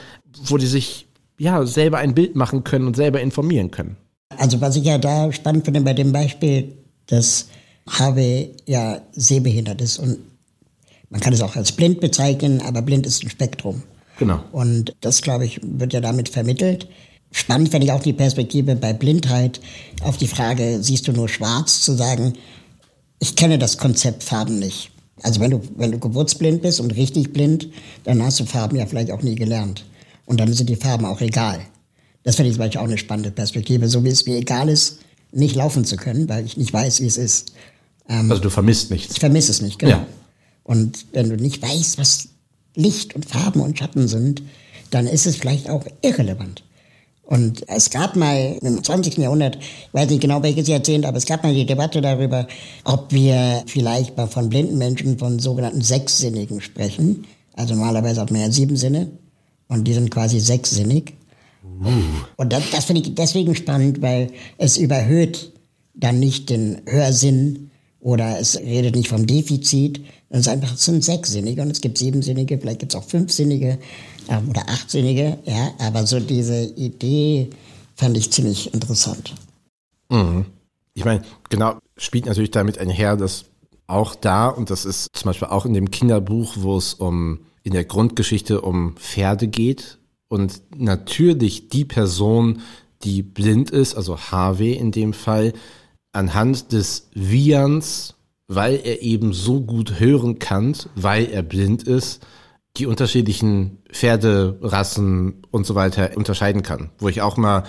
wo 0.44 0.58
die 0.58 0.66
sich 0.66 1.06
ja 1.38 1.64
selber 1.64 1.98
ein 1.98 2.14
Bild 2.14 2.36
machen 2.36 2.64
können 2.64 2.86
und 2.86 2.96
selber 2.96 3.20
informieren 3.20 3.70
können. 3.70 3.96
Also 4.36 4.60
was 4.60 4.76
ich 4.76 4.84
ja 4.84 4.98
da 4.98 5.32
spannend 5.32 5.64
finde 5.64 5.80
bei 5.80 5.94
dem 5.94 6.12
Beispiel, 6.12 6.76
dass 7.06 7.48
Harvey 7.88 8.54
ja 8.66 9.00
sehbehindert 9.12 9.80
ist 9.80 9.98
und 9.98 10.18
man 11.08 11.20
kann 11.20 11.32
es 11.32 11.42
auch 11.42 11.56
als 11.56 11.72
blind 11.72 12.00
bezeichnen, 12.00 12.60
aber 12.60 12.82
blind 12.82 13.06
ist 13.06 13.24
ein 13.24 13.30
Spektrum. 13.30 13.82
Genau. 14.18 14.40
Und 14.52 14.94
das, 15.00 15.22
glaube 15.22 15.44
ich, 15.46 15.60
wird 15.62 15.92
ja 15.92 16.00
damit 16.00 16.28
vermittelt. 16.28 16.86
Spannend 17.32 17.70
fände 17.70 17.86
ich 17.86 17.92
auch 17.92 18.02
die 18.02 18.12
Perspektive 18.12 18.74
bei 18.74 18.92
Blindheit 18.92 19.60
auf 20.02 20.16
die 20.16 20.26
Frage, 20.26 20.78
siehst 20.82 21.06
du 21.06 21.12
nur 21.12 21.28
schwarz, 21.28 21.80
zu 21.82 21.94
sagen, 21.94 22.34
ich 23.20 23.36
kenne 23.36 23.58
das 23.58 23.78
Konzept 23.78 24.24
Farben 24.24 24.58
nicht. 24.58 24.90
Also 25.22 25.40
wenn 25.40 25.50
du, 25.50 25.60
wenn 25.76 25.92
du 25.92 25.98
geburtsblind 25.98 26.62
bist 26.62 26.80
und 26.80 26.92
richtig 26.92 27.32
blind, 27.32 27.68
dann 28.04 28.22
hast 28.22 28.40
du 28.40 28.46
Farben 28.46 28.76
ja 28.76 28.86
vielleicht 28.86 29.10
auch 29.10 29.22
nie 29.22 29.34
gelernt. 29.34 29.84
Und 30.26 30.40
dann 30.40 30.52
sind 30.52 30.70
die 30.70 30.76
Farben 30.76 31.04
auch 31.04 31.20
egal. 31.20 31.60
Das 32.22 32.36
finde 32.36 32.50
ich 32.50 32.56
zum 32.56 32.64
Beispiel 32.64 32.80
auch 32.80 32.84
eine 32.84 32.98
spannende 32.98 33.30
Perspektive, 33.30 33.88
so 33.88 34.04
wie 34.04 34.08
es 34.08 34.26
mir 34.26 34.36
egal 34.36 34.68
ist, 34.68 34.98
nicht 35.32 35.54
laufen 35.54 35.84
zu 35.84 35.96
können, 35.96 36.28
weil 36.28 36.44
ich 36.44 36.56
nicht 36.56 36.72
weiß, 36.72 37.00
wie 37.00 37.06
es 37.06 37.16
ist. 37.16 37.52
Ähm, 38.08 38.30
also 38.30 38.42
du 38.42 38.50
vermisst 38.50 38.90
nichts. 38.90 39.14
Ich 39.14 39.20
vermisse 39.20 39.52
es 39.52 39.62
nicht, 39.62 39.78
genau. 39.78 39.92
Ja. 39.92 40.06
Und 40.64 41.06
wenn 41.12 41.28
du 41.28 41.36
nicht 41.36 41.62
weißt, 41.62 41.98
was 41.98 42.28
Licht 42.74 43.14
und 43.14 43.26
Farben 43.26 43.60
und 43.60 43.78
Schatten 43.78 44.08
sind, 44.08 44.42
dann 44.90 45.06
ist 45.06 45.26
es 45.26 45.36
vielleicht 45.36 45.68
auch 45.68 45.84
irrelevant. 46.02 46.62
Und 47.30 47.62
es 47.68 47.90
gab 47.90 48.16
mal 48.16 48.58
im 48.60 48.82
20. 48.82 49.16
Jahrhundert, 49.18 49.56
ich 49.56 49.94
weiß 49.94 50.10
nicht 50.10 50.20
genau 50.20 50.42
welches 50.42 50.66
Jahrzehnt, 50.66 51.06
aber 51.06 51.16
es 51.16 51.26
gab 51.26 51.44
mal 51.44 51.54
die 51.54 51.64
Debatte 51.64 52.00
darüber, 52.00 52.48
ob 52.84 53.12
wir 53.12 53.62
vielleicht 53.66 54.16
mal 54.16 54.26
von 54.26 54.48
blinden 54.48 54.78
Menschen 54.78 55.16
von 55.16 55.38
sogenannten 55.38 55.80
Sechssinnigen 55.80 56.60
sprechen. 56.60 57.24
Also 57.54 57.76
normalerweise 57.76 58.20
hat 58.20 58.32
man 58.32 58.40
ja 58.40 58.50
sieben 58.50 58.76
Sinne 58.76 59.12
und 59.68 59.84
die 59.84 59.92
sind 59.92 60.10
quasi 60.10 60.40
sechssinnig. 60.40 61.14
Und 62.36 62.52
das, 62.52 62.64
das 62.72 62.86
finde 62.86 63.02
ich 63.02 63.14
deswegen 63.14 63.54
spannend, 63.54 64.02
weil 64.02 64.32
es 64.58 64.76
überhöht 64.76 65.52
dann 65.94 66.18
nicht 66.18 66.50
den 66.50 66.82
Hörsinn 66.86 67.69
oder 68.00 68.38
es 68.38 68.58
redet 68.58 68.96
nicht 68.96 69.08
vom 69.08 69.26
Defizit. 69.26 70.00
Es, 70.30 70.40
ist 70.40 70.48
einfach, 70.48 70.74
es 70.74 70.84
sind 70.84 71.04
sechssinnige 71.04 71.62
und 71.62 71.70
es 71.70 71.80
gibt 71.80 71.98
siebensinnige, 71.98 72.58
vielleicht 72.58 72.80
gibt 72.80 72.94
es 72.94 73.00
auch 73.00 73.04
fünfsinnige 73.04 73.78
ähm, 74.28 74.48
oder 74.48 74.68
achtsinnige. 74.68 75.38
Ja, 75.44 75.72
aber 75.78 76.06
so 76.06 76.20
diese 76.20 76.62
Idee 76.62 77.50
fand 77.94 78.16
ich 78.16 78.30
ziemlich 78.30 78.72
interessant. 78.72 79.34
Mhm. 80.10 80.46
Ich 80.94 81.04
meine, 81.04 81.22
genau, 81.48 81.78
spielt 81.96 82.26
natürlich 82.26 82.50
damit 82.50 82.78
einher, 82.78 83.16
dass 83.16 83.44
auch 83.86 84.14
da, 84.14 84.48
und 84.48 84.70
das 84.70 84.84
ist 84.84 85.08
zum 85.12 85.28
Beispiel 85.28 85.48
auch 85.48 85.66
in 85.66 85.74
dem 85.74 85.90
Kinderbuch, 85.90 86.54
wo 86.56 86.76
es 86.76 86.94
um 86.94 87.40
in 87.62 87.72
der 87.72 87.84
Grundgeschichte 87.84 88.60
um 88.62 88.96
Pferde 88.96 89.48
geht 89.48 89.98
und 90.28 90.62
natürlich 90.76 91.68
die 91.68 91.84
Person, 91.84 92.62
die 93.02 93.22
blind 93.22 93.70
ist, 93.70 93.94
also 93.94 94.18
Harvey 94.18 94.72
in 94.72 94.92
dem 94.92 95.12
Fall, 95.12 95.52
anhand 96.12 96.72
des 96.72 97.08
Vians, 97.14 98.14
weil 98.48 98.80
er 98.82 99.02
eben 99.02 99.32
so 99.32 99.60
gut 99.60 100.00
hören 100.00 100.38
kann, 100.38 100.74
weil 100.96 101.26
er 101.26 101.42
blind 101.42 101.84
ist, 101.84 102.26
die 102.76 102.86
unterschiedlichen 102.86 103.78
Pferderassen 103.90 105.42
und 105.50 105.66
so 105.66 105.74
weiter 105.74 106.10
unterscheiden 106.16 106.62
kann. 106.62 106.90
Wo 106.98 107.08
ich 107.08 107.22
auch 107.22 107.36
mal, 107.36 107.64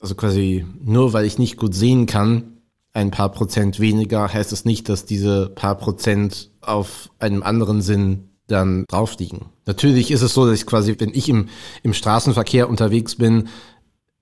also 0.00 0.14
quasi 0.14 0.64
nur 0.82 1.12
weil 1.12 1.24
ich 1.24 1.38
nicht 1.38 1.56
gut 1.56 1.74
sehen 1.74 2.06
kann, 2.06 2.56
ein 2.92 3.10
paar 3.10 3.30
Prozent 3.30 3.78
weniger, 3.78 4.32
heißt 4.32 4.52
es 4.52 4.64
nicht, 4.64 4.88
dass 4.88 5.04
diese 5.04 5.50
paar 5.50 5.76
Prozent 5.76 6.50
auf 6.62 7.10
einem 7.18 7.42
anderen 7.42 7.82
Sinn 7.82 8.30
dann 8.46 8.84
drauf 8.88 9.18
liegen. 9.18 9.50
Natürlich 9.66 10.10
ist 10.10 10.22
es 10.22 10.32
so, 10.32 10.46
dass 10.46 10.54
ich 10.54 10.66
quasi, 10.66 10.94
wenn 10.98 11.10
ich 11.12 11.28
im, 11.28 11.48
im 11.82 11.92
Straßenverkehr 11.92 12.70
unterwegs 12.70 13.16
bin, 13.16 13.48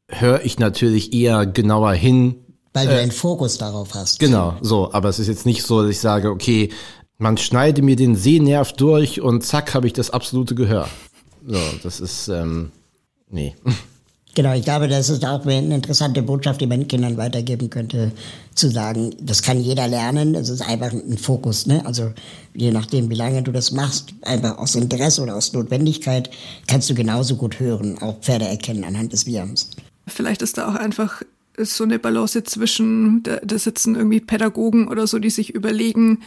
höre 0.08 0.44
ich 0.44 0.58
natürlich 0.58 1.12
eher 1.12 1.46
genauer 1.46 1.92
hin. 1.92 2.43
Weil 2.74 2.88
du 2.88 2.94
äh, 2.94 2.98
einen 2.98 3.12
Fokus 3.12 3.56
darauf 3.56 3.94
hast. 3.94 4.18
Genau, 4.18 4.56
so. 4.60 4.92
Aber 4.92 5.08
es 5.08 5.18
ist 5.18 5.28
jetzt 5.28 5.46
nicht 5.46 5.62
so, 5.62 5.80
dass 5.82 5.90
ich 5.90 6.00
sage, 6.00 6.30
okay, 6.30 6.70
man 7.16 7.38
schneide 7.38 7.80
mir 7.80 7.96
den 7.96 8.16
Sehnerv 8.16 8.72
durch 8.72 9.20
und 9.20 9.42
zack, 9.42 9.74
habe 9.74 9.86
ich 9.86 9.92
das 9.92 10.10
absolute 10.10 10.54
Gehör. 10.54 10.88
So, 11.46 11.60
das 11.82 12.00
ist, 12.00 12.28
ähm, 12.28 12.72
nee. 13.30 13.54
Genau, 14.34 14.52
ich 14.52 14.64
glaube, 14.64 14.88
das 14.88 15.10
ist 15.10 15.24
auch 15.24 15.46
eine 15.46 15.76
interessante 15.76 16.20
Botschaft, 16.20 16.60
die 16.60 16.66
man 16.66 16.88
Kindern 16.88 17.16
weitergeben 17.16 17.70
könnte, 17.70 18.10
zu 18.56 18.68
sagen, 18.68 19.14
das 19.20 19.42
kann 19.42 19.60
jeder 19.60 19.86
lernen, 19.86 20.34
es 20.34 20.48
ist 20.48 20.60
einfach 20.60 20.92
ein 20.92 21.18
Fokus, 21.18 21.66
ne? 21.66 21.86
Also 21.86 22.12
je 22.52 22.72
nachdem, 22.72 23.10
wie 23.10 23.14
lange 23.14 23.44
du 23.44 23.52
das 23.52 23.70
machst, 23.70 24.12
einfach 24.22 24.58
aus 24.58 24.74
Interesse 24.74 25.22
oder 25.22 25.36
aus 25.36 25.52
Notwendigkeit, 25.52 26.30
kannst 26.66 26.90
du 26.90 26.94
genauso 26.94 27.36
gut 27.36 27.60
hören, 27.60 28.02
auch 28.02 28.18
Pferde 28.20 28.46
erkennen 28.46 28.82
anhand 28.82 29.12
des 29.12 29.26
Wirms. 29.26 29.70
Vielleicht 30.08 30.42
ist 30.42 30.58
da 30.58 30.68
auch 30.68 30.74
einfach 30.74 31.22
so 31.58 31.84
eine 31.84 31.98
Balance 31.98 32.42
zwischen, 32.44 33.22
da, 33.22 33.36
da 33.36 33.58
sitzen 33.58 33.94
irgendwie 33.94 34.20
Pädagogen 34.20 34.88
oder 34.88 35.06
so, 35.06 35.18
die 35.18 35.30
sich 35.30 35.54
überlegen, 35.54 36.20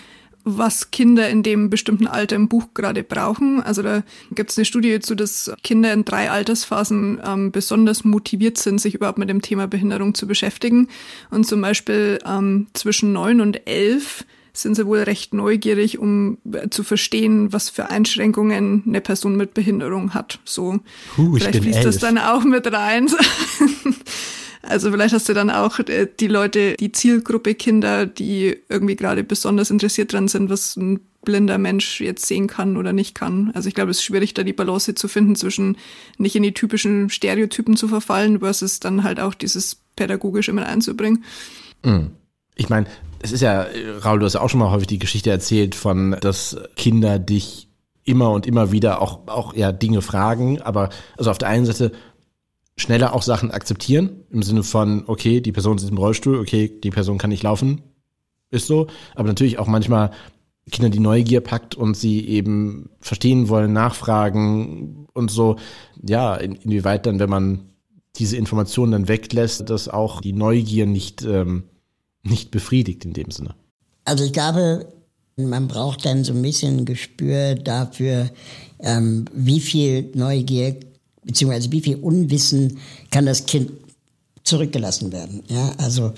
was 0.49 0.91
Kinder 0.91 1.29
in 1.29 1.43
dem 1.43 1.69
bestimmten 1.69 2.07
Alter 2.07 2.37
im 2.37 2.47
Buch 2.47 2.67
gerade 2.73 3.03
brauchen. 3.03 3.61
Also 3.61 3.81
da 3.81 4.03
gibt 4.31 4.51
es 4.51 4.57
eine 4.57 4.63
Studie 4.63 4.99
zu, 5.01 5.13
dass 5.13 5.51
Kinder 5.61 5.91
in 5.91 6.05
drei 6.05 6.31
Altersphasen 6.31 7.19
ähm, 7.25 7.51
besonders 7.51 8.05
motiviert 8.05 8.57
sind, 8.57 8.79
sich 8.79 8.95
überhaupt 8.95 9.17
mit 9.17 9.29
dem 9.29 9.41
Thema 9.41 9.67
Behinderung 9.67 10.13
zu 10.15 10.25
beschäftigen. 10.25 10.87
Und 11.31 11.45
zum 11.45 11.61
Beispiel 11.61 12.19
ähm, 12.25 12.67
zwischen 12.73 13.11
neun 13.11 13.41
und 13.41 13.67
elf 13.67 14.25
sind 14.53 14.75
sie 14.75 14.87
wohl 14.87 14.99
recht 14.99 15.33
neugierig, 15.33 15.99
um 15.99 16.37
äh, 16.51 16.69
zu 16.69 16.83
verstehen, 16.83 17.51
was 17.51 17.69
für 17.69 17.89
Einschränkungen 17.89 18.83
eine 18.87 19.01
Person 19.01 19.35
mit 19.35 19.53
Behinderung 19.53 20.13
hat. 20.13 20.39
So, 20.45 20.79
Puh, 21.15 21.35
vielleicht 21.35 21.61
fließt 21.61 21.79
elf. 21.79 21.85
das 21.85 21.97
dann 21.97 22.17
auch 22.17 22.45
mit 22.45 22.71
rein. 22.71 23.09
Also 24.61 24.91
vielleicht 24.91 25.13
hast 25.13 25.29
du 25.29 25.33
dann 25.33 25.49
auch 25.49 25.79
äh, 25.79 26.07
die 26.19 26.27
Leute, 26.27 26.75
die 26.75 26.91
Zielgruppe 26.91 27.55
Kinder, 27.55 28.05
die 28.05 28.57
irgendwie 28.69 28.95
gerade 28.95 29.23
besonders 29.23 29.69
interessiert 29.69 30.13
dran 30.13 30.27
sind, 30.27 30.49
was 30.49 30.75
ein 30.75 30.99
blinder 31.23 31.57
Mensch 31.57 31.99
jetzt 31.99 32.25
sehen 32.25 32.47
kann 32.47 32.77
oder 32.77 32.93
nicht 32.93 33.13
kann. 33.13 33.51
Also 33.53 33.67
ich 33.67 33.75
glaube, 33.75 33.91
es 33.91 33.97
ist 33.97 34.03
schwierig, 34.03 34.33
da 34.33 34.43
die 34.43 34.53
Balance 34.53 34.95
zu 34.95 35.07
finden 35.07 35.35
zwischen 35.35 35.77
nicht 36.17 36.35
in 36.35 36.43
die 36.43 36.53
typischen 36.53 37.09
Stereotypen 37.09 37.75
zu 37.75 37.87
verfallen, 37.87 38.39
versus 38.39 38.79
dann 38.79 39.03
halt 39.03 39.19
auch 39.19 39.33
dieses 39.33 39.77
pädagogische 39.95 40.53
mit 40.53 40.63
einzubringen. 40.63 41.25
Mhm. 41.83 42.11
Ich 42.55 42.69
meine, 42.69 42.87
es 43.19 43.31
ist 43.31 43.41
ja, 43.41 43.67
Raul, 44.03 44.19
du 44.19 44.25
hast 44.25 44.33
ja 44.33 44.41
auch 44.41 44.49
schon 44.49 44.59
mal 44.59 44.71
häufig 44.71 44.87
die 44.87 44.99
Geschichte 44.99 45.29
erzählt 45.29 45.75
von, 45.75 46.15
dass 46.21 46.57
Kinder 46.75 47.19
dich 47.19 47.67
immer 48.03 48.31
und 48.31 48.47
immer 48.47 48.71
wieder 48.71 49.01
auch, 49.01 49.27
auch 49.27 49.53
ja 49.53 49.71
Dinge 49.71 50.01
fragen, 50.01 50.61
aber 50.61 50.89
also 51.17 51.29
auf 51.29 51.37
der 51.37 51.49
einen 51.49 51.65
Seite 51.65 51.91
schneller 52.77 53.13
auch 53.13 53.23
Sachen 53.23 53.51
akzeptieren, 53.51 54.23
im 54.29 54.43
Sinne 54.43 54.63
von, 54.63 55.03
okay, 55.07 55.41
die 55.41 55.51
Person 55.51 55.77
sitzt 55.77 55.91
im 55.91 55.97
Rollstuhl, 55.97 56.39
okay, 56.39 56.71
die 56.83 56.91
Person 56.91 57.17
kann 57.17 57.31
nicht 57.31 57.43
laufen, 57.43 57.81
ist 58.51 58.67
so. 58.67 58.87
Aber 59.15 59.27
natürlich 59.27 59.59
auch 59.59 59.67
manchmal 59.67 60.11
Kinder, 60.71 60.89
die 60.89 60.99
Neugier 60.99 61.41
packt 61.41 61.75
und 61.75 61.95
sie 61.95 62.27
eben 62.27 62.89
verstehen 62.99 63.49
wollen, 63.49 63.73
nachfragen 63.73 65.07
und 65.13 65.31
so. 65.31 65.57
Ja, 66.07 66.35
in, 66.35 66.55
inwieweit 66.55 67.05
dann, 67.05 67.19
wenn 67.19 67.29
man 67.29 67.69
diese 68.17 68.37
Informationen 68.37 68.91
dann 68.91 69.07
weglässt, 69.07 69.69
dass 69.69 69.87
auch 69.87 70.21
die 70.21 70.33
Neugier 70.33 70.85
nicht, 70.85 71.23
ähm, 71.23 71.63
nicht 72.23 72.51
befriedigt 72.51 73.05
in 73.05 73.13
dem 73.13 73.31
Sinne. 73.31 73.55
Also 74.05 74.23
ich 74.23 74.33
glaube, 74.33 74.87
man 75.35 75.67
braucht 75.67 76.05
dann 76.05 76.23
so 76.23 76.33
ein 76.33 76.41
bisschen 76.41 76.85
Gespür 76.85 77.55
dafür, 77.55 78.29
ähm, 78.79 79.25
wie 79.33 79.59
viel 79.59 80.11
Neugier 80.15 80.79
beziehungsweise 81.27 81.71
wie 81.71 81.81
viel 81.81 81.97
Unwissen 81.97 82.79
kann 83.11 83.25
das 83.25 83.45
Kind 83.45 83.71
zurückgelassen 84.43 85.11
werden. 85.11 85.43
Ja, 85.47 85.73
also 85.77 86.13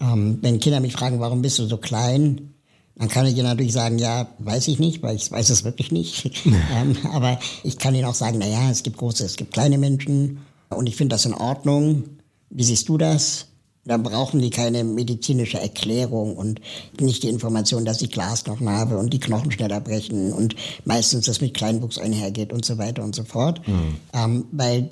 ähm, 0.00 0.38
wenn 0.40 0.60
Kinder 0.60 0.80
mich 0.80 0.94
fragen, 0.94 1.20
warum 1.20 1.42
bist 1.42 1.58
du 1.58 1.66
so 1.66 1.76
klein, 1.76 2.54
dann 2.96 3.08
kann 3.08 3.26
ich 3.26 3.34
ihnen 3.34 3.44
natürlich 3.46 3.72
sagen, 3.72 3.98
ja, 3.98 4.28
weiß 4.38 4.68
ich 4.68 4.78
nicht, 4.78 5.02
weil 5.02 5.16
ich 5.16 5.30
weiß 5.30 5.50
es 5.50 5.64
wirklich 5.64 5.92
nicht. 5.92 6.30
ähm, 6.46 6.96
aber 7.12 7.38
ich 7.64 7.78
kann 7.78 7.94
ihnen 7.94 8.04
auch 8.04 8.14
sagen, 8.14 8.38
na 8.38 8.46
ja, 8.46 8.70
es 8.70 8.82
gibt 8.82 8.98
große, 8.98 9.24
es 9.24 9.36
gibt 9.36 9.52
kleine 9.52 9.78
Menschen 9.78 10.38
und 10.70 10.88
ich 10.88 10.96
finde 10.96 11.14
das 11.14 11.26
in 11.26 11.34
Ordnung. 11.34 12.04
Wie 12.50 12.64
siehst 12.64 12.88
du 12.88 12.98
das? 12.98 13.48
Dann 13.84 14.04
brauchen 14.04 14.40
die 14.40 14.50
keine 14.50 14.84
medizinische 14.84 15.58
Erklärung 15.58 16.36
und 16.36 16.60
nicht 17.00 17.24
die 17.24 17.28
Information, 17.28 17.84
dass 17.84 18.00
ich 18.00 18.12
Glasknochen 18.12 18.68
habe 18.68 18.96
und 18.96 19.12
die 19.12 19.18
Knochen 19.18 19.50
schneller 19.50 19.80
brechen 19.80 20.32
und 20.32 20.54
meistens 20.84 21.26
das 21.26 21.40
mit 21.40 21.54
Kleinwuchs 21.54 21.98
einhergeht 21.98 22.52
und 22.52 22.64
so 22.64 22.78
weiter 22.78 23.02
und 23.02 23.16
so 23.16 23.24
fort. 23.24 23.66
Mhm. 23.66 23.96
Ähm, 24.12 24.44
weil 24.52 24.90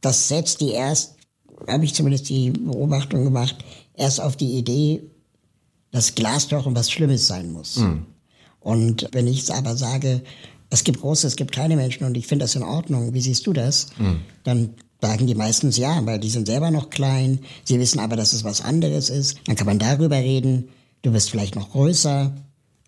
das 0.00 0.28
setzt 0.28 0.60
die 0.60 0.70
erst, 0.70 1.14
habe 1.68 1.84
ich 1.84 1.94
zumindest 1.94 2.28
die 2.28 2.50
Beobachtung 2.50 3.22
gemacht, 3.22 3.56
erst 3.94 4.20
auf 4.20 4.36
die 4.36 4.58
Idee, 4.58 5.02
dass 5.92 6.16
Glasknochen 6.16 6.74
was 6.74 6.90
Schlimmes 6.90 7.28
sein 7.28 7.52
muss. 7.52 7.76
Mhm. 7.76 8.06
Und 8.58 9.08
wenn 9.12 9.28
ich 9.28 9.52
aber 9.52 9.76
sage, 9.76 10.22
es 10.70 10.82
gibt 10.82 11.00
große, 11.00 11.26
es 11.26 11.36
gibt 11.36 11.52
kleine 11.52 11.76
Menschen 11.76 12.04
und 12.04 12.16
ich 12.16 12.26
finde 12.26 12.44
das 12.44 12.56
in 12.56 12.64
Ordnung, 12.64 13.14
wie 13.14 13.20
siehst 13.20 13.46
du 13.46 13.52
das? 13.52 13.90
Mhm. 13.96 14.22
Dann 14.42 14.74
sagen 15.04 15.26
die 15.26 15.34
meistens 15.34 15.76
ja, 15.76 16.00
weil 16.06 16.18
die 16.18 16.30
sind 16.30 16.46
selber 16.46 16.70
noch 16.70 16.88
klein. 16.88 17.40
Sie 17.64 17.78
wissen 17.78 18.00
aber, 18.00 18.16
dass 18.16 18.32
es 18.32 18.42
was 18.42 18.62
anderes 18.62 19.10
ist. 19.10 19.36
Dann 19.46 19.54
kann 19.54 19.66
man 19.66 19.78
darüber 19.78 20.16
reden. 20.16 20.70
Du 21.02 21.12
wirst 21.12 21.30
vielleicht 21.30 21.56
noch 21.56 21.72
größer. 21.72 22.34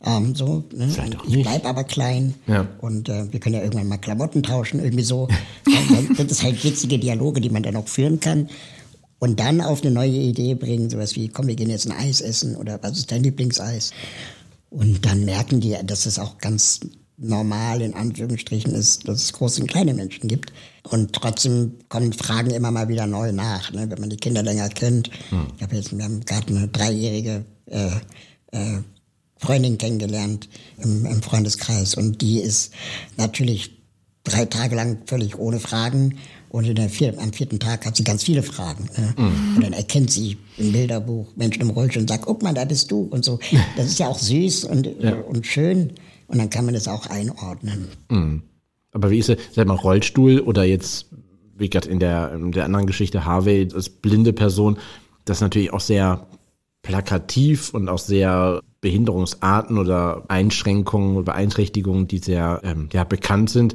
Ähm, 0.02 0.34
so, 0.34 0.64
ne? 0.74 0.88
ich 1.28 1.42
bleib 1.42 1.66
aber 1.66 1.84
klein 1.84 2.34
ja. 2.46 2.66
und 2.80 3.08
äh, 3.08 3.30
wir 3.32 3.40
können 3.40 3.56
ja 3.56 3.62
irgendwann 3.62 3.88
mal 3.88 3.98
Klamotten 3.98 4.42
tauschen, 4.42 4.80
irgendwie 4.80 5.04
so. 5.04 5.28
das 6.16 6.26
ist 6.26 6.42
halt 6.42 6.62
witzige 6.64 6.98
Dialoge, 6.98 7.40
die 7.40 7.50
man 7.50 7.62
dann 7.62 7.76
auch 7.76 7.88
führen 7.88 8.20
kann 8.20 8.48
und 9.18 9.40
dann 9.40 9.60
auf 9.60 9.82
eine 9.82 9.90
neue 9.90 10.10
Idee 10.10 10.54
bringen, 10.54 10.90
sowas 10.90 11.16
wie, 11.16 11.28
komm, 11.28 11.46
wir 11.46 11.56
gehen 11.56 11.70
jetzt 11.70 11.86
ein 11.86 11.96
Eis 11.96 12.20
essen 12.20 12.56
oder 12.56 12.78
was 12.82 12.98
ist 12.98 13.10
dein 13.10 13.22
Lieblingseis? 13.22 13.92
Und 14.70 15.04
dann 15.06 15.24
merken 15.24 15.60
die, 15.60 15.76
dass 15.84 16.06
es 16.06 16.18
auch 16.18 16.38
ganz 16.38 16.80
normal 17.18 17.80
in 17.80 17.94
Anführungsstrichen 17.94 18.72
ist, 18.74 19.08
dass 19.08 19.22
es 19.22 19.32
große 19.32 19.62
und 19.62 19.68
kleine 19.68 19.94
Menschen 19.94 20.28
gibt. 20.28 20.52
Und 20.82 21.12
trotzdem 21.12 21.74
kommen 21.88 22.12
Fragen 22.12 22.50
immer 22.50 22.70
mal 22.70 22.88
wieder 22.88 23.06
neu 23.06 23.32
nach, 23.32 23.72
ne? 23.72 23.90
wenn 23.90 24.00
man 24.00 24.10
die 24.10 24.16
Kinder 24.16 24.42
länger 24.42 24.68
kennt. 24.68 25.10
Hm. 25.30 25.46
Ich 25.56 25.62
habe 25.62 25.76
jetzt, 25.76 25.96
wir 25.96 26.04
haben 26.04 26.20
gerade 26.20 26.48
eine 26.48 26.68
dreijährige 26.68 27.44
äh, 27.66 27.88
äh, 28.52 28.80
Freundin 29.38 29.78
kennengelernt 29.78 30.48
im, 30.82 31.04
im 31.06 31.22
Freundeskreis 31.22 31.94
und 31.94 32.20
die 32.22 32.40
ist 32.40 32.72
natürlich 33.16 33.76
drei 34.24 34.44
Tage 34.44 34.76
lang 34.76 34.98
völlig 35.06 35.38
ohne 35.38 35.60
Fragen 35.60 36.18
und 36.48 36.78
vier, 36.90 37.18
am 37.20 37.32
vierten 37.32 37.58
Tag 37.58 37.84
hat 37.84 37.96
sie 37.96 38.04
ganz 38.04 38.22
viele 38.22 38.42
Fragen. 38.42 38.88
Ne? 38.96 39.14
Mhm. 39.16 39.56
Und 39.56 39.64
dann 39.64 39.72
erkennt 39.72 40.10
sie 40.10 40.38
im 40.56 40.72
Bilderbuch 40.72 41.26
Menschen 41.36 41.60
im 41.62 41.70
Rollstuhl 41.70 42.02
und 42.02 42.08
sagt, 42.08 42.24
guck 42.24 42.42
mal, 42.42 42.54
da 42.54 42.64
bist 42.64 42.90
du 42.90 43.02
und 43.10 43.24
so. 43.24 43.38
Das 43.76 43.86
ist 43.86 43.98
ja 43.98 44.08
auch 44.08 44.18
süß 44.18 44.64
und, 44.64 44.88
ja. 45.00 45.16
und 45.16 45.46
schön. 45.46 45.92
Und 46.28 46.38
dann 46.38 46.50
kann 46.50 46.64
man 46.64 46.74
das 46.74 46.88
auch 46.88 47.06
einordnen. 47.06 47.88
Mhm. 48.10 48.42
Aber 48.92 49.10
wie 49.10 49.18
ist 49.18 49.28
es, 49.28 49.38
sag 49.52 49.66
mal, 49.66 49.74
Rollstuhl 49.74 50.40
oder 50.40 50.64
jetzt, 50.64 51.06
wie 51.56 51.68
gerade 51.68 51.88
in 51.88 51.98
der, 51.98 52.32
in 52.32 52.52
der 52.52 52.64
anderen 52.64 52.86
Geschichte, 52.86 53.24
Harvey 53.24 53.68
als 53.74 53.90
blinde 53.90 54.32
Person, 54.32 54.78
das 55.24 55.38
ist 55.38 55.42
natürlich 55.42 55.72
auch 55.72 55.80
sehr 55.80 56.26
plakativ 56.82 57.74
und 57.74 57.88
auch 57.88 57.98
sehr 57.98 58.60
Behinderungsarten 58.80 59.78
oder 59.78 60.24
Einschränkungen 60.28 61.16
oder 61.16 61.32
Beeinträchtigungen, 61.32 62.06
die 62.06 62.18
sehr 62.18 62.60
ähm, 62.62 62.88
ja, 62.92 63.04
bekannt 63.04 63.50
sind. 63.50 63.74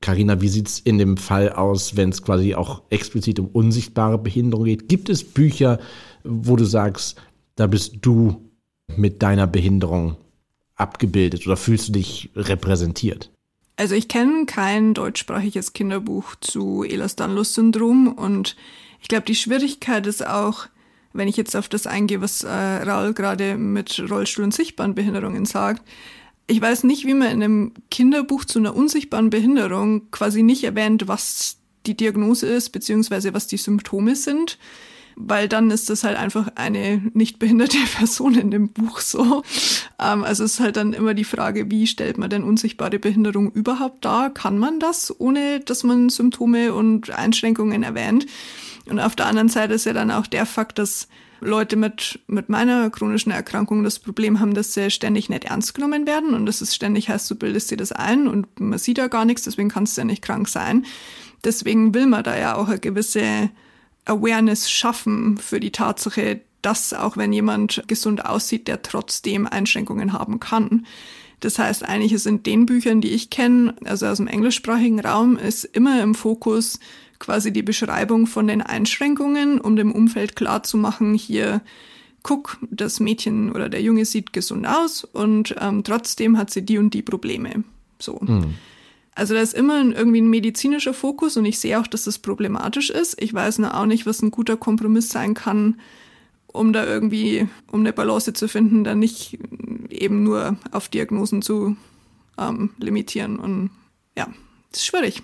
Carina, 0.00 0.40
wie 0.40 0.48
sieht's 0.48 0.78
in 0.78 0.98
dem 0.98 1.16
Fall 1.16 1.50
aus, 1.50 1.96
wenn 1.96 2.10
es 2.10 2.22
quasi 2.22 2.54
auch 2.54 2.82
explizit 2.90 3.40
um 3.40 3.48
unsichtbare 3.48 4.18
Behinderung 4.18 4.66
geht? 4.66 4.88
Gibt 4.88 5.08
es 5.08 5.24
Bücher, 5.24 5.80
wo 6.22 6.56
du 6.56 6.64
sagst, 6.64 7.16
da 7.56 7.66
bist 7.66 7.96
du 8.02 8.50
mit 8.96 9.22
deiner 9.22 9.46
Behinderung 9.46 10.16
abgebildet 10.76 11.46
oder 11.46 11.56
fühlst 11.56 11.88
du 11.88 11.92
dich 11.92 12.30
repräsentiert? 12.34 13.30
Also 13.76 13.94
ich 13.94 14.08
kenne 14.08 14.46
kein 14.46 14.94
deutschsprachiges 14.94 15.72
Kinderbuch 15.72 16.36
zu 16.40 16.84
Ehlers-Danlos-Syndrom 16.84 18.12
und 18.12 18.56
ich 19.00 19.08
glaube, 19.08 19.26
die 19.26 19.34
Schwierigkeit 19.34 20.06
ist 20.06 20.24
auch, 20.26 20.66
wenn 21.12 21.28
ich 21.28 21.36
jetzt 21.36 21.56
auf 21.56 21.68
das 21.68 21.86
eingehe, 21.86 22.20
was 22.20 22.44
äh, 22.44 22.48
Raul 22.48 23.14
gerade 23.14 23.56
mit 23.56 23.98
Rollstuhl- 24.08 24.44
und 24.44 24.54
sichtbaren 24.54 24.94
Behinderungen 24.94 25.44
sagt. 25.44 25.82
Ich 26.46 26.60
weiß 26.60 26.84
nicht, 26.84 27.06
wie 27.06 27.14
man 27.14 27.30
in 27.30 27.42
einem 27.42 27.72
Kinderbuch 27.90 28.44
zu 28.44 28.58
einer 28.58 28.76
unsichtbaren 28.76 29.30
Behinderung 29.30 30.10
quasi 30.10 30.42
nicht 30.42 30.64
erwähnt, 30.64 31.08
was 31.08 31.58
die 31.86 31.96
Diagnose 31.96 32.46
ist, 32.46 32.70
beziehungsweise 32.70 33.34
was 33.34 33.46
die 33.46 33.56
Symptome 33.56 34.16
sind 34.16 34.58
weil 35.16 35.48
dann 35.48 35.70
ist 35.70 35.90
das 35.90 36.04
halt 36.04 36.16
einfach 36.16 36.48
eine 36.54 37.02
nicht 37.14 37.38
behinderte 37.38 37.78
Person 37.96 38.34
in 38.34 38.50
dem 38.50 38.68
Buch 38.68 39.00
so. 39.00 39.42
Ähm, 39.98 40.24
also 40.24 40.44
es 40.44 40.54
ist 40.54 40.60
halt 40.60 40.76
dann 40.76 40.92
immer 40.92 41.14
die 41.14 41.24
Frage, 41.24 41.70
wie 41.70 41.86
stellt 41.86 42.18
man 42.18 42.30
denn 42.30 42.44
unsichtbare 42.44 42.98
Behinderung 42.98 43.52
überhaupt 43.52 44.04
dar? 44.04 44.30
Kann 44.30 44.58
man 44.58 44.80
das, 44.80 45.14
ohne 45.18 45.60
dass 45.60 45.84
man 45.84 46.08
Symptome 46.08 46.74
und 46.74 47.10
Einschränkungen 47.10 47.82
erwähnt? 47.82 48.26
Und 48.86 49.00
auf 49.00 49.16
der 49.16 49.26
anderen 49.26 49.48
Seite 49.48 49.74
ist 49.74 49.86
ja 49.86 49.92
dann 49.92 50.10
auch 50.10 50.26
der 50.26 50.46
Fakt, 50.46 50.78
dass 50.78 51.08
Leute 51.40 51.76
mit, 51.76 52.20
mit 52.26 52.48
meiner 52.48 52.90
chronischen 52.90 53.32
Erkrankung 53.32 53.82
das 53.84 53.98
Problem 53.98 54.40
haben, 54.40 54.54
dass 54.54 54.74
sie 54.74 54.90
ständig 54.90 55.28
nicht 55.28 55.44
ernst 55.44 55.74
genommen 55.74 56.06
werden 56.06 56.34
und 56.34 56.46
dass 56.46 56.60
es 56.60 56.74
ständig 56.74 57.08
heißt, 57.08 57.30
du 57.30 57.34
bildest 57.34 57.70
dir 57.70 57.76
das 57.76 57.92
ein 57.92 58.28
und 58.28 58.60
man 58.60 58.78
sieht 58.78 58.98
ja 58.98 59.08
gar 59.08 59.24
nichts, 59.24 59.44
deswegen 59.44 59.68
kannst 59.68 59.96
du 59.96 60.00
ja 60.00 60.04
nicht 60.06 60.22
krank 60.22 60.48
sein. 60.48 60.86
Deswegen 61.44 61.92
will 61.94 62.06
man 62.06 62.24
da 62.24 62.38
ja 62.38 62.56
auch 62.56 62.68
eine 62.68 62.78
gewisse 62.78 63.50
Awareness 64.04 64.70
schaffen 64.70 65.38
für 65.38 65.60
die 65.60 65.72
Tatsache, 65.72 66.40
dass 66.62 66.92
auch 66.94 67.16
wenn 67.16 67.32
jemand 67.32 67.84
gesund 67.86 68.24
aussieht, 68.24 68.68
der 68.68 68.82
trotzdem 68.82 69.46
Einschränkungen 69.46 70.12
haben 70.12 70.40
kann. 70.40 70.86
Das 71.40 71.58
heißt, 71.58 71.84
eigentlich 71.84 72.12
ist 72.12 72.26
in 72.26 72.42
den 72.42 72.64
Büchern, 72.64 73.00
die 73.00 73.10
ich 73.10 73.28
kenne, 73.28 73.74
also 73.84 74.06
aus 74.06 74.16
dem 74.16 74.28
englischsprachigen 74.28 75.00
Raum, 75.00 75.36
ist 75.36 75.64
immer 75.64 76.02
im 76.02 76.14
Fokus 76.14 76.78
quasi 77.18 77.52
die 77.52 77.62
Beschreibung 77.62 78.26
von 78.26 78.46
den 78.46 78.62
Einschränkungen, 78.62 79.60
um 79.60 79.76
dem 79.76 79.92
Umfeld 79.92 80.36
klarzumachen, 80.36 81.14
hier, 81.14 81.60
guck, 82.22 82.58
das 82.70 83.00
Mädchen 83.00 83.52
oder 83.52 83.68
der 83.68 83.82
Junge 83.82 84.04
sieht 84.04 84.32
gesund 84.32 84.66
aus 84.66 85.04
und 85.04 85.54
ähm, 85.60 85.84
trotzdem 85.84 86.38
hat 86.38 86.50
sie 86.50 86.62
die 86.62 86.78
und 86.78 86.94
die 86.94 87.02
Probleme. 87.02 87.64
So. 87.98 88.20
Mhm. 88.20 88.54
Also 89.14 89.34
da 89.34 89.40
ist 89.40 89.54
immer 89.54 89.84
irgendwie 89.84 90.20
ein 90.20 90.28
medizinischer 90.28 90.94
Fokus 90.94 91.36
und 91.36 91.44
ich 91.44 91.58
sehe 91.58 91.78
auch, 91.78 91.86
dass 91.86 92.04
das 92.04 92.18
problematisch 92.18 92.90
ist. 92.90 93.20
Ich 93.22 93.32
weiß 93.32 93.58
nur 93.60 93.78
auch 93.78 93.86
nicht, 93.86 94.06
was 94.06 94.22
ein 94.22 94.32
guter 94.32 94.56
Kompromiss 94.56 95.08
sein 95.08 95.34
kann, 95.34 95.80
um 96.48 96.72
da 96.72 96.84
irgendwie, 96.84 97.46
um 97.70 97.80
eine 97.80 97.92
Balance 97.92 98.32
zu 98.32 98.48
finden, 98.48 98.82
da 98.82 98.94
nicht 98.94 99.38
eben 99.90 100.24
nur 100.24 100.56
auf 100.72 100.88
Diagnosen 100.88 101.42
zu 101.42 101.76
ähm, 102.38 102.70
limitieren. 102.78 103.38
Und 103.38 103.70
ja, 104.16 104.26
das 104.70 104.80
ist 104.80 104.86
schwierig. 104.86 105.22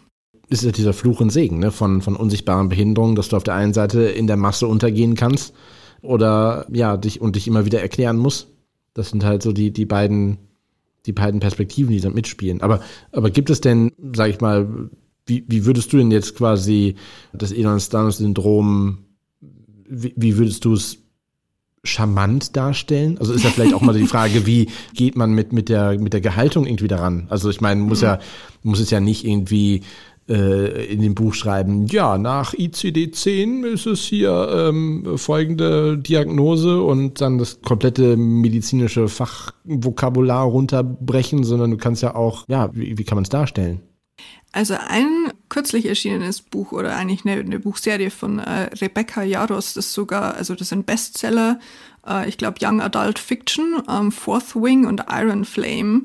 Das 0.48 0.61
ist 0.61 0.66
ja 0.66 0.72
dieser 0.72 0.92
Fluch 0.92 1.20
und 1.20 1.31
Segen 1.31 1.59
ne? 1.59 1.70
von, 1.70 2.03
von 2.03 2.16
unsichtbaren 2.16 2.68
Behinderungen, 2.68 3.16
dass 3.16 3.29
du 3.29 3.37
auf 3.37 3.44
der 3.44 3.55
einen 3.55 3.72
Seite 3.72 4.03
in 4.03 4.26
der 4.26 4.37
Masse 4.37 4.66
untergehen 4.66 5.14
kannst 5.14 5.55
oder 6.03 6.66
ja, 6.72 6.96
dich 6.96 7.20
und 7.20 7.37
dich 7.37 7.46
immer 7.48 7.64
wieder 7.64 7.81
erklären 7.81 8.16
musst. 8.16 8.48
Das 8.94 9.11
sind 9.11 9.24
halt 9.24 9.42
so 9.42 9.53
die, 9.53 9.72
die 9.72 9.87
beiden 9.87 10.38
die 11.06 11.12
beiden 11.12 11.40
Perspektiven, 11.40 11.92
die 11.92 12.00
da 12.00 12.10
mitspielen. 12.10 12.60
Aber, 12.60 12.80
aber 13.12 13.30
gibt 13.30 13.50
es 13.50 13.60
denn, 13.60 13.92
sag 14.14 14.30
ich 14.30 14.40
mal, 14.40 14.90
wie, 15.26 15.44
wie 15.46 15.64
würdest 15.64 15.92
du 15.92 15.98
denn 15.98 16.10
jetzt 16.10 16.36
quasi 16.36 16.96
das 17.32 17.52
Ehlers-Danlos-Syndrom, 17.52 18.98
wie, 19.88 20.14
wie 20.16 20.36
würdest 20.36 20.64
du 20.64 20.74
es 20.74 20.98
charmant 21.82 22.56
darstellen? 22.56 23.16
Also 23.18 23.32
ist 23.32 23.44
ja 23.44 23.50
vielleicht 23.50 23.74
auch 23.74 23.80
mal 23.80 23.94
die 23.94 24.06
Frage, 24.06 24.44
wie 24.46 24.68
geht 24.94 25.16
man 25.16 25.32
mit, 25.32 25.52
mit, 25.52 25.68
der, 25.68 25.98
mit 25.98 26.12
der 26.12 26.20
Gehaltung 26.20 26.66
irgendwie 26.66 26.88
daran? 26.88 27.26
Also 27.30 27.48
ich 27.48 27.60
meine, 27.60 27.80
muss 27.80 28.02
ja, 28.02 28.18
muss 28.62 28.80
es 28.80 28.90
ja 28.90 29.00
nicht 29.00 29.24
irgendwie 29.24 29.82
äh, 30.28 30.87
in 30.87 31.00
dem 31.00 31.14
Buch 31.14 31.35
schreiben, 31.35 31.87
ja, 31.87 32.18
nach 32.18 32.54
ICD-10 32.54 33.64
ist 33.64 33.87
es 33.87 34.00
hier 34.00 34.48
ähm, 34.52 35.16
folgende 35.16 35.98
Diagnose 35.98 36.83
und 36.83 37.20
dann 37.20 37.38
das 37.38 37.61
komplette 37.62 38.16
medizinische 38.16 39.09
Fachvokabular 39.09 40.44
runterbrechen, 40.44 41.44
sondern 41.44 41.70
du 41.72 41.76
kannst 41.76 42.02
ja 42.02 42.14
auch, 42.14 42.44
ja, 42.48 42.70
wie, 42.74 42.96
wie 42.96 43.04
kann 43.04 43.16
man 43.16 43.24
es 43.24 43.30
darstellen? 43.30 43.80
Also 44.52 44.74
ein 44.88 45.33
kürzlich 45.48 45.87
erschienenes 45.87 46.42
Buch 46.42 46.72
oder 46.72 46.96
eigentlich 46.96 47.24
eine, 47.24 47.40
eine 47.40 47.61
Buchserie 47.61 48.11
von 48.11 48.40
äh, 48.40 48.70
Rebecca 48.80 49.22
Jaros, 49.22 49.74
das 49.74 49.92
sogar, 49.92 50.35
also 50.35 50.56
das 50.56 50.70
sind 50.70 50.87
Bestseller, 50.87 51.61
äh, 52.06 52.28
ich 52.28 52.37
glaube 52.37 52.59
Young 52.61 52.80
Adult 52.80 53.20
Fiction, 53.20 53.83
ähm, 53.88 54.11
Fourth 54.11 54.56
Wing 54.56 54.87
und 54.87 55.04
Iron 55.09 55.44
Flame. 55.44 56.02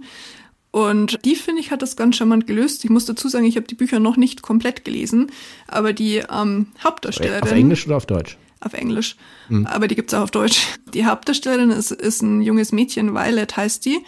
Und 0.76 1.24
die, 1.24 1.36
finde 1.38 1.62
ich, 1.62 1.72
hat 1.72 1.82
das 1.82 1.96
ganz 1.96 2.18
charmant 2.18 2.48
gelöst. 2.48 2.84
Ich 2.84 2.90
muss 2.90 3.06
dazu 3.06 3.30
sagen, 3.30 3.46
ich 3.46 3.56
habe 3.56 3.66
die 3.66 3.76
Bücher 3.76 4.02
noch 4.02 4.18
nicht 4.18 4.42
komplett 4.42 4.84
gelesen, 4.84 5.32
aber 5.70 5.94
die 5.94 6.22
ähm, 6.30 6.68
Hauptdarstellerin. 6.84 7.44
Auf 7.44 7.52
Englisch 7.54 7.88
oder 7.88 7.96
auf 7.96 8.06
Deutsch? 8.06 8.38
Auf 8.60 8.74
Englisch. 8.74 9.16
Mhm. 9.48 9.68
Aber 9.68 9.88
die 9.88 9.96
gibt's 9.96 10.14
auch 10.14 10.24
auf 10.24 10.32
Deutsch. 10.32 10.68
Die 10.94 11.06
Hauptdarstellerin 11.06 11.70
ist, 11.70 11.92
ist 11.92 12.22
ein 12.24 12.42
junges 12.42 12.74
Mädchen, 12.74 13.14
Violet 13.14 13.56
heißt 13.56 13.86
die. 13.86 14.00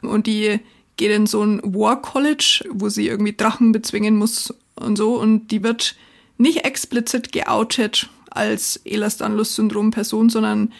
Und 0.00 0.26
die 0.26 0.60
geht 0.96 1.10
in 1.10 1.26
so 1.26 1.42
ein 1.42 1.60
War 1.62 2.00
College, 2.00 2.64
wo 2.70 2.88
sie 2.88 3.06
irgendwie 3.06 3.36
Drachen 3.36 3.72
bezwingen 3.72 4.16
muss 4.16 4.54
und 4.76 4.96
so. 4.96 5.20
Und 5.20 5.48
die 5.50 5.62
wird 5.62 5.94
nicht 6.38 6.64
explizit 6.64 7.32
geoutet 7.32 8.08
als 8.30 8.80
Ehlers-Danlos-Syndrom-Person, 8.86 10.30
sondern 10.30 10.72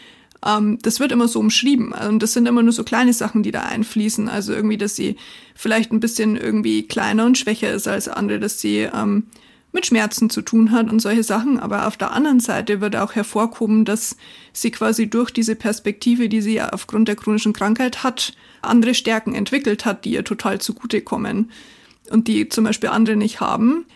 ähm, 0.44 0.78
das 0.82 1.00
wird 1.00 1.12
immer 1.12 1.28
so 1.28 1.40
umschrieben. 1.40 1.92
Und 1.92 2.22
das 2.22 2.32
sind 2.32 2.46
immer 2.46 2.62
nur 2.62 2.72
so 2.72 2.84
kleine 2.84 3.12
Sachen, 3.12 3.42
die 3.42 3.50
da 3.50 3.62
einfließen. 3.62 4.28
Also 4.28 4.52
irgendwie, 4.52 4.76
dass 4.76 4.96
sie 4.96 5.16
vielleicht 5.54 5.92
ein 5.92 6.00
bisschen 6.00 6.36
irgendwie 6.36 6.86
kleiner 6.86 7.24
und 7.26 7.38
schwächer 7.38 7.72
ist 7.72 7.88
als 7.88 8.08
andere, 8.08 8.38
dass 8.38 8.60
sie 8.60 8.80
ähm, 8.80 9.24
mit 9.72 9.86
Schmerzen 9.86 10.30
zu 10.30 10.42
tun 10.42 10.70
hat 10.70 10.90
und 10.90 11.00
solche 11.00 11.24
Sachen. 11.24 11.58
Aber 11.58 11.86
auf 11.86 11.96
der 11.96 12.12
anderen 12.12 12.40
Seite 12.40 12.80
wird 12.80 12.96
auch 12.96 13.14
hervorkommen, 13.14 13.84
dass 13.84 14.16
sie 14.52 14.70
quasi 14.70 15.08
durch 15.08 15.30
diese 15.30 15.56
Perspektive, 15.56 16.28
die 16.28 16.42
sie 16.42 16.60
aufgrund 16.60 17.08
der 17.08 17.16
chronischen 17.16 17.52
Krankheit 17.52 18.02
hat, 18.02 18.34
andere 18.62 18.94
Stärken 18.94 19.34
entwickelt 19.34 19.84
hat, 19.84 20.04
die 20.04 20.12
ihr 20.12 20.24
total 20.24 20.60
zugutekommen 20.60 21.50
und 22.10 22.28
die 22.28 22.48
zum 22.48 22.64
Beispiel 22.64 22.90
andere 22.90 23.16
nicht 23.16 23.40
haben. 23.40 23.86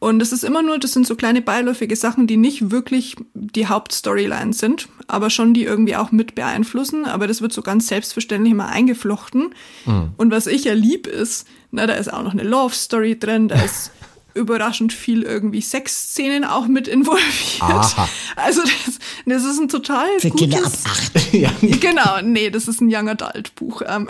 Und 0.00 0.22
es 0.22 0.32
ist 0.32 0.44
immer 0.44 0.62
nur, 0.62 0.78
das 0.78 0.92
sind 0.92 1.06
so 1.06 1.16
kleine 1.16 1.42
beiläufige 1.42 1.96
Sachen, 1.96 2.26
die 2.26 2.36
nicht 2.36 2.70
wirklich 2.70 3.16
die 3.34 3.66
Hauptstoryline 3.66 4.52
sind, 4.52 4.88
aber 5.08 5.28
schon 5.28 5.54
die 5.54 5.64
irgendwie 5.64 5.96
auch 5.96 6.12
mit 6.12 6.36
beeinflussen. 6.36 7.04
Aber 7.04 7.26
das 7.26 7.42
wird 7.42 7.52
so 7.52 7.62
ganz 7.62 7.88
selbstverständlich 7.88 8.52
immer 8.52 8.68
eingeflochten. 8.68 9.54
Mhm. 9.86 10.10
Und 10.16 10.30
was 10.30 10.46
ich 10.46 10.64
ja 10.64 10.74
lieb 10.74 11.06
ist, 11.06 11.46
na, 11.72 11.86
da 11.86 11.94
ist 11.94 12.12
auch 12.12 12.22
noch 12.22 12.32
eine 12.32 12.44
Love 12.44 12.74
Story 12.74 13.18
drin, 13.18 13.48
da 13.48 13.60
ist 13.60 13.90
überraschend 14.34 14.92
viel 14.92 15.22
irgendwie 15.22 15.60
Sexszenen 15.60 16.44
auch 16.44 16.68
mit 16.68 16.86
involviert. 16.86 17.60
Aha. 17.60 18.08
Also 18.36 18.62
das, 18.62 18.98
das 19.26 19.44
ist 19.44 19.58
ein 19.58 19.68
total 19.68 20.06
Für 20.20 20.30
gutes, 20.30 20.48
Kinder 20.48 20.64
ab 20.64 20.72
acht. 20.84 21.32
ja. 21.34 21.50
Genau, 21.60 22.20
nee, 22.22 22.50
das 22.50 22.68
ist 22.68 22.80
ein 22.80 22.88
Young 22.88 23.08
Adult 23.08 23.54
Buch. 23.56 23.82
Ähm, 23.84 24.06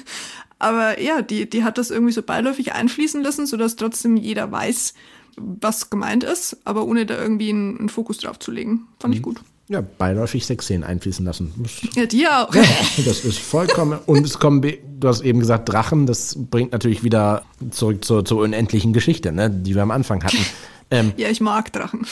aber 0.58 1.00
ja, 1.00 1.22
die, 1.22 1.48
die 1.48 1.64
hat 1.64 1.78
das 1.78 1.90
irgendwie 1.90 2.12
so 2.12 2.22
beiläufig 2.22 2.74
einfließen 2.74 3.22
lassen, 3.22 3.46
sodass 3.46 3.76
trotzdem 3.76 4.16
jeder 4.18 4.52
weiß, 4.52 4.92
was 5.36 5.90
gemeint 5.90 6.24
ist, 6.24 6.56
aber 6.64 6.84
ohne 6.84 7.06
da 7.06 7.20
irgendwie 7.20 7.50
einen, 7.50 7.78
einen 7.78 7.88
Fokus 7.88 8.18
drauf 8.18 8.38
zu 8.38 8.50
legen. 8.50 8.88
Fand 8.98 9.14
mhm. 9.14 9.18
ich 9.18 9.22
gut. 9.22 9.40
Ja, 9.68 9.80
beiläufig 9.80 10.44
Sexszenen 10.44 10.84
einfließen 10.84 11.24
lassen. 11.24 11.52
Ja, 11.94 12.06
die 12.06 12.26
auch. 12.26 12.54
Ja, 12.54 12.62
das 13.04 13.24
ist 13.24 13.38
vollkommen. 13.38 13.98
Und 14.06 14.26
es 14.26 14.38
kommen, 14.38 14.60
du 14.60 15.08
hast 15.08 15.22
eben 15.22 15.40
gesagt, 15.40 15.68
Drachen, 15.68 16.06
das 16.06 16.36
bringt 16.38 16.72
natürlich 16.72 17.04
wieder 17.04 17.44
zurück 17.70 18.04
zur, 18.04 18.24
zur 18.24 18.42
unendlichen 18.42 18.92
Geschichte, 18.92 19.32
ne, 19.32 19.50
die 19.50 19.74
wir 19.74 19.82
am 19.82 19.90
Anfang 19.90 20.22
hatten. 20.22 20.38
Ähm, 20.90 21.14
ja, 21.16 21.30
ich 21.30 21.40
mag 21.40 21.72
Drachen. 21.72 22.06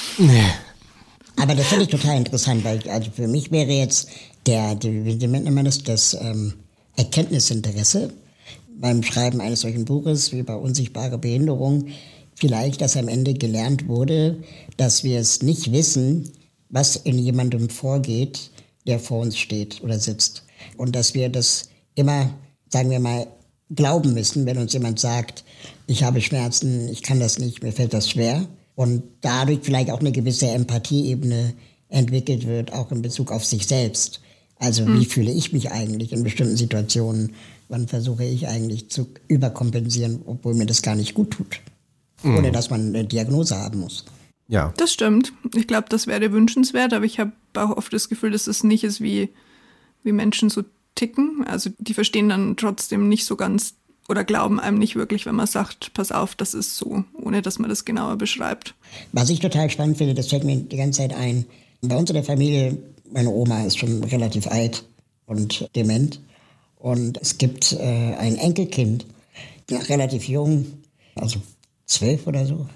Aber 1.37 1.55
das 1.55 1.67
finde 1.67 1.85
ich 1.85 1.91
total 1.91 2.17
interessant, 2.17 2.65
weil 2.65 2.81
also 2.89 3.11
für 3.11 3.29
mich 3.29 3.51
wäre 3.51 3.71
jetzt 3.71 4.09
der, 4.47 4.75
der 4.75 5.05
wie 5.05 5.27
nennt 5.27 5.51
man 5.51 5.67
das, 5.67 5.83
das 5.83 6.15
ähm, 6.15 6.55
Erkenntnisinteresse 6.97 8.11
beim 8.81 9.03
Schreiben 9.03 9.41
eines 9.43 9.61
solchen 9.61 9.85
Buches 9.85 10.33
wie 10.33 10.43
bei 10.43 10.55
Unsichtbare 10.55 11.19
Behinderung 11.19 11.89
vielleicht, 12.41 12.81
dass 12.81 12.97
am 12.97 13.09
Ende 13.09 13.35
gelernt 13.35 13.87
wurde, 13.87 14.43
dass 14.77 15.05
wir 15.05 15.21
es 15.21 15.43
nicht 15.43 15.73
wissen, 15.73 16.33
was 16.71 16.97
in 16.97 17.19
jemandem 17.19 17.69
vorgeht, 17.69 18.51
der 18.87 18.99
vor 18.99 19.21
uns 19.21 19.39
steht 19.39 19.83
oder 19.83 19.99
sitzt. 19.99 20.45
Und 20.77 20.97
dass 20.97 21.15
wir 21.15 21.29
das 21.29 21.69
immer, 21.95 22.31
sagen 22.69 22.91
wir 22.91 23.01
mal, 23.01 23.27
glauben 23.71 24.15
müssen, 24.15 24.47
wenn 24.47 24.59
uns 24.59 24.73
jemand 24.73 24.99
sagt, 24.99 25.45
ich 25.87 26.03
habe 26.03 26.21
Schmerzen, 26.21 26.89
ich 26.89 27.03
kann 27.03 27.21
das 27.21 27.39
nicht, 27.39 27.63
mir 27.63 27.73
fällt 27.73 27.93
das 27.93 28.11
schwer. 28.11 28.47
Und 28.75 29.03
dadurch 29.21 29.61
vielleicht 29.63 29.91
auch 29.91 30.01
eine 30.01 30.13
gewisse 30.13 30.49
Empathieebene 30.49 31.55
entwickelt 31.89 32.47
wird, 32.47 32.73
auch 32.73 32.91
in 32.91 33.03
Bezug 33.03 33.31
auf 33.31 33.45
sich 33.45 33.67
selbst. 33.67 34.21
Also 34.59 34.87
wie 34.87 35.05
hm. 35.05 35.07
fühle 35.07 35.33
ich 35.33 35.53
mich 35.53 35.71
eigentlich 35.71 36.13
in 36.13 36.23
bestimmten 36.23 36.57
Situationen? 36.57 37.35
Wann 37.69 37.89
versuche 37.89 38.25
ich 38.25 38.49
eigentlich 38.49 38.91
zu 38.91 39.09
überkompensieren, 39.29 40.23
obwohl 40.27 40.55
mir 40.55 40.67
das 40.67 40.83
gar 40.83 40.97
nicht 40.97 41.15
gut 41.15 41.31
tut? 41.33 41.61
Ohne 42.25 42.53
dass 42.53 42.71
man 42.71 42.89
eine 42.89 43.05
Diagnose 43.05 43.57
haben 43.57 43.81
muss. 43.81 44.05
Ja. 44.49 44.75
Das 44.77 44.93
stimmt. 44.93 45.33
Ich 45.55 45.67
glaube, 45.67 45.87
das 45.89 46.07
wäre 46.07 46.33
wünschenswert, 46.33 46.93
aber 46.93 47.05
ich 47.05 47.21
habe 47.21 47.33
auch 47.55 47.77
oft 47.77 47.93
das 47.93 48.09
Gefühl, 48.09 48.33
dass 48.33 48.47
es 48.47 48.65
nicht 48.65 48.83
ist, 48.83 49.01
wie, 49.01 49.29
wie 50.03 50.13
Menschen 50.13 50.51
so 50.51 50.63
ticken. 50.97 51.45
Also 51.47 51.71
die 51.79 51.95
verstehen 51.95 52.29
dann 52.29 52.57
trotzdem 52.57 53.09
nicht 53.09 53.25
so 53.25 53.37
ganz 53.37 53.75
oder 54.09 54.25
glauben 54.25 54.59
einem 54.59 54.79
nicht 54.79 54.97
wirklich, 54.97 55.25
wenn 55.25 55.37
man 55.37 55.47
sagt, 55.47 55.95
pass 55.95 56.11
auf, 56.11 56.35
das 56.35 56.53
ist 56.53 56.77
so, 56.77 57.05
ohne 57.15 57.43
dass 57.43 57.61
man 57.61 57.71
das 57.71 57.85
genauer 57.85 58.17
beschreibt. 58.17 58.75
Was 59.13 59.31
ich 59.31 59.39
total 59.39 59.71
spannend 59.71 59.99
finde, 59.99 60.15
das 60.15 60.27
fällt 60.27 60.43
mir 60.43 60.57
die 60.57 60.77
ganze 60.77 60.99
Zeit 60.99 61.15
ein. 61.15 61.47
Bei 61.81 61.97
uns 61.97 62.11
in 62.11 62.15
der 62.15 62.25
Familie, 62.25 62.77
meine 63.13 63.31
Oma 63.31 63.63
ist 63.63 63.79
schon 63.79 64.03
relativ 64.03 64.49
alt 64.49 64.85
und 65.27 65.71
dement. 65.77 66.21
Und 66.77 67.19
es 67.19 67.39
gibt 67.39 67.73
äh, 67.75 68.15
ein 68.19 68.37
Enkelkind, 68.37 69.07
relativ 69.71 70.27
jung, 70.29 70.67
also 71.15 71.41
zwölf 71.91 72.27
oder 72.27 72.47
so. 72.47 72.67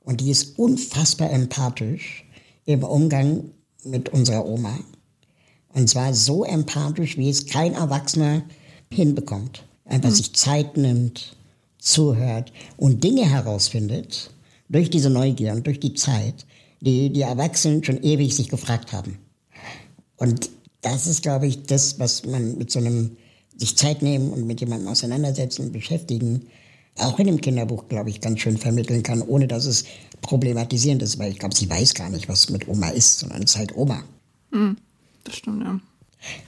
Und 0.00 0.20
die 0.20 0.30
ist 0.30 0.58
unfassbar 0.58 1.30
empathisch 1.30 2.24
im 2.64 2.82
Umgang 2.82 3.50
mit 3.84 4.08
unserer 4.08 4.46
Oma. 4.46 4.78
Und 5.74 5.88
zwar 5.88 6.14
so 6.14 6.44
empathisch, 6.44 7.18
wie 7.18 7.28
es 7.28 7.46
kein 7.46 7.74
Erwachsener 7.74 8.42
hinbekommt. 8.92 9.64
Einfach 9.84 10.10
mhm. 10.10 10.14
sich 10.14 10.32
Zeit 10.34 10.76
nimmt, 10.76 11.36
zuhört 11.78 12.52
und 12.76 13.04
Dinge 13.04 13.28
herausfindet 13.28 14.30
durch 14.68 14.90
diese 14.90 15.10
Neugier 15.10 15.52
und 15.52 15.66
durch 15.66 15.78
die 15.78 15.94
Zeit, 15.94 16.46
die 16.80 17.10
die 17.10 17.22
Erwachsenen 17.22 17.84
schon 17.84 18.02
ewig 18.02 18.34
sich 18.34 18.48
gefragt 18.48 18.92
haben. 18.92 19.18
Und 20.16 20.50
das 20.80 21.06
ist, 21.06 21.22
glaube 21.22 21.46
ich, 21.46 21.64
das, 21.64 21.98
was 21.98 22.24
man 22.24 22.56
mit 22.58 22.70
so 22.70 22.78
einem 22.78 23.16
sich 23.56 23.76
Zeit 23.76 24.02
nehmen 24.02 24.30
und 24.30 24.46
mit 24.46 24.60
jemandem 24.60 24.88
auseinandersetzen 24.88 25.66
und 25.66 25.72
beschäftigen, 25.72 26.46
auch 26.98 27.18
in 27.18 27.26
dem 27.26 27.40
Kinderbuch, 27.40 27.88
glaube 27.88 28.10
ich, 28.10 28.20
ganz 28.20 28.40
schön 28.40 28.56
vermitteln 28.56 29.02
kann, 29.02 29.22
ohne 29.22 29.46
dass 29.46 29.66
es 29.66 29.84
problematisierend 30.22 31.02
ist, 31.02 31.18
weil 31.18 31.32
ich 31.32 31.38
glaube, 31.38 31.54
sie 31.54 31.68
weiß 31.68 31.94
gar 31.94 32.08
nicht, 32.08 32.28
was 32.28 32.50
mit 32.50 32.68
Oma 32.68 32.88
ist, 32.88 33.20
sondern 33.20 33.42
es 33.42 33.52
ist 33.52 33.58
halt 33.58 33.76
Oma. 33.76 34.02
Mhm. 34.50 34.76
Das 35.24 35.36
stimmt, 35.36 35.62
ja. 35.62 35.80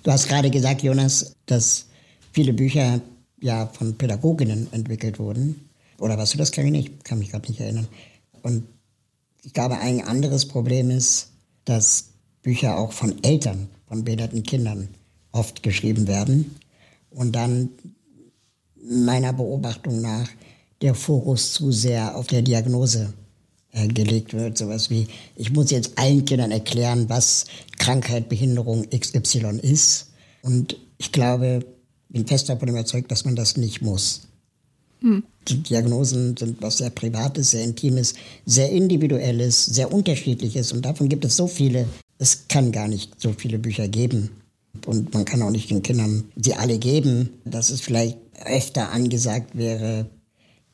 Du 0.03 0.11
hast 0.11 0.29
gerade 0.29 0.51
gesagt, 0.51 0.83
Jonas, 0.83 1.35
dass 1.47 1.87
viele 2.33 2.53
Bücher 2.53 3.01
ja 3.41 3.67
von 3.67 3.97
Pädagoginnen 3.97 4.69
entwickelt 4.73 5.19
wurden. 5.19 5.69
Oder 5.99 6.17
was 6.17 6.31
du 6.31 6.39
das, 6.39 6.53
Karine? 6.53 6.79
Ich 6.79 7.03
kann 7.05 7.19
mich 7.19 7.31
gerade 7.31 7.49
nicht 7.49 7.61
erinnern. 7.61 7.89
Und 8.43 8.65
ich 9.43 9.53
glaube, 9.53 9.79
ein 9.79 10.01
anderes 10.01 10.47
Problem 10.47 10.91
ist, 10.91 11.31
dass 11.65 12.11
Bücher 12.43 12.79
auch 12.79 12.93
von 12.93 13.23
Eltern 13.23 13.69
von 13.87 14.05
behinderten 14.05 14.43
Kindern 14.43 14.89
oft 15.33 15.63
geschrieben 15.63 16.07
werden 16.07 16.57
und 17.11 17.33
dann 17.33 17.71
meiner 18.89 19.33
Beobachtung 19.33 20.01
nach 20.01 20.29
der 20.81 20.95
Fokus 20.95 21.53
zu 21.53 21.73
sehr 21.73 22.17
auf 22.17 22.27
der 22.27 22.43
Diagnose 22.43 23.13
äh, 23.73 23.89
gelegt 23.89 24.33
wird. 24.33 24.59
Sowas 24.59 24.91
wie, 24.91 25.07
ich 25.37 25.53
muss 25.53 25.71
jetzt 25.71 25.99
allen 25.99 26.25
Kindern 26.25 26.51
erklären, 26.51 27.09
was 27.09 27.47
Krankheit, 27.79 28.29
Behinderung 28.29 28.89
XY 28.91 29.61
ist. 29.63 30.09
Und 30.43 30.77
ich 30.99 31.13
glaube, 31.13 31.65
bin 32.09 32.27
fest 32.27 32.49
davon 32.49 32.69
überzeugt, 32.69 33.11
dass 33.11 33.25
man 33.25 33.37
das 33.37 33.57
nicht 33.57 33.83
muss. 33.83 34.23
Hm. 35.01 35.23
Die 35.47 35.63
Diagnosen 35.63 36.37
sind 36.37 36.61
was 36.61 36.79
sehr 36.79 36.91
Privates, 36.91 37.51
sehr 37.51 37.65
Intimes, 37.65 38.15
sehr 38.45 38.71
Individuelles, 38.71 39.67
sehr 39.67 39.93
Unterschiedliches. 39.93 40.73
Und 40.73 40.85
davon 40.85 41.09
gibt 41.09 41.25
es 41.25 41.37
so 41.37 41.47
viele. 41.47 41.87
Es 42.19 42.49
kann 42.49 42.73
gar 42.73 42.89
nicht 42.89 43.21
so 43.21 43.33
viele 43.33 43.59
Bücher 43.59 43.89
geben. 43.89 44.31
Und 44.87 45.13
man 45.15 45.25
kann 45.25 45.43
auch 45.43 45.51
nicht 45.51 45.71
den 45.71 45.83
Kindern 45.83 46.25
sie 46.37 46.55
alle 46.55 46.79
geben. 46.79 47.31
Dass 47.45 47.71
es 47.71 47.81
vielleicht 47.81 48.19
öfter 48.45 48.91
angesagt 48.93 49.57
wäre, 49.57 50.11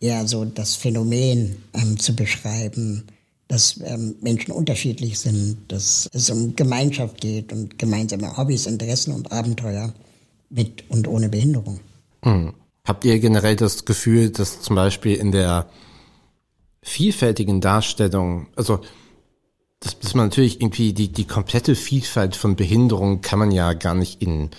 eher 0.01 0.27
so 0.27 0.45
das 0.45 0.75
Phänomen 0.75 1.57
ähm, 1.73 1.99
zu 1.99 2.15
beschreiben, 2.15 3.05
dass 3.49 3.81
ähm, 3.85 4.17
Menschen 4.21 4.53
unterschiedlich 4.53 5.19
sind, 5.19 5.59
dass 5.69 6.09
es 6.13 6.31
um 6.31 6.57
Gemeinschaft 6.57 7.21
geht 7.21 7.53
und 7.53 7.79
gemeinsame 7.79 8.37
Hobbys, 8.37 8.67
Interessen 8.67 9.13
und 9.13 9.33
Abenteuer 9.33 9.93
mit 10.51 10.89
und 10.91 11.09
ohne 11.09 11.29
Behinderung. 11.29 11.81
Hm. 12.23 12.55
Habt 12.87 13.05
ihr 13.05 13.19
generell 13.19 13.57
das 13.57 13.85
Gefühl, 13.85 14.31
dass 14.31 14.61
zum 14.61 14.77
Beispiel 14.77 15.15
in 15.15 15.33
der 15.33 15.69
vielfältigen 16.83 17.61
Darstellung, 17.61 18.49
also 18.57 18.81
dass, 19.81 19.99
dass 19.99 20.15
man 20.15 20.27
natürlich 20.27 20.61
irgendwie 20.61 20.93
die, 20.93 21.13
die 21.13 21.27
komplette 21.27 21.77
Vielfalt 21.77 22.37
von 22.37 22.57
Behinderung 22.57 23.21
kann 23.21 23.39
man 23.39 23.51
ja 23.51 23.73
gar 23.73 23.95
nicht 23.95 24.23
in, 24.23 24.51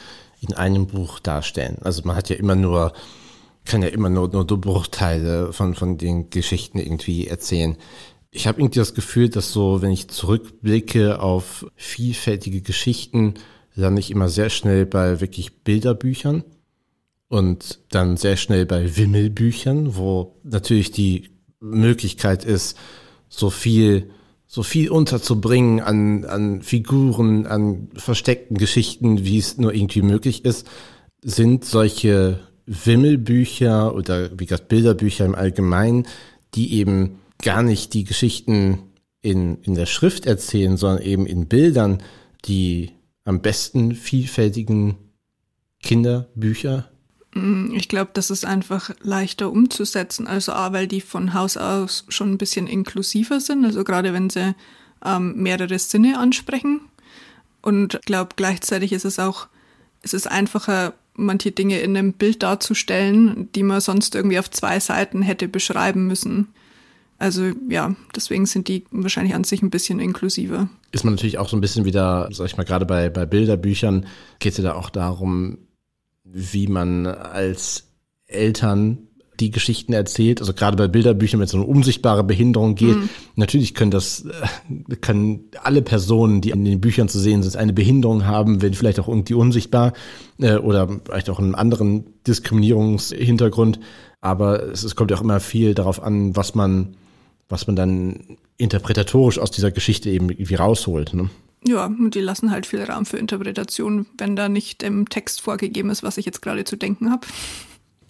in 0.47 0.53
einem 0.53 0.87
Buch 0.87 1.19
darstellen. 1.19 1.77
Also 1.81 2.01
man 2.05 2.15
hat 2.15 2.29
ja 2.29 2.35
immer 2.35 2.55
nur, 2.55 2.93
kann 3.65 3.81
ja 3.81 3.89
immer 3.89 4.09
nur, 4.09 4.29
nur 4.29 4.45
Bruchteile 4.45 5.53
von, 5.53 5.75
von 5.75 5.97
den 5.97 6.29
Geschichten 6.29 6.77
irgendwie 6.77 7.27
erzählen. 7.27 7.77
Ich 8.31 8.47
habe 8.47 8.59
irgendwie 8.59 8.79
das 8.79 8.93
Gefühl, 8.93 9.29
dass 9.29 9.51
so, 9.51 9.81
wenn 9.81 9.91
ich 9.91 10.09
zurückblicke 10.09 11.21
auf 11.21 11.65
vielfältige 11.75 12.61
Geschichten, 12.61 13.35
lande 13.73 13.99
ich 13.99 14.11
immer 14.11 14.29
sehr 14.29 14.49
schnell 14.49 14.85
bei 14.85 15.21
wirklich 15.21 15.63
Bilderbüchern 15.63 16.43
und 17.27 17.79
dann 17.89 18.17
sehr 18.17 18.37
schnell 18.37 18.65
bei 18.65 18.97
Wimmelbüchern, 18.97 19.95
wo 19.95 20.35
natürlich 20.43 20.91
die 20.91 21.29
Möglichkeit 21.59 22.45
ist, 22.45 22.77
so 23.29 23.49
viel, 23.49 24.11
so 24.55 24.63
viel 24.63 24.89
unterzubringen 24.89 25.81
an, 25.81 26.23
an 26.23 26.61
Figuren, 26.61 27.45
an 27.45 27.89
versteckten 27.93 28.57
Geschichten, 28.57 29.25
wie 29.25 29.37
es 29.37 29.57
nur 29.57 29.73
irgendwie 29.73 30.01
möglich 30.01 30.45
ist, 30.45 30.65
sind 31.21 31.65
solche 31.65 32.39
Wimmelbücher 32.65 33.93
oder 33.93 34.31
wie 34.39 34.45
gesagt 34.45 34.69
Bilderbücher 34.69 35.25
im 35.25 35.35
Allgemeinen, 35.35 36.07
die 36.53 36.75
eben 36.75 37.19
gar 37.43 37.63
nicht 37.63 37.93
die 37.93 38.05
Geschichten 38.05 38.93
in, 39.21 39.57
in 39.63 39.75
der 39.75 39.87
Schrift 39.87 40.25
erzählen, 40.25 40.77
sondern 40.77 41.03
eben 41.03 41.25
in 41.25 41.49
Bildern, 41.49 42.01
die 42.45 42.91
am 43.25 43.41
besten 43.41 43.93
vielfältigen 43.93 44.95
Kinderbücher? 45.83 46.89
Mm, 47.35 47.71
ich 47.73 47.87
glaube, 47.87 48.11
das 48.13 48.31
ist 48.31 48.45
einfach 48.45 48.89
leichter 49.01 49.51
umzusetzen. 49.51 50.25
Also 50.25 50.53
A, 50.53 50.73
weil 50.73 50.87
die 50.87 51.01
von 51.01 51.35
Haus 51.35 51.57
aus 51.57 52.05
schon 52.09 52.31
ein 52.31 52.37
bisschen 52.39 52.65
inklusiver 52.65 53.39
sind, 53.39 53.63
also 53.63 53.83
gerade 53.83 54.13
wenn 54.13 54.31
sie 54.31 54.55
ähm, 55.05 55.35
mehrere 55.35 55.77
Sinne 55.77 56.17
ansprechen. 56.17 56.81
Und 57.61 57.95
ich 57.95 58.01
glaube, 58.01 58.31
gleichzeitig 58.35 58.93
ist 58.93 59.05
es 59.05 59.19
auch, 59.19 59.47
es 60.01 60.13
ist 60.13 60.29
einfacher, 60.29 60.93
manche 61.15 61.51
Dinge 61.51 61.79
in 61.79 61.95
einem 61.95 62.13
Bild 62.13 62.43
darzustellen, 62.43 63.49
die 63.53 63.63
man 63.63 63.81
sonst 63.81 64.15
irgendwie 64.15 64.39
auf 64.39 64.49
zwei 64.49 64.79
Seiten 64.79 65.21
hätte 65.21 65.47
beschreiben 65.47 66.07
müssen. 66.07 66.49
Also 67.17 67.51
ja, 67.69 67.95
deswegen 68.13 68.45
sind 68.45 68.67
die 68.67 68.83
wahrscheinlich 68.91 69.35
an 69.35 69.45
sich 69.45 69.61
ein 69.61 69.69
bisschen 69.69 69.99
inklusiver. 69.99 70.69
Ist 70.91 71.05
man 71.05 71.13
natürlich 71.13 71.37
auch 71.37 71.47
so 71.47 71.55
ein 71.55 71.61
bisschen 71.61 71.85
wieder, 71.85 72.27
sag 72.31 72.45
ich 72.45 72.57
mal, 72.57 72.65
gerade 72.65 72.85
bei, 72.85 73.09
bei 73.09 73.25
Bilderbüchern 73.25 74.05
geht 74.39 74.51
es 74.51 74.57
ja 74.57 74.65
da 74.65 74.73
auch 74.73 74.89
darum, 74.89 75.57
wie 76.37 76.67
man 76.67 77.07
als 77.07 77.87
Eltern 78.27 79.07
die 79.39 79.51
Geschichten 79.51 79.93
erzählt, 79.93 80.41
also 80.41 80.53
gerade 80.53 80.75
bei 80.75 80.87
Bilderbüchern, 80.89 81.39
wenn 81.39 81.45
es 81.45 81.53
um 81.53 81.61
eine 81.61 81.69
unsichtbare 81.69 82.25
Behinderung 82.25 82.75
geht, 82.75 82.97
mhm. 82.97 83.09
natürlich 83.35 83.73
können 83.73 83.91
das, 83.91 84.25
äh, 84.25 84.95
können 84.97 85.45
alle 85.63 85.81
Personen, 85.81 86.41
die 86.41 86.49
in 86.49 86.65
den 86.65 86.81
Büchern 86.81 87.07
zu 87.07 87.19
sehen 87.19 87.41
sind, 87.41 87.55
eine 87.55 87.73
Behinderung 87.73 88.25
haben, 88.25 88.61
wenn 88.61 88.73
vielleicht 88.73 88.99
auch 88.99 89.07
irgendwie 89.07 89.33
unsichtbar 89.33 89.93
äh, 90.39 90.55
oder 90.55 90.89
vielleicht 91.05 91.29
auch 91.29 91.39
einen 91.39 91.55
anderen 91.55 92.05
Diskriminierungshintergrund. 92.27 93.79
Aber 94.19 94.61
es, 94.63 94.83
es 94.83 94.95
kommt 94.95 95.11
ja 95.11 95.17
auch 95.17 95.21
immer 95.21 95.39
viel 95.39 95.73
darauf 95.73 96.03
an, 96.03 96.35
was 96.35 96.53
man 96.53 96.95
was 97.47 97.67
man 97.67 97.75
dann 97.75 98.37
interpretatorisch 98.57 99.39
aus 99.39 99.51
dieser 99.51 99.71
Geschichte 99.71 100.09
eben 100.09 100.29
irgendwie 100.29 100.55
rausholt. 100.55 101.13
Ne? 101.13 101.29
Ja, 101.67 101.85
und 101.85 102.13
die 102.13 102.21
lassen 102.21 102.51
halt 102.51 102.65
viel 102.65 102.83
Raum 102.83 103.05
für 103.05 103.17
Interpretation, 103.17 104.05
wenn 104.17 104.35
da 104.35 104.49
nicht 104.49 104.83
im 104.83 105.09
Text 105.09 105.41
vorgegeben 105.41 105.89
ist, 105.89 106.03
was 106.03 106.17
ich 106.17 106.25
jetzt 106.25 106.41
gerade 106.41 106.63
zu 106.63 106.75
denken 106.75 107.09
habe. 107.09 107.25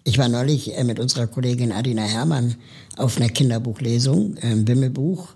Ich 0.03 0.17
war 0.17 0.27
neulich 0.27 0.77
äh, 0.77 0.83
mit 0.83 0.99
unserer 0.99 1.27
Kollegin 1.27 1.71
Adina 1.71 2.03
Herrmann 2.03 2.55
auf 2.97 3.17
einer 3.17 3.29
Kinderbuchlesung, 3.29 4.35
ähm, 4.41 4.67
Wimmelbuch. 4.67 5.29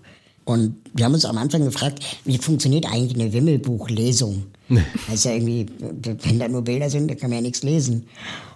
Und 0.44 0.76
wir 0.94 1.04
haben 1.04 1.14
uns 1.14 1.24
am 1.24 1.38
Anfang 1.38 1.64
gefragt, 1.64 2.04
wie 2.24 2.38
funktioniert 2.38 2.86
eigentlich 2.86 3.20
eine 3.20 3.32
Wimmelbuchlesung? 3.32 4.44
Nee. 4.68 4.82
Das 5.06 5.16
ist 5.16 5.24
ja 5.24 5.32
irgendwie, 5.32 5.66
wenn 5.80 6.38
da 6.38 6.48
nur 6.48 6.62
Bilder 6.62 6.90
sind, 6.90 7.10
da 7.10 7.14
kann 7.14 7.30
man 7.30 7.38
ja 7.38 7.42
nichts 7.42 7.62
lesen. 7.62 8.06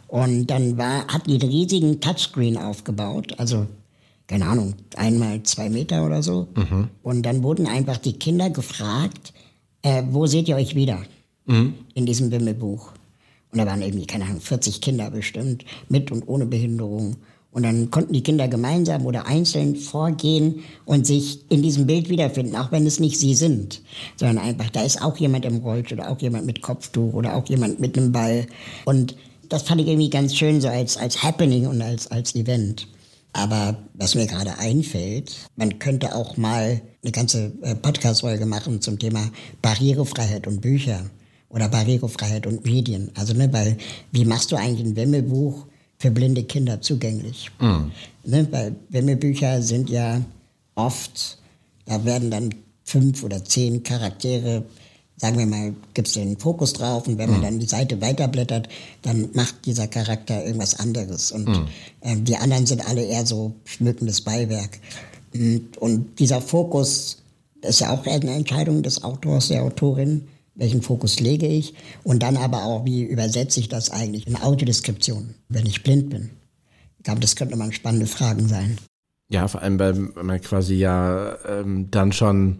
Und 0.08 0.46
dann 0.46 0.78
war, 0.78 1.06
hat 1.08 1.26
die 1.26 1.40
einen 1.40 1.50
riesigen 1.50 2.00
Touchscreen 2.00 2.56
aufgebaut, 2.56 3.34
also 3.38 3.66
keine 4.26 4.46
Ahnung, 4.46 4.74
einmal 4.96 5.42
zwei 5.42 5.68
Meter 5.68 6.06
oder 6.06 6.22
so. 6.22 6.48
Mhm. 6.54 6.88
Und 7.02 7.22
dann 7.22 7.42
wurden 7.42 7.66
einfach 7.66 7.98
die 7.98 8.14
Kinder 8.14 8.50
gefragt, 8.50 9.32
äh, 9.84 10.02
wo 10.10 10.26
seht 10.26 10.48
ihr 10.48 10.56
euch 10.56 10.74
wieder 10.74 11.02
mhm. 11.46 11.74
in 11.94 12.06
diesem 12.06 12.32
Wimmelbuch? 12.32 12.90
Und 13.52 13.58
da 13.58 13.66
waren 13.66 13.82
irgendwie, 13.82 14.06
keine 14.06 14.24
Ahnung, 14.24 14.40
40 14.40 14.80
Kinder 14.80 15.10
bestimmt, 15.10 15.64
mit 15.88 16.10
und 16.10 16.26
ohne 16.26 16.46
Behinderung. 16.46 17.16
Und 17.52 17.62
dann 17.62 17.88
konnten 17.92 18.12
die 18.12 18.22
Kinder 18.22 18.48
gemeinsam 18.48 19.06
oder 19.06 19.28
einzeln 19.28 19.76
vorgehen 19.76 20.64
und 20.86 21.06
sich 21.06 21.38
in 21.50 21.62
diesem 21.62 21.86
Bild 21.86 22.08
wiederfinden, 22.08 22.56
auch 22.56 22.72
wenn 22.72 22.84
es 22.84 22.98
nicht 22.98 23.20
sie 23.20 23.34
sind, 23.34 23.80
sondern 24.16 24.38
einfach, 24.38 24.70
da 24.70 24.82
ist 24.82 25.00
auch 25.00 25.16
jemand 25.18 25.44
im 25.44 25.58
Rollstuhl 25.58 26.00
oder 26.00 26.10
auch 26.10 26.20
jemand 26.20 26.46
mit 26.46 26.62
Kopftuch 26.62 27.14
oder 27.14 27.36
auch 27.36 27.46
jemand 27.46 27.78
mit 27.78 27.96
einem 27.96 28.10
Ball. 28.10 28.48
Und 28.86 29.14
das 29.48 29.62
fand 29.62 29.80
ich 29.80 29.86
irgendwie 29.86 30.10
ganz 30.10 30.34
schön 30.34 30.60
so 30.60 30.66
als, 30.66 30.96
als 30.96 31.22
Happening 31.22 31.68
und 31.68 31.80
als, 31.80 32.10
als 32.10 32.34
Event. 32.34 32.88
Aber 33.34 33.76
was 33.94 34.14
mir 34.14 34.26
gerade 34.26 34.58
einfällt, 34.58 35.34
man 35.56 35.80
könnte 35.80 36.14
auch 36.14 36.36
mal 36.36 36.80
eine 37.02 37.12
ganze 37.12 37.52
äh, 37.62 37.74
Podcast-Folge 37.74 38.46
machen 38.46 38.80
zum 38.80 38.98
Thema 38.98 39.28
Barrierefreiheit 39.60 40.46
und 40.46 40.60
Bücher 40.60 41.10
oder 41.48 41.68
Barrierefreiheit 41.68 42.46
und 42.46 42.64
Medien. 42.64 43.10
Also, 43.16 43.34
ne, 43.34 43.52
weil, 43.52 43.76
wie 44.12 44.24
machst 44.24 44.52
du 44.52 44.56
eigentlich 44.56 44.86
ein 44.86 44.96
Wemmelbuch 44.96 45.66
für 45.98 46.12
blinde 46.12 46.44
Kinder 46.44 46.80
zugänglich? 46.80 47.50
Mhm. 47.60 47.90
Ne, 48.24 48.46
weil 48.52 48.76
Wemmelbücher 48.90 49.60
sind 49.62 49.90
ja 49.90 50.20
oft, 50.76 51.38
da 51.86 52.04
werden 52.04 52.30
dann 52.30 52.54
fünf 52.84 53.24
oder 53.24 53.44
zehn 53.44 53.82
Charaktere 53.82 54.64
sagen 55.24 55.38
wir 55.38 55.46
mal, 55.46 55.72
gibt 55.94 56.08
es 56.08 56.12
den 56.12 56.36
Fokus 56.36 56.74
drauf 56.74 57.08
und 57.08 57.16
wenn 57.16 57.30
man 57.30 57.38
mhm. 57.38 57.44
dann 57.44 57.58
die 57.58 57.64
Seite 57.64 57.98
weiterblättert, 58.02 58.68
dann 59.00 59.30
macht 59.32 59.64
dieser 59.64 59.86
Charakter 59.86 60.44
irgendwas 60.44 60.78
anderes. 60.78 61.32
Und 61.32 61.48
mhm. 61.48 61.66
äh, 62.02 62.14
die 62.16 62.36
anderen 62.36 62.66
sind 62.66 62.86
alle 62.86 63.02
eher 63.02 63.24
so 63.24 63.54
schmückendes 63.64 64.20
Beiwerk. 64.20 64.78
Und, 65.32 65.78
und 65.78 66.18
dieser 66.18 66.42
Fokus 66.42 67.22
ist 67.62 67.80
ja 67.80 67.90
auch 67.94 68.04
eine 68.06 68.34
Entscheidung 68.34 68.82
des 68.82 69.02
Autors, 69.02 69.48
der 69.48 69.62
Autorin, 69.62 70.28
welchen 70.56 70.82
Fokus 70.82 71.18
lege 71.20 71.46
ich 71.46 71.72
und 72.02 72.22
dann 72.22 72.36
aber 72.36 72.64
auch, 72.64 72.84
wie 72.84 73.02
übersetze 73.04 73.60
ich 73.60 73.70
das 73.70 73.88
eigentlich 73.88 74.26
in 74.26 74.36
Audiodeskription, 74.36 75.34
wenn 75.48 75.64
ich 75.64 75.82
blind 75.82 76.10
bin. 76.10 76.32
Ich 76.98 77.04
glaube, 77.04 77.20
das 77.20 77.34
könnte 77.34 77.56
mal 77.56 77.72
spannende 77.72 78.06
Fragen 78.06 78.46
sein. 78.46 78.76
Ja, 79.30 79.48
vor 79.48 79.62
allem, 79.62 79.78
weil 79.78 79.94
man 79.94 80.38
quasi 80.42 80.74
ja 80.74 81.38
ähm, 81.48 81.90
dann 81.90 82.12
schon 82.12 82.58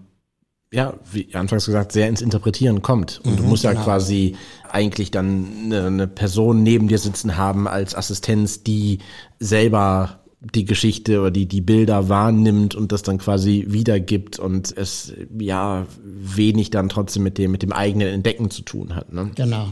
ja, 0.75 0.95
wie 1.13 1.33
anfangs 1.35 1.67
gesagt, 1.67 1.93
sehr 1.93 2.09
ins 2.09 2.21
Interpretieren 2.21 2.83
kommt. 2.83 3.21
Und 3.25 3.33
mhm, 3.33 3.37
du 3.37 3.43
musst 3.45 3.63
ja 3.63 3.73
genau. 3.73 3.85
quasi 3.85 4.37
eigentlich 4.69 5.11
dann 5.13 5.47
eine, 5.65 5.87
eine, 5.87 6.07
Person 6.09 6.63
neben 6.63 6.89
dir 6.89 6.99
sitzen 6.99 7.37
haben 7.37 7.69
als 7.69 7.95
Assistenz, 7.95 8.65
die 8.65 8.99
selber 9.39 10.21
die 10.41 10.65
Geschichte 10.65 11.21
oder 11.21 11.31
die, 11.31 11.47
die 11.47 11.61
Bilder 11.61 12.09
wahrnimmt 12.09 12.75
und 12.75 12.93
das 12.93 13.03
dann 13.03 13.19
quasi 13.19 13.67
wiedergibt 13.69 14.39
und 14.39 14.77
es 14.77 15.13
ja 15.39 15.87
wenig 16.03 16.71
dann 16.71 16.89
trotzdem 16.89 17.23
mit 17.23 17.39
dem, 17.39 17.53
mit 17.53 17.63
dem 17.63 17.73
eigenen 17.73 18.09
Entdecken 18.09 18.51
zu 18.51 18.63
tun 18.63 18.95
hat. 18.95 19.13
Ne? 19.13 19.31
Genau. 19.37 19.69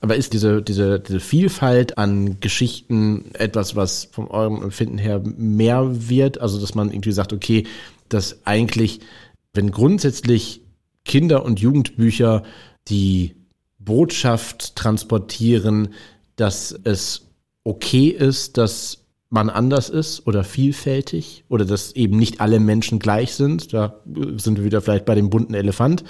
Aber 0.00 0.16
ist 0.16 0.32
diese, 0.32 0.62
diese, 0.62 0.98
diese 0.98 1.20
Vielfalt 1.20 1.98
an 1.98 2.40
Geschichten 2.40 3.26
etwas, 3.34 3.76
was 3.76 4.08
von 4.10 4.26
eurem 4.28 4.62
Empfinden 4.62 4.96
her 4.96 5.20
mehr 5.22 6.08
wird? 6.08 6.40
Also, 6.40 6.58
dass 6.58 6.74
man 6.74 6.90
irgendwie 6.90 7.12
sagt, 7.12 7.34
okay, 7.34 7.64
dass 8.08 8.38
eigentlich 8.46 9.00
wenn 9.52 9.70
grundsätzlich 9.70 10.62
Kinder- 11.04 11.44
und 11.44 11.60
Jugendbücher 11.60 12.42
die 12.88 13.36
Botschaft 13.78 14.76
transportieren, 14.76 15.94
dass 16.36 16.78
es 16.84 17.28
okay 17.64 18.08
ist, 18.08 18.56
dass 18.58 19.06
man 19.30 19.48
anders 19.48 19.88
ist 19.88 20.26
oder 20.26 20.42
vielfältig 20.44 21.44
oder 21.48 21.64
dass 21.64 21.92
eben 21.92 22.16
nicht 22.18 22.40
alle 22.40 22.60
Menschen 22.60 22.98
gleich 22.98 23.34
sind. 23.34 23.72
Da 23.72 24.00
sind 24.36 24.58
wir 24.58 24.64
wieder 24.64 24.80
vielleicht 24.80 25.04
bei 25.04 25.14
dem 25.14 25.30
bunten 25.30 25.54
Elefant. 25.54 26.04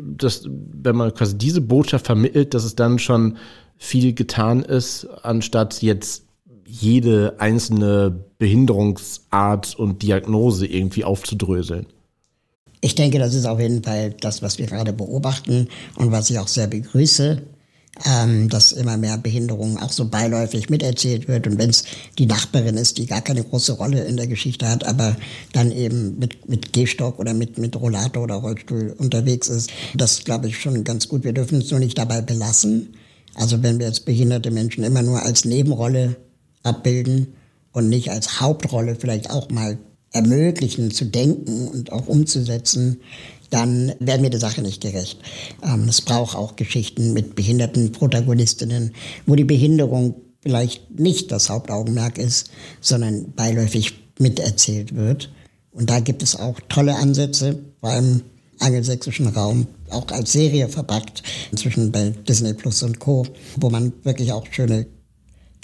Dass, 0.00 0.46
wenn 0.48 0.96
man 0.96 1.14
quasi 1.14 1.38
diese 1.38 1.60
Botschaft 1.60 2.06
vermittelt, 2.06 2.54
dass 2.54 2.64
es 2.64 2.74
dann 2.74 2.98
schon 2.98 3.36
viel 3.76 4.14
getan 4.14 4.62
ist, 4.62 5.06
anstatt 5.22 5.82
jetzt 5.82 6.26
jede 6.66 7.36
einzelne 7.38 8.24
Behinderungsart 8.38 9.78
und 9.78 10.02
Diagnose 10.02 10.66
irgendwie 10.66 11.04
aufzudröseln. 11.04 11.86
Ich 12.86 12.94
denke, 12.94 13.18
das 13.18 13.34
ist 13.34 13.46
auf 13.46 13.58
jeden 13.58 13.82
Fall 13.82 14.14
das, 14.20 14.42
was 14.42 14.58
wir 14.58 14.66
gerade 14.66 14.92
beobachten 14.92 15.66
und 15.96 16.12
was 16.12 16.30
ich 16.30 16.38
auch 16.38 16.46
sehr 16.46 16.68
begrüße, 16.68 17.42
ähm, 18.04 18.48
dass 18.48 18.70
immer 18.70 18.96
mehr 18.96 19.18
Behinderungen 19.18 19.76
auch 19.78 19.90
so 19.90 20.08
beiläufig 20.08 20.70
miterzählt 20.70 21.26
wird. 21.26 21.48
Und 21.48 21.58
wenn 21.58 21.70
es 21.70 21.82
die 22.16 22.26
Nachbarin 22.26 22.76
ist, 22.76 22.98
die 22.98 23.06
gar 23.06 23.22
keine 23.22 23.42
große 23.42 23.72
Rolle 23.72 24.04
in 24.04 24.16
der 24.16 24.28
Geschichte 24.28 24.68
hat, 24.68 24.84
aber 24.84 25.16
dann 25.52 25.72
eben 25.72 26.16
mit, 26.20 26.48
mit 26.48 26.72
Gehstock 26.72 27.18
oder 27.18 27.34
mit, 27.34 27.58
mit 27.58 27.74
Rollator 27.74 28.22
oder 28.22 28.36
Rollstuhl 28.36 28.94
unterwegs 28.96 29.48
ist, 29.48 29.68
das 29.96 30.22
glaube 30.22 30.46
ich 30.46 30.56
schon 30.56 30.84
ganz 30.84 31.08
gut. 31.08 31.24
Wir 31.24 31.32
dürfen 31.32 31.58
es 31.58 31.72
nur 31.72 31.80
nicht 31.80 31.98
dabei 31.98 32.20
belassen. 32.20 32.94
Also 33.34 33.64
wenn 33.64 33.80
wir 33.80 33.88
jetzt 33.88 34.04
behinderte 34.04 34.52
Menschen 34.52 34.84
immer 34.84 35.02
nur 35.02 35.24
als 35.24 35.44
Nebenrolle 35.44 36.14
abbilden 36.62 37.34
und 37.72 37.88
nicht 37.88 38.12
als 38.12 38.40
Hauptrolle 38.40 38.94
vielleicht 38.94 39.28
auch 39.30 39.50
mal 39.50 39.76
ermöglichen 40.12 40.90
zu 40.90 41.04
denken 41.04 41.68
und 41.68 41.92
auch 41.92 42.06
umzusetzen, 42.06 43.00
dann 43.50 43.92
werden 44.00 44.22
wir 44.22 44.30
der 44.30 44.40
Sache 44.40 44.62
nicht 44.62 44.82
gerecht. 44.82 45.20
Ähm, 45.62 45.86
es 45.88 46.00
braucht 46.00 46.36
auch 46.36 46.56
Geschichten 46.56 47.12
mit 47.12 47.34
behinderten 47.34 47.92
Protagonistinnen, 47.92 48.92
wo 49.26 49.34
die 49.34 49.44
Behinderung 49.44 50.14
vielleicht 50.40 50.98
nicht 50.98 51.32
das 51.32 51.50
Hauptaugenmerk 51.50 52.18
ist, 52.18 52.50
sondern 52.80 53.32
beiläufig 53.32 53.94
miterzählt 54.18 54.94
wird. 54.94 55.30
Und 55.72 55.90
da 55.90 56.00
gibt 56.00 56.22
es 56.22 56.36
auch 56.36 56.58
tolle 56.68 56.96
Ansätze, 56.96 57.58
beim 57.80 58.22
angelsächsischen 58.58 59.28
Raum, 59.28 59.66
auch 59.90 60.06
als 60.08 60.32
Serie 60.32 60.68
verpackt, 60.68 61.22
inzwischen 61.50 61.92
bei 61.92 62.10
Disney 62.26 62.54
Plus 62.54 62.82
und 62.82 62.98
Co., 62.98 63.26
wo 63.56 63.70
man 63.70 63.92
wirklich 64.02 64.32
auch 64.32 64.46
schöne 64.50 64.86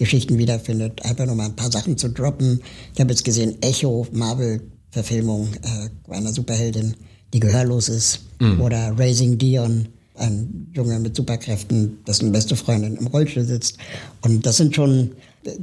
Geschichten 0.03 0.37
wiederfindet. 0.37 1.05
Einfach 1.05 1.27
nur 1.27 1.37
mal 1.37 1.45
ein 1.45 1.55
paar 1.55 1.71
Sachen 1.71 1.97
zu 1.97 2.09
droppen. 2.09 2.61
Ich 2.93 3.01
habe 3.01 3.11
jetzt 3.11 3.25
gesehen, 3.25 3.63
Echo, 3.63 4.05
Marvel-Verfilmung 4.11 5.49
äh, 5.63 6.13
einer 6.13 6.33
Superheldin, 6.33 6.97
die 7.33 7.39
gehörlos 7.39 7.89
ist. 7.89 8.19
Mhm. 8.41 8.61
Oder 8.61 8.99
Raising 8.99 9.39
Dion, 9.39 9.87
ein 10.17 10.67
Junge 10.73 10.99
mit 10.99 11.15
Superkräften, 11.15 11.99
dessen 12.05 12.33
beste 12.33 12.57
Freundin 12.57 12.97
im 12.97 13.07
Rollstuhl 13.07 13.45
sitzt. 13.45 13.79
Und 14.23 14.45
das 14.45 14.57
sind 14.57 14.75
schon 14.75 15.13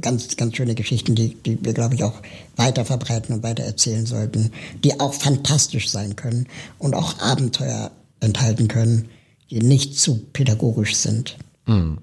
ganz, 0.00 0.34
ganz 0.38 0.56
schöne 0.56 0.74
Geschichten, 0.74 1.14
die, 1.14 1.34
die 1.34 1.62
wir, 1.62 1.74
glaube 1.74 1.94
ich, 1.94 2.02
auch 2.02 2.22
weiter 2.56 2.86
verbreiten 2.86 3.34
und 3.34 3.42
weiter 3.42 3.64
erzählen 3.64 4.06
sollten, 4.06 4.52
die 4.82 4.98
auch 5.00 5.12
fantastisch 5.12 5.90
sein 5.90 6.16
können 6.16 6.46
und 6.78 6.94
auch 6.94 7.20
Abenteuer 7.20 7.90
enthalten 8.20 8.68
können, 8.68 9.10
die 9.50 9.58
nicht 9.58 9.98
zu 9.98 10.18
pädagogisch 10.32 10.96
sind. 10.96 11.36
Mhm. 11.66 11.98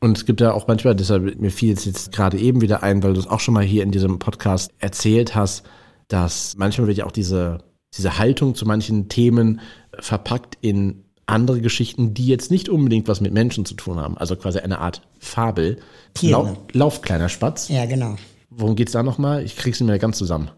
Und 0.00 0.18
es 0.18 0.26
gibt 0.26 0.40
ja 0.40 0.52
auch 0.52 0.68
manchmal, 0.68 0.94
deshalb 0.94 1.40
mir 1.40 1.50
fiel 1.50 1.72
es 1.72 1.84
jetzt 1.84 2.12
gerade 2.12 2.38
eben 2.38 2.60
wieder 2.60 2.82
ein, 2.82 3.02
weil 3.02 3.14
du 3.14 3.20
es 3.20 3.26
auch 3.26 3.40
schon 3.40 3.54
mal 3.54 3.64
hier 3.64 3.82
in 3.82 3.90
diesem 3.90 4.18
Podcast 4.18 4.70
erzählt 4.78 5.34
hast, 5.34 5.64
dass 6.08 6.56
manchmal 6.56 6.86
wird 6.86 6.98
ja 6.98 7.06
auch 7.06 7.12
diese, 7.12 7.58
diese 7.96 8.18
Haltung 8.18 8.54
zu 8.54 8.66
manchen 8.66 9.08
Themen 9.08 9.60
verpackt 9.98 10.58
in 10.60 11.04
andere 11.26 11.60
Geschichten, 11.60 12.14
die 12.14 12.26
jetzt 12.26 12.50
nicht 12.50 12.68
unbedingt 12.68 13.08
was 13.08 13.20
mit 13.20 13.32
Menschen 13.32 13.64
zu 13.64 13.74
tun 13.74 13.98
haben. 13.98 14.16
Also 14.16 14.36
quasi 14.36 14.58
eine 14.60 14.78
Art 14.78 15.02
Fabel. 15.18 15.78
Lau 16.22 16.56
Lauf, 16.72 17.02
kleiner 17.02 17.28
Spatz. 17.28 17.68
Ja, 17.68 17.84
genau. 17.86 18.16
Worum 18.50 18.76
geht 18.76 18.88
es 18.88 18.92
da 18.92 19.02
nochmal? 19.02 19.44
Ich 19.44 19.56
krieg's 19.56 19.80
nicht 19.80 19.88
mehr 19.88 19.98
ganz 19.98 20.18
zusammen. 20.18 20.50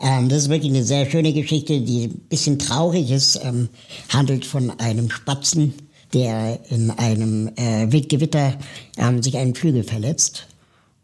Ähm, 0.00 0.28
das 0.28 0.44
ist 0.44 0.48
wirklich 0.48 0.72
eine 0.72 0.82
sehr 0.82 1.08
schöne 1.08 1.32
Geschichte, 1.32 1.80
die 1.80 2.04
ein 2.04 2.20
bisschen 2.28 2.58
traurig 2.58 3.10
ist. 3.10 3.40
Ähm, 3.44 3.68
handelt 4.08 4.44
von 4.44 4.70
einem 4.80 5.10
Spatzen, 5.10 5.74
der 6.12 6.60
in 6.70 6.90
einem 6.90 7.48
äh, 7.56 7.90
Wildgewitter 7.90 8.58
ähm, 8.96 9.22
sich 9.22 9.36
einen 9.36 9.54
Flügel 9.54 9.84
verletzt 9.84 10.46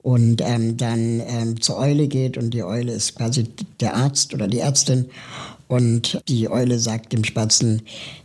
und 0.03 0.41
ähm, 0.43 0.77
dann 0.77 1.21
ähm, 1.21 1.61
zur 1.61 1.79
Eule 1.79 2.09
geht 2.09 2.37
und 2.37 2.51
die 2.51 2.63
Eule 2.63 2.93
ist 2.93 3.17
quasi 3.17 3.45
der 3.81 3.95
Arzt 3.95 4.35
oder 4.35 4.49
die 4.49 4.61
Ärztin 4.61 5.07
und 5.67 6.23
die 6.29 6.49
Eule 6.49 6.79
sagt 6.79 7.13
dem 7.13 7.25
Spatzen, 7.25 7.83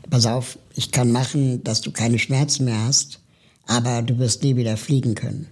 pass 0.09 0.25
auf, 0.25 0.57
ich 0.75 0.91
kann 0.91 1.11
machen, 1.11 1.63
dass 1.63 1.81
du 1.81 1.91
keine 1.91 2.19
Schmerzen 2.19 2.65
mehr 2.65 2.85
hast, 2.85 3.19
aber 3.67 4.01
du 4.01 4.17
wirst 4.17 4.43
nie 4.43 4.55
wieder 4.55 4.77
fliegen 4.77 5.15
können. 5.15 5.47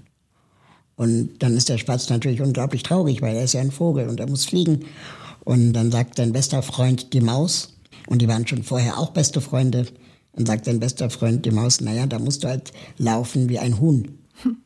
Und 0.96 1.40
dann 1.40 1.58
ist 1.58 1.70
der 1.70 1.78
Spatz 1.78 2.10
natürlich 2.10 2.42
unglaublich 2.42 2.84
traurig, 2.84 3.22
weil 3.22 3.36
er 3.36 3.44
ist 3.44 3.54
ja 3.54 3.62
ein 3.62 3.72
Vogel 3.72 4.08
und 4.08 4.20
er 4.20 4.30
muss 4.30 4.46
fliegen. 4.46 4.86
Und 5.44 5.74
dann 5.74 5.92
sagt 5.92 6.18
sein 6.18 6.32
bester 6.32 6.62
Freund 6.62 7.14
die 7.14 7.22
Maus, 7.22 7.74
und 8.08 8.22
die 8.22 8.28
waren 8.28 8.48
schon 8.48 8.64
vorher 8.64 8.98
auch 8.98 9.12
beste 9.12 9.42
Freunde, 9.42 9.88
dann 10.34 10.46
sagt 10.46 10.66
sein 10.66 10.80
bester 10.80 11.10
Freund, 11.10 11.46
die 11.46 11.52
Maus, 11.52 11.82
naja, 11.82 12.06
da 12.06 12.20
musst 12.20 12.44
du 12.44 12.48
halt 12.48 12.72
laufen 12.98 13.50
wie 13.50 13.60
ein 13.60 13.80
Huhn. 13.80 14.18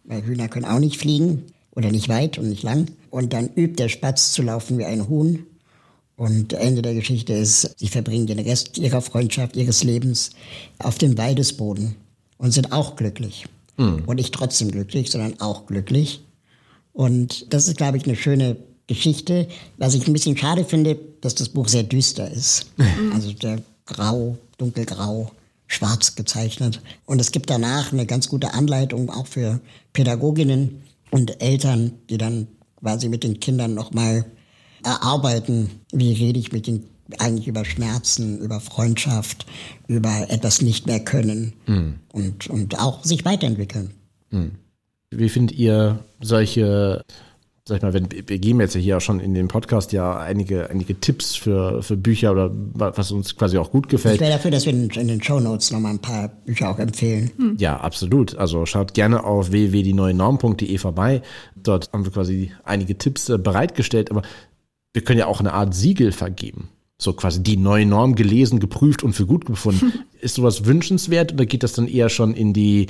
Weil 0.04 0.24
Hühner 0.24 0.48
können 0.48 0.66
auch 0.66 0.80
nicht 0.80 0.98
fliegen 0.98 1.44
oder 1.72 1.92
nicht 1.92 2.08
weit 2.08 2.38
und 2.38 2.50
nicht 2.50 2.64
lang. 2.64 2.88
Und 3.10 3.34
dann 3.34 3.50
übt 3.56 3.76
der 3.76 3.90
Spatz 3.90 4.32
zu 4.34 4.42
laufen 4.42 4.78
wie 4.78 4.86
ein 4.86 5.08
Huhn. 5.10 5.46
Und 6.18 6.54
Ende 6.54 6.82
der 6.82 6.94
Geschichte 6.94 7.34
ist, 7.34 7.78
sie 7.78 7.90
verbringen 7.90 8.28
den 8.28 8.40
Rest 8.40 8.78
ihrer 8.78 9.02
Freundschaft, 9.02 9.58
ihres 9.58 9.84
Lebens 9.84 10.30
auf 10.80 10.98
dem 10.98 11.18
Weidesboden 11.18 11.96
und 12.38 12.52
sind 12.52 12.72
auch 12.72 12.96
glücklich. 12.96 13.46
Mhm. 13.78 14.04
Und 14.06 14.16
nicht 14.16 14.34
trotzdem 14.34 14.72
glücklich, 14.72 15.12
sondern 15.12 15.42
auch 15.42 15.66
glücklich. 15.66 16.22
Und 16.94 17.54
das 17.54 17.68
ist, 17.68 17.76
glaube 17.76 17.98
ich, 17.98 18.06
eine 18.06 18.16
schöne 18.16 18.56
Geschichte. 18.88 19.50
Was 19.78 19.94
ich 19.94 20.08
ein 20.08 20.14
bisschen 20.14 20.38
schade 20.38 20.64
finde, 20.64 20.98
dass 21.20 21.36
das 21.36 21.50
Buch 21.50 21.68
sehr 21.68 21.84
düster 21.84 22.32
ist. 22.32 22.68
Also 23.14 23.34
der 23.34 23.62
grau, 23.86 24.38
dunkelgrau 24.58 25.32
schwarz 25.68 26.16
gezeichnet. 26.16 26.82
Und 27.06 27.20
es 27.20 27.32
gibt 27.32 27.50
danach 27.50 27.92
eine 27.92 28.06
ganz 28.06 28.30
gute 28.30 28.54
Anleitung 28.54 29.10
auch 29.10 29.28
für 29.28 29.60
Pädagoginnen 29.94 30.84
und 31.12 31.42
Eltern, 31.42 31.94
die 32.10 32.18
dann 32.18 32.48
quasi 32.80 33.10
mit 33.10 33.24
den 33.24 33.40
Kindern 33.40 33.74
nochmal 33.74 34.26
erarbeiten, 34.84 35.70
wie 35.92 36.14
rede 36.14 36.40
ich 36.40 36.52
mit 36.52 36.68
den 36.68 36.86
eigentlich 37.20 37.48
über 37.48 37.66
Schmerzen, 37.66 38.40
über 38.40 38.60
Freundschaft, 38.60 39.46
über 39.88 40.28
etwas 40.30 40.62
nicht 40.62 40.88
mehr 40.88 41.00
können 41.00 41.54
mhm. 41.68 42.00
und, 42.12 42.48
und 42.48 42.80
auch 42.80 43.04
sich 43.04 43.26
weiterentwickeln. 43.26 43.92
Mhm. 44.32 44.54
Wie 45.12 45.30
findet 45.30 45.58
ihr 45.58 46.04
solche 46.20 47.04
sag 47.68 47.78
ich 47.78 47.82
mal, 47.82 47.94
wenn, 47.94 48.08
wir 48.12 48.38
geben 48.38 48.60
jetzt 48.60 48.76
hier 48.76 48.98
auch 48.98 49.02
schon 49.02 49.20
in 49.20 49.34
dem 49.34 49.48
Podcast 49.48 49.92
ja 49.92 50.18
einige, 50.18 50.70
einige 50.70 51.00
Tipps 51.00 51.36
für, 51.36 51.82
für 51.82 51.98
Bücher 51.98 52.32
oder 52.32 52.52
was 52.54 53.12
uns 53.12 53.36
quasi 53.36 53.58
auch 53.58 53.72
gut 53.72 53.90
gefällt. 53.90 54.16
Ich 54.16 54.22
wäre 54.22 54.34
dafür, 54.34 54.52
dass 54.52 54.68
wir 54.68 54.74
in, 54.74 54.88
in 54.92 55.08
den 55.08 55.24
Show 55.24 55.40
Notes 55.40 55.72
nochmal 55.72 55.94
ein 55.94 56.00
paar 56.00 56.28
Bücher 56.28 56.70
auch 56.70 56.78
empfehlen. 56.78 57.32
Hm. 57.38 57.56
Ja, 57.58 57.78
absolut. 57.78 58.36
Also 58.36 58.68
schaut 58.68 58.94
gerne 58.94 59.24
auf 59.24 59.50
www.dieneuenorm.de 59.52 60.78
vorbei. 60.78 61.24
Dort 61.56 61.92
haben 61.92 62.06
wir 62.06 62.12
quasi 62.12 62.52
einige 62.64 63.00
Tipps 63.00 63.30
äh, 63.30 63.40
bereitgestellt, 63.40 64.12
aber 64.12 64.22
wir 64.94 65.04
können 65.04 65.20
ja 65.20 65.26
auch 65.26 65.40
eine 65.40 65.54
Art 65.54 65.74
Siegel 65.74 66.12
vergeben. 66.12 66.70
So 67.00 67.14
quasi 67.14 67.42
die 67.42 67.58
neue 67.58 67.88
Norm 67.88 68.14
gelesen, 68.14 68.60
geprüft 68.60 69.02
und 69.02 69.14
für 69.14 69.26
gut 69.26 69.46
gefunden. 69.46 69.92
Ist 70.22 70.36
sowas 70.36 70.66
wünschenswert 70.66 71.34
oder 71.34 71.48
geht 71.48 71.64
das 71.64 71.74
dann 71.74 71.88
eher 71.88 72.10
schon 72.10 72.36
in 72.36 72.54
die 72.54 72.88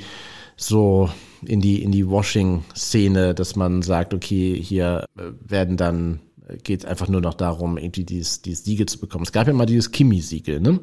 so 0.56 1.10
in 1.44 1.60
die, 1.60 1.82
in 1.82 1.92
die 1.92 2.08
Washing-Szene, 2.08 3.34
dass 3.34 3.56
man 3.56 3.82
sagt, 3.82 4.14
okay, 4.14 4.60
hier 4.60 5.04
äh, 5.16 5.22
werden 5.40 5.76
dann, 5.76 6.20
äh, 6.48 6.56
geht 6.56 6.80
es 6.80 6.86
einfach 6.86 7.08
nur 7.08 7.20
noch 7.20 7.34
darum, 7.34 7.78
irgendwie 7.78 8.04
dieses, 8.04 8.42
dieses 8.42 8.64
Siegel 8.64 8.86
zu 8.86 8.98
bekommen. 8.98 9.24
Es 9.24 9.32
gab 9.32 9.46
ja 9.46 9.52
mal 9.52 9.66
dieses 9.66 9.90
Kimi-Siegel, 9.90 10.60
ne? 10.60 10.80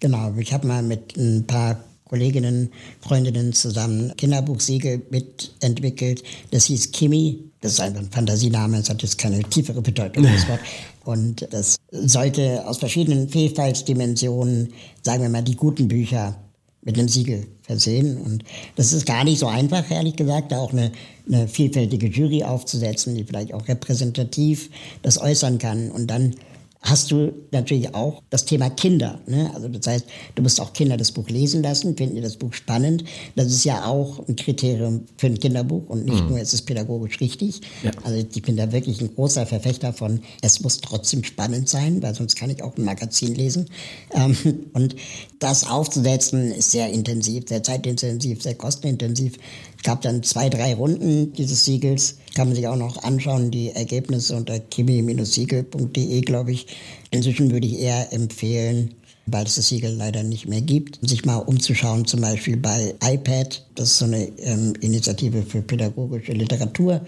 Genau, 0.00 0.34
ich 0.38 0.52
habe 0.52 0.66
mal 0.66 0.82
mit 0.82 1.16
ein 1.16 1.46
paar 1.46 1.82
Kolleginnen, 2.10 2.70
Freundinnen 3.00 3.52
zusammen 3.52 4.12
Kinderbuchsiegel 4.16 5.02
mitentwickelt. 5.10 6.24
Das 6.50 6.64
hieß 6.64 6.90
Kimi. 6.90 7.50
Das 7.60 7.74
ist 7.74 7.80
einfach 7.80 8.00
ein 8.00 8.10
Fantasiename, 8.10 8.78
es 8.78 8.90
hat 8.90 9.02
jetzt 9.02 9.18
keine 9.18 9.42
tiefere 9.44 9.80
Bedeutung, 9.80 10.24
das 10.24 10.48
Wort. 10.48 10.60
Und 11.04 11.46
das 11.50 11.76
sollte 11.90 12.66
aus 12.66 12.78
verschiedenen 12.78 13.28
Vielfaltsdimensionen, 13.28 14.72
sagen 15.02 15.22
wir 15.22 15.28
mal, 15.28 15.42
die 15.42 15.56
guten 15.56 15.88
Bücher 15.88 16.36
mit 16.82 16.98
einem 16.98 17.08
Siegel 17.08 17.46
versehen. 17.70 18.16
Und 18.16 18.44
das 18.74 18.92
ist 18.92 19.06
gar 19.06 19.22
nicht 19.22 19.38
so 19.38 19.46
einfach, 19.46 19.88
ehrlich 19.90 20.16
gesagt, 20.16 20.50
da 20.50 20.58
auch 20.58 20.72
eine, 20.72 20.90
eine 21.28 21.46
vielfältige 21.46 22.08
Jury 22.08 22.42
aufzusetzen, 22.42 23.14
die 23.14 23.22
vielleicht 23.22 23.54
auch 23.54 23.68
repräsentativ 23.68 24.70
das 25.02 25.20
äußern 25.20 25.58
kann. 25.58 25.92
Und 25.92 26.08
dann 26.08 26.34
hast 26.82 27.10
du 27.10 27.32
natürlich 27.52 27.94
auch 27.94 28.22
das 28.30 28.46
Thema 28.46 28.70
Kinder. 28.70 29.20
Ne? 29.26 29.50
Also 29.54 29.68
das 29.68 29.86
heißt, 29.86 30.06
du 30.34 30.42
musst 30.42 30.60
auch 30.60 30.72
Kinder 30.72 30.96
das 30.96 31.12
Buch 31.12 31.28
lesen 31.28 31.62
lassen, 31.62 31.96
finden 31.96 32.16
die 32.16 32.22
das 32.22 32.36
Buch 32.36 32.54
spannend. 32.54 33.04
Das 33.36 33.46
ist 33.48 33.64
ja 33.64 33.84
auch 33.84 34.26
ein 34.26 34.34
Kriterium 34.34 35.04
für 35.18 35.26
ein 35.26 35.38
Kinderbuch 35.38 35.88
und 35.88 36.06
nicht 36.06 36.22
mhm. 36.22 36.30
nur, 36.30 36.40
es 36.40 36.54
ist 36.54 36.62
pädagogisch 36.62 37.20
richtig. 37.20 37.60
Ja. 37.82 37.90
Also 38.02 38.18
ich 38.18 38.42
bin 38.42 38.56
da 38.56 38.72
wirklich 38.72 39.00
ein 39.00 39.14
großer 39.14 39.46
Verfechter 39.46 39.92
von, 39.92 40.22
es 40.40 40.60
muss 40.60 40.80
trotzdem 40.80 41.22
spannend 41.22 41.68
sein, 41.68 42.02
weil 42.02 42.14
sonst 42.14 42.36
kann 42.36 42.50
ich 42.50 42.62
auch 42.62 42.76
ein 42.76 42.84
Magazin 42.84 43.34
lesen. 43.34 43.66
Ähm, 44.14 44.36
und 44.72 44.96
das 45.40 45.66
aufzusetzen 45.66 46.52
ist 46.52 46.70
sehr 46.70 46.90
intensiv, 46.90 47.48
sehr 47.48 47.62
zeitintensiv, 47.62 48.42
sehr 48.42 48.54
kostenintensiv. 48.54 49.36
Es 49.76 49.82
gab 49.82 50.02
dann 50.02 50.22
zwei, 50.22 50.50
drei 50.50 50.74
Runden 50.74 51.32
dieses 51.32 51.64
Siegels. 51.64 52.18
Kann 52.34 52.48
man 52.48 52.56
sich 52.56 52.68
auch 52.68 52.76
noch 52.76 53.02
anschauen, 53.02 53.50
die 53.50 53.70
Ergebnisse 53.70 54.36
unter 54.36 54.60
kimi-siegel.de, 54.60 56.20
glaube 56.20 56.52
ich. 56.52 56.66
Inzwischen 57.10 57.50
würde 57.50 57.66
ich 57.66 57.80
eher 57.80 58.12
empfehlen, 58.12 58.94
weil 59.24 59.46
es 59.46 59.54
das 59.54 59.68
Siegel 59.68 59.94
leider 59.94 60.22
nicht 60.22 60.46
mehr 60.46 60.60
gibt, 60.60 60.98
sich 61.08 61.24
mal 61.24 61.38
umzuschauen, 61.38 62.04
zum 62.04 62.20
Beispiel 62.20 62.58
bei 62.58 62.94
iPad. 63.02 63.64
Das 63.74 63.92
ist 63.92 63.98
so 63.98 64.04
eine 64.04 64.24
ähm, 64.40 64.74
Initiative 64.82 65.42
für 65.42 65.62
pädagogische 65.62 66.32
Literatur. 66.32 67.00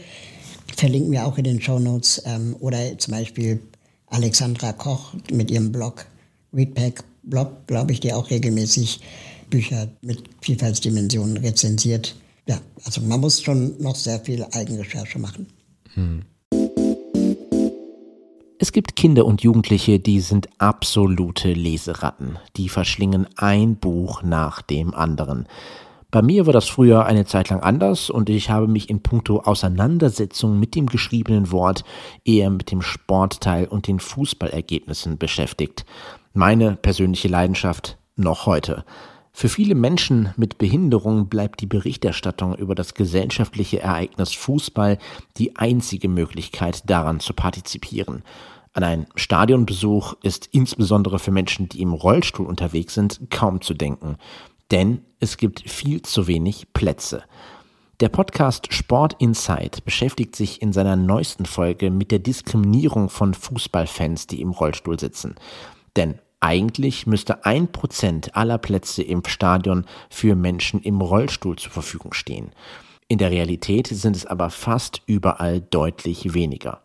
Verlinken 0.74 1.12
wir 1.12 1.26
auch 1.26 1.36
in 1.36 1.44
den 1.44 1.60
Show 1.60 1.78
Notes. 1.78 2.22
Ähm, 2.24 2.56
oder 2.60 2.96
zum 2.96 3.12
Beispiel 3.12 3.60
Alexandra 4.06 4.72
Koch 4.72 5.12
mit 5.30 5.50
ihrem 5.50 5.70
Blog, 5.70 6.06
Readpack 6.54 7.04
Blog, 7.22 7.66
glaube 7.66 7.92
ich, 7.92 8.00
die 8.00 8.12
auch 8.12 8.30
regelmäßig 8.30 9.00
Bücher 9.50 9.88
mit 10.00 10.22
Vielfaltsdimensionen 10.40 11.36
rezensiert. 11.36 12.16
Ja, 12.48 12.60
also 12.84 13.00
man 13.02 13.20
muss 13.20 13.42
schon 13.42 13.80
noch 13.80 13.96
sehr 13.96 14.20
viel 14.20 14.44
Eigenrecherche 14.52 15.18
machen. 15.18 15.46
Hm. 15.94 16.22
Es 18.58 18.70
gibt 18.70 18.94
Kinder 18.96 19.26
und 19.26 19.42
Jugendliche, 19.42 19.98
die 19.98 20.20
sind 20.20 20.48
absolute 20.58 21.52
Leseratten. 21.52 22.38
Die 22.56 22.68
verschlingen 22.68 23.26
ein 23.36 23.76
Buch 23.76 24.22
nach 24.22 24.62
dem 24.62 24.94
anderen. 24.94 25.46
Bei 26.12 26.22
mir 26.22 26.46
war 26.46 26.52
das 26.52 26.68
früher 26.68 27.06
eine 27.06 27.24
Zeit 27.24 27.48
lang 27.48 27.60
anders 27.60 28.10
und 28.10 28.28
ich 28.28 28.50
habe 28.50 28.68
mich 28.68 28.90
in 28.90 29.02
puncto 29.02 29.40
Auseinandersetzung 29.40 30.60
mit 30.60 30.74
dem 30.74 30.86
geschriebenen 30.86 31.50
Wort 31.50 31.84
eher 32.24 32.50
mit 32.50 32.70
dem 32.70 32.82
Sportteil 32.82 33.66
und 33.66 33.88
den 33.88 33.98
Fußballergebnissen 33.98 35.18
beschäftigt. 35.18 35.84
Meine 36.34 36.76
persönliche 36.76 37.28
Leidenschaft 37.28 37.98
noch 38.16 38.46
heute. 38.46 38.86
Für 39.34 39.50
viele 39.50 39.74
Menschen 39.74 40.32
mit 40.38 40.56
Behinderung 40.56 41.28
bleibt 41.28 41.60
die 41.60 41.66
Berichterstattung 41.66 42.54
über 42.54 42.74
das 42.74 42.94
gesellschaftliche 42.94 43.80
Ereignis 43.80 44.32
Fußball 44.32 44.96
die 45.36 45.56
einzige 45.56 46.08
Möglichkeit, 46.08 46.88
daran 46.88 47.20
zu 47.20 47.34
partizipieren. 47.34 48.22
An 48.72 48.82
einen 48.82 49.06
Stadionbesuch 49.14 50.14
ist 50.22 50.48
insbesondere 50.52 51.18
für 51.18 51.32
Menschen, 51.32 51.68
die 51.68 51.82
im 51.82 51.92
Rollstuhl 51.92 52.46
unterwegs 52.46 52.94
sind, 52.94 53.20
kaum 53.28 53.60
zu 53.60 53.74
denken. 53.74 54.16
Denn 54.70 55.02
es 55.20 55.36
gibt 55.36 55.68
viel 55.68 56.00
zu 56.00 56.28
wenig 56.28 56.72
Plätze. 56.72 57.24
Der 58.00 58.08
Podcast 58.08 58.72
Sport 58.72 59.16
Insight 59.18 59.84
beschäftigt 59.84 60.34
sich 60.34 60.62
in 60.62 60.72
seiner 60.72 60.96
neuesten 60.96 61.44
Folge 61.44 61.90
mit 61.90 62.10
der 62.10 62.18
Diskriminierung 62.18 63.10
von 63.10 63.34
Fußballfans, 63.34 64.26
die 64.26 64.40
im 64.40 64.50
Rollstuhl 64.50 64.98
sitzen. 64.98 65.36
Denn 65.96 66.18
eigentlich 66.40 67.06
müsste 67.06 67.44
ein 67.44 67.70
Prozent 67.70 68.34
aller 68.34 68.58
Plätze 68.58 69.02
im 69.02 69.22
Stadion 69.24 69.84
für 70.10 70.34
Menschen 70.34 70.80
im 70.82 71.00
Rollstuhl 71.00 71.56
zur 71.56 71.70
Verfügung 71.70 72.12
stehen. 72.12 72.50
In 73.08 73.18
der 73.18 73.30
Realität 73.30 73.86
sind 73.88 74.16
es 74.16 74.26
aber 74.26 74.50
fast 74.50 75.02
überall 75.06 75.60
deutlich 75.60 76.34
weniger. 76.34 76.80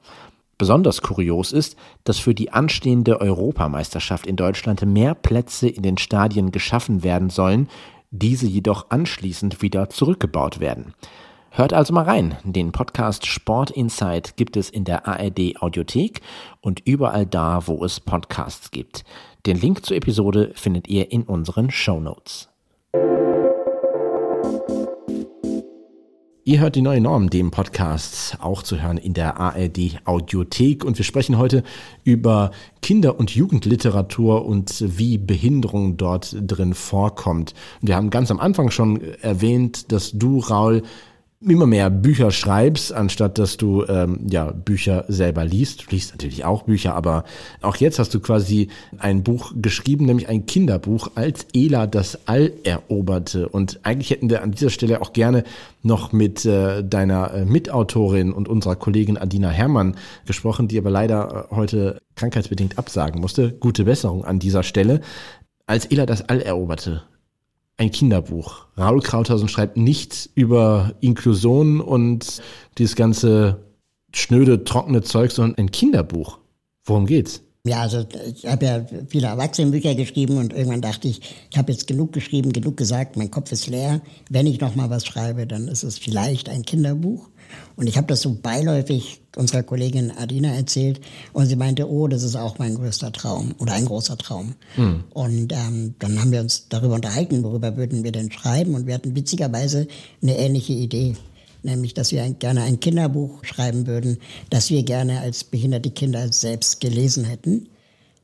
Besonders 0.58 1.02
kurios 1.02 1.52
ist, 1.52 1.76
dass 2.04 2.20
für 2.20 2.34
die 2.34 2.52
anstehende 2.52 3.22
Europameisterschaft 3.22 4.26
in 4.26 4.36
Deutschland 4.36 4.84
mehr 4.86 5.16
Plätze 5.16 5.68
in 5.70 5.84
den 5.84 5.98
Stadien 5.98 6.52
geschaffen 6.52 7.04
werden 7.04 7.30
sollen, 7.30 7.70
diese 8.12 8.48
jedoch 8.48 8.90
anschließend 8.90 9.62
wieder 9.62 9.90
zurückgebaut 9.90 10.60
werden. 10.60 10.94
Hört 11.52 11.74
also 11.74 11.94
mal 11.94 12.04
rein. 12.04 12.38
Den 12.44 12.72
Podcast 12.72 13.26
Sport 13.26 13.72
Insight 13.72 14.38
gibt 14.38 14.58
es 14.58 14.70
in 14.70 14.84
der 14.84 15.08
ARD 15.08 15.62
Audiothek 15.62 16.22
und 16.62 16.82
überall 16.86 17.26
da, 17.26 17.68
wo 17.68 17.84
es 17.84 18.00
Podcasts 18.00 18.72
gibt. 18.72 19.04
Den 19.46 19.60
Link 19.60 19.86
zur 19.86 19.98
Episode 19.98 20.52
findet 20.56 20.88
ihr 20.88 21.12
in 21.12 21.24
unseren 21.24 21.72
Show 21.72 22.00
Notes. 22.00 22.50
Ihr 26.48 26.62
hört 26.62 26.78
die 26.78 26.82
neue 26.82 27.02
Norm, 27.02 27.30
dem 27.30 27.52
Podcast 27.52 28.38
auch 28.40 28.64
zu 28.64 28.82
hören 28.82 28.98
in 28.98 29.14
der 29.14 29.38
ARD 29.38 30.00
Audiothek. 30.06 30.86
Und 30.86 30.98
wir 30.98 31.04
sprechen 31.04 31.38
heute 31.38 31.62
über 32.06 32.52
Kinder- 32.82 33.20
und 33.20 33.36
Jugendliteratur 33.36 34.46
und 34.46 34.82
wie 34.98 35.18
Behinderung 35.18 35.98
dort 35.98 36.34
drin 36.40 36.74
vorkommt. 36.74 37.54
Wir 37.82 37.98
haben 37.98 38.12
ganz 38.12 38.32
am 38.32 38.40
Anfang 38.40 38.72
schon 38.72 39.02
erwähnt, 39.22 39.92
dass 39.92 40.14
du, 40.14 40.40
Raul, 40.40 40.84
immer 41.40 41.68
mehr 41.68 41.90
Bücher 41.92 42.32
schreibst, 42.32 42.92
anstatt 42.92 43.38
dass 43.38 43.58
du 43.58 43.86
ähm, 43.86 44.26
ja 44.30 44.52
Bücher 44.52 45.06
selber 45.08 45.46
liest. 45.46 45.84
Du 45.86 45.92
liest 45.92 46.12
natürlich 46.12 46.46
auch 46.46 46.64
Bücher, 46.64 46.96
aber 46.96 47.26
auch 47.62 47.76
jetzt 47.76 48.00
hast 48.00 48.14
du 48.16 48.20
quasi 48.20 48.70
ein 48.98 49.24
Buch 49.24 49.54
geschrieben, 49.56 50.06
nämlich 50.06 50.30
ein 50.30 50.48
Kinderbuch, 50.48 51.12
als 51.16 51.46
Ela 51.54 51.86
das 51.86 52.28
All 52.28 52.54
eroberte. 52.64 53.50
Und 53.50 53.80
eigentlich 53.84 54.10
hätten 54.10 54.30
wir 54.30 54.42
an 54.42 54.52
dieser 54.52 54.72
Stelle 54.72 55.02
auch 55.02 55.14
gerne 55.14 55.44
noch 55.84 56.12
mit 56.12 56.44
äh, 56.46 56.84
deiner 56.84 57.34
äh, 57.34 57.46
Mitautorin 57.46 58.34
und 58.34 58.48
unserer 58.50 58.76
Kollegin 58.76 59.18
Adina 59.18 59.50
Herrmann 59.50 59.96
gesprochen, 60.26 60.68
die 60.68 60.80
aber 60.80 60.90
leider 60.90 61.48
äh, 61.52 61.56
heute 61.56 62.02
krankheitsbedingt 62.16 62.80
absagen 62.80 63.22
musste. 63.22 63.52
Gute 63.52 63.84
Besserung 63.84 64.26
an 64.26 64.40
dieser 64.40 64.64
Stelle. 64.64 65.02
Als 65.68 65.86
Ela 65.86 66.06
das 66.06 66.28
All 66.28 66.42
eroberte, 66.42 67.04
ein 67.78 67.92
Kinderbuch. 67.92 68.66
Raul 68.78 69.02
Krauthausen 69.02 69.48
schreibt 69.48 69.78
nichts 69.78 70.30
über 70.34 70.96
Inklusion 71.00 71.80
und 71.80 72.42
dieses 72.78 72.96
ganze 72.96 73.64
schnöde, 74.14 74.64
trockene 74.64 75.04
Zeug, 75.04 75.32
sondern 75.32 75.58
ein 75.58 75.72
Kinderbuch. 75.72 76.40
Worum 76.84 77.06
geht's? 77.06 77.44
Ja, 77.68 77.82
also 77.82 78.06
ich 78.26 78.46
habe 78.46 78.66
ja 78.66 78.86
viele 79.10 79.28
Erwachsenenbücher 79.28 79.94
geschrieben 79.94 80.38
und 80.38 80.54
irgendwann 80.54 80.82
dachte 80.82 81.10
ich, 81.10 81.20
ich 81.52 81.58
habe 81.58 81.72
jetzt 81.72 81.86
genug 81.86 82.14
geschrieben, 82.14 82.54
genug 82.54 82.78
gesagt, 82.78 83.18
mein 83.18 83.30
Kopf 83.30 83.52
ist 83.52 83.68
leer. 83.68 84.02
Wenn 84.30 84.48
ich 84.48 84.62
noch 84.62 84.76
mal 84.76 84.90
was 84.90 85.06
schreibe, 85.06 85.46
dann 85.46 85.68
ist 85.68 85.84
es 85.84 85.98
vielleicht 85.98 86.48
ein 86.48 86.64
Kinderbuch. 86.64 87.30
Und 87.76 87.88
ich 87.88 87.98
habe 87.98 88.08
das 88.08 88.22
so 88.22 88.34
beiläufig 88.34 89.22
unserer 89.36 89.64
Kollegin 89.64 90.12
Adina 90.12 90.54
erzählt 90.56 91.00
und 91.32 91.46
sie 91.46 91.56
meinte, 91.56 91.90
oh, 91.90 92.08
das 92.08 92.24
ist 92.24 92.36
auch 92.36 92.58
mein 92.58 92.76
größter 92.76 93.12
Traum 93.12 93.54
oder 93.60 93.74
ein 93.74 93.86
großer 93.86 94.18
Traum. 94.18 94.56
Mhm. 94.76 95.04
Und 95.12 95.54
ähm, 95.54 95.96
dann 96.00 96.20
haben 96.20 96.32
wir 96.32 96.42
uns 96.42 96.68
darüber 96.70 96.96
unterhalten, 96.96 97.44
worüber 97.44 97.78
würden 97.78 98.04
wir 98.04 98.12
denn 98.12 98.32
schreiben 98.32 98.74
und 98.74 98.88
wir 98.88 98.96
hatten 98.96 99.16
witzigerweise 99.16 99.88
eine 100.22 100.38
ähnliche 100.38 100.74
Idee. 100.74 101.16
Nämlich, 101.64 101.94
dass 101.94 102.12
wir 102.12 102.24
ein, 102.24 102.40
gerne 102.40 102.64
ein 102.64 102.80
Kinderbuch 102.80 103.44
schreiben 103.44 103.88
würden, 103.88 104.18
das 104.50 104.70
wir 104.70 104.84
gerne 104.84 105.20
als 105.20 105.44
behinderte 105.44 105.92
Kinder 105.92 106.32
selbst 106.32 106.80
gelesen 106.80 107.26
hätten. 107.26 107.70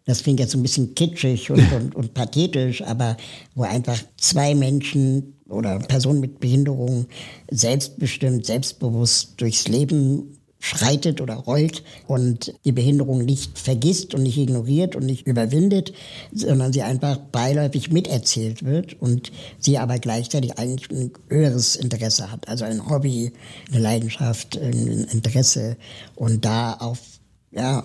Das 0.05 0.23
klingt 0.23 0.39
jetzt 0.39 0.51
so 0.51 0.57
ein 0.57 0.63
bisschen 0.63 0.95
kitschig 0.95 1.49
und, 1.49 1.71
und, 1.71 1.95
und 1.95 2.13
pathetisch, 2.13 2.81
aber 2.83 3.17
wo 3.55 3.63
einfach 3.63 3.97
zwei 4.17 4.53
Menschen 4.53 5.32
oder 5.49 5.79
Personen 5.79 6.19
mit 6.19 6.39
Behinderung 6.39 7.07
selbstbestimmt, 7.51 8.45
selbstbewusst 8.45 9.33
durchs 9.37 9.67
Leben 9.67 10.37
schreitet 10.63 11.19
oder 11.19 11.35
rollt 11.35 11.83
und 12.07 12.53
die 12.63 12.71
Behinderung 12.71 13.25
nicht 13.25 13.59
vergisst 13.59 14.13
und 14.13 14.23
nicht 14.23 14.37
ignoriert 14.37 14.95
und 14.95 15.05
nicht 15.05 15.27
überwindet, 15.27 15.91
sondern 16.31 16.71
sie 16.71 16.83
einfach 16.83 17.17
beiläufig 17.17 17.91
miterzählt 17.91 18.63
wird 18.63 18.99
und 19.01 19.33
sie 19.59 19.77
aber 19.77 19.99
gleichzeitig 19.99 20.57
eigentlich 20.57 20.89
ein 20.89 21.11
höheres 21.27 21.75
Interesse 21.75 22.31
hat, 22.31 22.47
also 22.47 22.63
ein 22.63 22.89
Hobby, 22.89 23.33
eine 23.71 23.81
Leidenschaft, 23.81 24.57
ein 24.57 25.05
Interesse 25.11 25.75
und 26.15 26.45
da 26.45 26.75
auf 26.75 26.99
ja, 27.51 27.83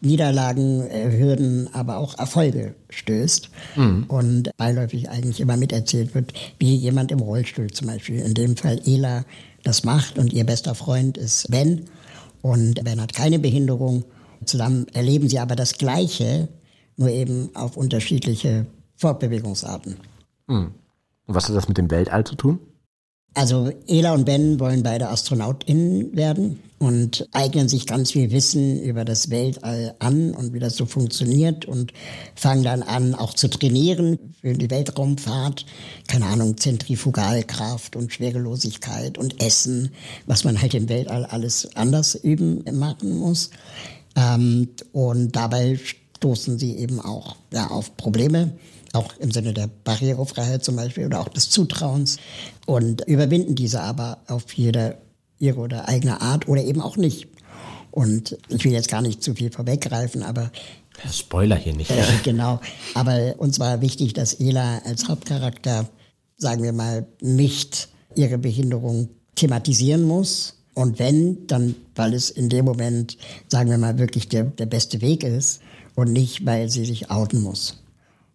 Niederlagen, 0.00 0.86
äh, 0.88 1.16
Hürden, 1.16 1.68
aber 1.74 1.98
auch 1.98 2.18
Erfolge 2.18 2.74
stößt 2.88 3.50
mhm. 3.76 4.04
und 4.08 4.50
beiläufig 4.56 5.10
eigentlich 5.10 5.40
immer 5.40 5.56
miterzählt 5.56 6.14
wird, 6.14 6.32
wie 6.58 6.74
jemand 6.74 7.12
im 7.12 7.20
Rollstuhl 7.20 7.70
zum 7.70 7.88
Beispiel, 7.88 8.20
in 8.20 8.34
dem 8.34 8.56
Fall 8.56 8.80
Ela 8.86 9.24
das 9.62 9.84
macht 9.84 10.18
und 10.18 10.32
ihr 10.32 10.44
bester 10.44 10.74
Freund 10.74 11.18
ist 11.18 11.50
Ben 11.50 11.84
und 12.40 12.82
Ben 12.82 13.00
hat 13.00 13.12
keine 13.12 13.38
Behinderung. 13.38 14.04
Zusammen 14.46 14.86
erleben 14.94 15.28
sie 15.28 15.38
aber 15.38 15.54
das 15.54 15.74
Gleiche, 15.74 16.48
nur 16.96 17.10
eben 17.10 17.50
auf 17.54 17.76
unterschiedliche 17.76 18.66
Fortbewegungsarten. 18.96 19.96
Mhm. 20.46 20.72
Und 21.26 21.34
was 21.34 21.48
hat 21.48 21.56
das 21.56 21.68
mit 21.68 21.78
dem 21.78 21.90
Weltall 21.90 22.24
zu 22.24 22.36
tun? 22.36 22.58
Also 23.34 23.70
Ela 23.86 24.12
und 24.12 24.24
Ben 24.24 24.58
wollen 24.58 24.82
beide 24.82 25.08
AstronautInnen 25.08 26.16
werden 26.16 26.58
und 26.80 27.28
eignen 27.32 27.68
sich 27.68 27.86
ganz 27.86 28.10
viel 28.12 28.30
Wissen 28.32 28.82
über 28.82 29.04
das 29.04 29.30
Weltall 29.30 29.94
an 29.98 30.32
und 30.34 30.52
wie 30.52 30.58
das 30.58 30.76
so 30.76 30.86
funktioniert 30.86 31.66
und 31.66 31.92
fangen 32.34 32.64
dann 32.64 32.82
an, 32.82 33.14
auch 33.14 33.34
zu 33.34 33.48
trainieren 33.48 34.18
für 34.40 34.54
die 34.54 34.70
Weltraumfahrt. 34.70 35.66
Keine 36.08 36.26
Ahnung, 36.26 36.56
Zentrifugalkraft 36.56 37.96
und 37.96 38.12
Schwerelosigkeit 38.12 39.18
und 39.18 39.40
Essen, 39.42 39.90
was 40.26 40.44
man 40.44 40.60
halt 40.60 40.74
im 40.74 40.88
Weltall 40.88 41.26
alles 41.26 41.76
anders 41.76 42.14
üben 42.14 42.64
machen 42.72 43.18
muss. 43.18 43.50
Ähm, 44.16 44.70
und 44.92 45.36
dabei 45.36 45.78
stoßen 46.20 46.58
sie 46.58 46.76
eben 46.76 47.00
auch 47.00 47.36
ja, 47.50 47.68
auf 47.68 47.96
Probleme 47.96 48.52
auch 48.92 49.16
im 49.18 49.30
Sinne 49.30 49.54
der 49.54 49.68
Barrierefreiheit 49.68 50.62
zum 50.62 50.76
Beispiel 50.76 51.06
oder 51.06 51.20
auch 51.20 51.28
des 51.28 51.48
Zutrauens 51.48 52.18
und 52.66 53.06
überwinden 53.06 53.54
diese 53.54 53.80
aber 53.80 54.18
auf 54.26 54.52
jede 54.52 54.98
ihre 55.38 55.60
oder 55.60 55.88
eigene 55.88 56.20
Art 56.20 56.46
oder 56.48 56.62
eben 56.62 56.82
auch 56.82 56.98
nicht. 56.98 57.28
Und 57.90 58.36
ich 58.48 58.64
will 58.64 58.72
jetzt 58.72 58.88
gar 58.88 59.00
nicht 59.00 59.22
zu 59.22 59.34
viel 59.34 59.50
vorweggreifen, 59.50 60.22
aber 60.22 60.50
Spoiler 61.10 61.56
hier 61.56 61.74
nicht. 61.74 61.90
Äh, 61.90 62.04
genau. 62.22 62.60
Aber 62.94 63.36
uns 63.38 63.58
war 63.58 63.80
wichtig, 63.80 64.12
dass 64.12 64.34
Ela 64.34 64.82
als 64.84 65.08
Hauptcharakter, 65.08 65.88
sagen 66.36 66.62
wir 66.62 66.74
mal, 66.74 67.06
nicht 67.22 67.88
ihre 68.14 68.36
Behinderung 68.36 69.08
thematisieren 69.34 70.02
muss. 70.02 70.58
Und 70.74 70.98
wenn, 70.98 71.46
dann, 71.46 71.74
weil 71.94 72.12
es 72.12 72.28
in 72.28 72.50
dem 72.50 72.66
Moment, 72.66 73.16
sagen 73.48 73.70
wir 73.70 73.78
mal, 73.78 73.98
wirklich 73.98 74.28
der, 74.28 74.44
der 74.44 74.66
beste 74.66 75.00
Weg 75.00 75.22
ist 75.22 75.60
und 75.94 76.12
nicht, 76.12 76.46
weil 76.46 76.68
sie 76.68 76.84
sich 76.84 77.10
outen 77.10 77.42
muss. 77.42 77.82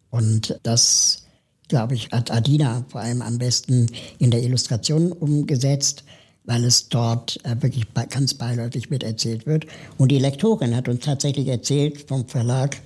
Und 0.09 0.59
das, 0.63 1.25
glaube 1.67 1.95
ich, 1.95 2.11
hat 2.11 2.31
Adina 2.31 2.85
vor 2.89 3.01
allem 3.01 3.21
am 3.21 3.37
besten 3.37 3.87
in 4.17 4.31
der 4.31 4.43
Illustration 4.43 5.11
umgesetzt, 5.11 6.03
weil 6.45 6.63
es 6.63 6.89
dort 6.89 7.43
äh, 7.43 7.55
wirklich 7.61 7.85
ganz 8.09 8.33
beiläufig 8.35 8.89
miterzählt 8.89 9.45
wird. 9.45 9.65
Und 9.97 10.09
die 10.09 10.19
Lektorin 10.19 10.75
hat 10.75 10.87
uns 10.87 11.03
tatsächlich 11.03 11.47
erzählt 11.47 12.07
vom 12.07 12.27
Verlag, 12.27 12.77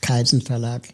Carlsen 0.00 0.40
Verlag, 0.40 0.88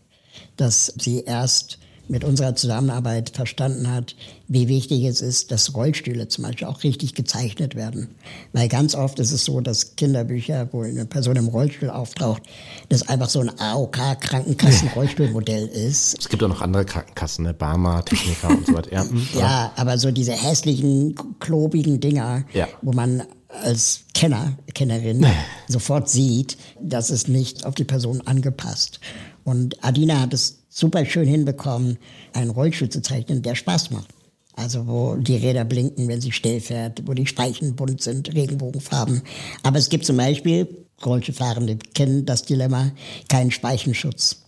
dass 0.57 0.93
sie 0.99 1.25
erst 1.25 1.79
mit 2.09 2.25
unserer 2.25 2.55
Zusammenarbeit 2.55 3.31
verstanden 3.31 3.91
hat, 3.91 4.15
wie 4.47 4.69
wichtig 4.69 5.05
es 5.05 5.23
ist, 5.23 5.51
dass 5.51 5.75
Rollstühle 5.75 6.29
zum 6.29 6.45
Beispiel 6.45 6.67
auch 6.67 6.83
richtig 6.83 7.15
gezeichnet 7.15 7.75
werden. 7.75 8.09
Weil 8.53 8.69
ganz 8.69 8.95
oft 8.95 9.19
ist 9.19 9.33
es 9.33 9.45
so, 9.45 9.61
dass 9.61 9.97
Kinderbücher, 9.97 10.69
wo 10.73 10.83
eine 10.83 11.07
Person 11.07 11.37
im 11.37 11.49
Rollstuhl 11.49 11.89
auftaucht, 11.91 12.43
das 12.89 13.09
einfach 13.09 13.31
so 13.31 13.41
ein 13.41 13.51
AOK-Krankenkassen-Rollstuhlmodell 13.59 15.67
ist. 15.67 16.19
Es 16.19 16.29
gibt 16.29 16.43
auch 16.43 16.49
noch 16.49 16.61
andere 16.61 16.85
Krankenkassen, 16.85 17.45
ne? 17.45 17.55
Barmer, 17.55 18.05
Techniker 18.05 18.51
und 18.51 18.67
so 18.67 18.75
weiter. 18.75 18.93
Ja, 18.93 19.03
hm, 19.03 19.27
ja, 19.39 19.73
aber 19.77 19.97
so 19.99 20.11
diese 20.11 20.33
hässlichen, 20.33 21.15
klobigen 21.41 22.01
Dinger, 22.01 22.45
ja. 22.53 22.69
wo 22.83 22.93
man 22.93 23.23
als 23.63 24.01
Kenner, 24.15 24.59
Kennerin 24.75 25.25
sofort 25.69 26.09
sieht, 26.09 26.59
dass 26.81 27.11
es 27.11 27.29
nicht 27.29 27.65
auf 27.65 27.75
die 27.75 27.85
Person 27.85 28.21
angepasst. 28.23 28.99
Und 29.45 29.85
Adina 29.85 30.21
hat 30.21 30.35
es 30.35 30.64
super 30.75 31.07
schön 31.07 31.27
hinbekommen, 31.27 31.99
einen 32.33 32.51
Rollstuhl 32.51 32.89
zu 32.89 33.01
zeichnen, 33.01 33.43
der 33.43 33.55
Spaß 33.55 33.93
macht. 33.93 34.09
Also 34.57 34.87
wo 34.87 35.17
die 35.17 35.37
Räder 35.37 35.65
blinken, 35.65 36.09
wenn 36.09 36.21
sie 36.21 36.33
still 36.33 36.61
fährt, 36.61 37.03
wo 37.07 37.15
die 37.15 37.27
Speichen 37.27 37.75
bunt 37.77 38.03
sind, 38.03 38.35
Regenbogenfarben. 38.35 39.23
Aber 39.63 39.79
es 39.79 39.89
gibt 39.89 40.05
zum 40.05 40.17
Beispiel, 40.17 40.69
Rollstuhlfahrende 41.05 41.79
kennen 41.95 42.25
das 42.25 42.43
Dilemma, 42.43 42.93
keinen 43.29 43.51
Speichenschutz. 43.51 44.43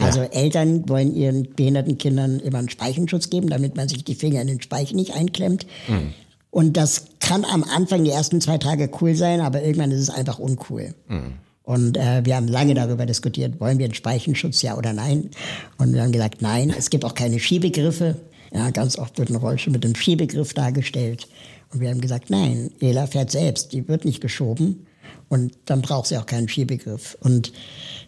Also 0.00 0.20
ja. 0.20 0.26
Eltern 0.26 0.88
wollen 0.88 1.14
ihren 1.14 1.54
behinderten 1.54 1.98
Kindern 1.98 2.40
immer 2.40 2.58
einen 2.58 2.70
Speichenschutz 2.70 3.30
geben, 3.30 3.48
damit 3.50 3.76
man 3.76 3.88
sich 3.88 4.04
die 4.04 4.16
Finger 4.16 4.40
in 4.40 4.48
den 4.48 4.60
Speichen 4.60 4.96
nicht 4.96 5.14
einklemmt. 5.14 5.66
Mhm. 5.86 6.12
Und 6.50 6.76
das 6.76 7.06
kann 7.20 7.44
am 7.44 7.64
Anfang 7.64 8.04
die 8.04 8.10
ersten 8.10 8.40
zwei 8.40 8.58
Tage 8.58 8.90
cool 9.00 9.14
sein, 9.14 9.40
aber 9.40 9.62
irgendwann 9.62 9.92
ist 9.92 10.00
es 10.00 10.10
einfach 10.10 10.38
uncool. 10.38 10.94
Mhm. 11.08 11.34
Und 11.64 11.96
äh, 11.96 12.24
wir 12.24 12.36
haben 12.36 12.48
lange 12.48 12.74
darüber 12.74 13.06
diskutiert, 13.06 13.60
wollen 13.60 13.78
wir 13.78 13.84
einen 13.84 13.94
Speichenschutz, 13.94 14.62
ja 14.62 14.76
oder 14.76 14.92
nein? 14.92 15.30
Und 15.78 15.92
wir 15.92 16.02
haben 16.02 16.12
gesagt, 16.12 16.42
nein, 16.42 16.74
es 16.76 16.90
gibt 16.90 17.04
auch 17.04 17.14
keine 17.14 17.38
Schiebegriffe. 17.38 18.16
Ja, 18.52 18.70
ganz 18.70 18.98
oft 18.98 19.18
wird 19.18 19.30
ein 19.30 19.36
Rollstuhl 19.36 19.72
mit 19.72 19.84
einem 19.84 19.94
Schiebegriff 19.94 20.54
dargestellt. 20.54 21.28
Und 21.72 21.80
wir 21.80 21.90
haben 21.90 22.00
gesagt, 22.00 22.30
nein, 22.30 22.70
Ela 22.80 23.06
fährt 23.06 23.30
selbst, 23.30 23.72
die 23.72 23.86
wird 23.88 24.04
nicht 24.04 24.20
geschoben. 24.20 24.86
Und 25.28 25.56
dann 25.64 25.80
braucht 25.80 26.08
sie 26.08 26.18
auch 26.18 26.26
keinen 26.26 26.48
Schiebegriff. 26.48 27.16
Und 27.20 27.52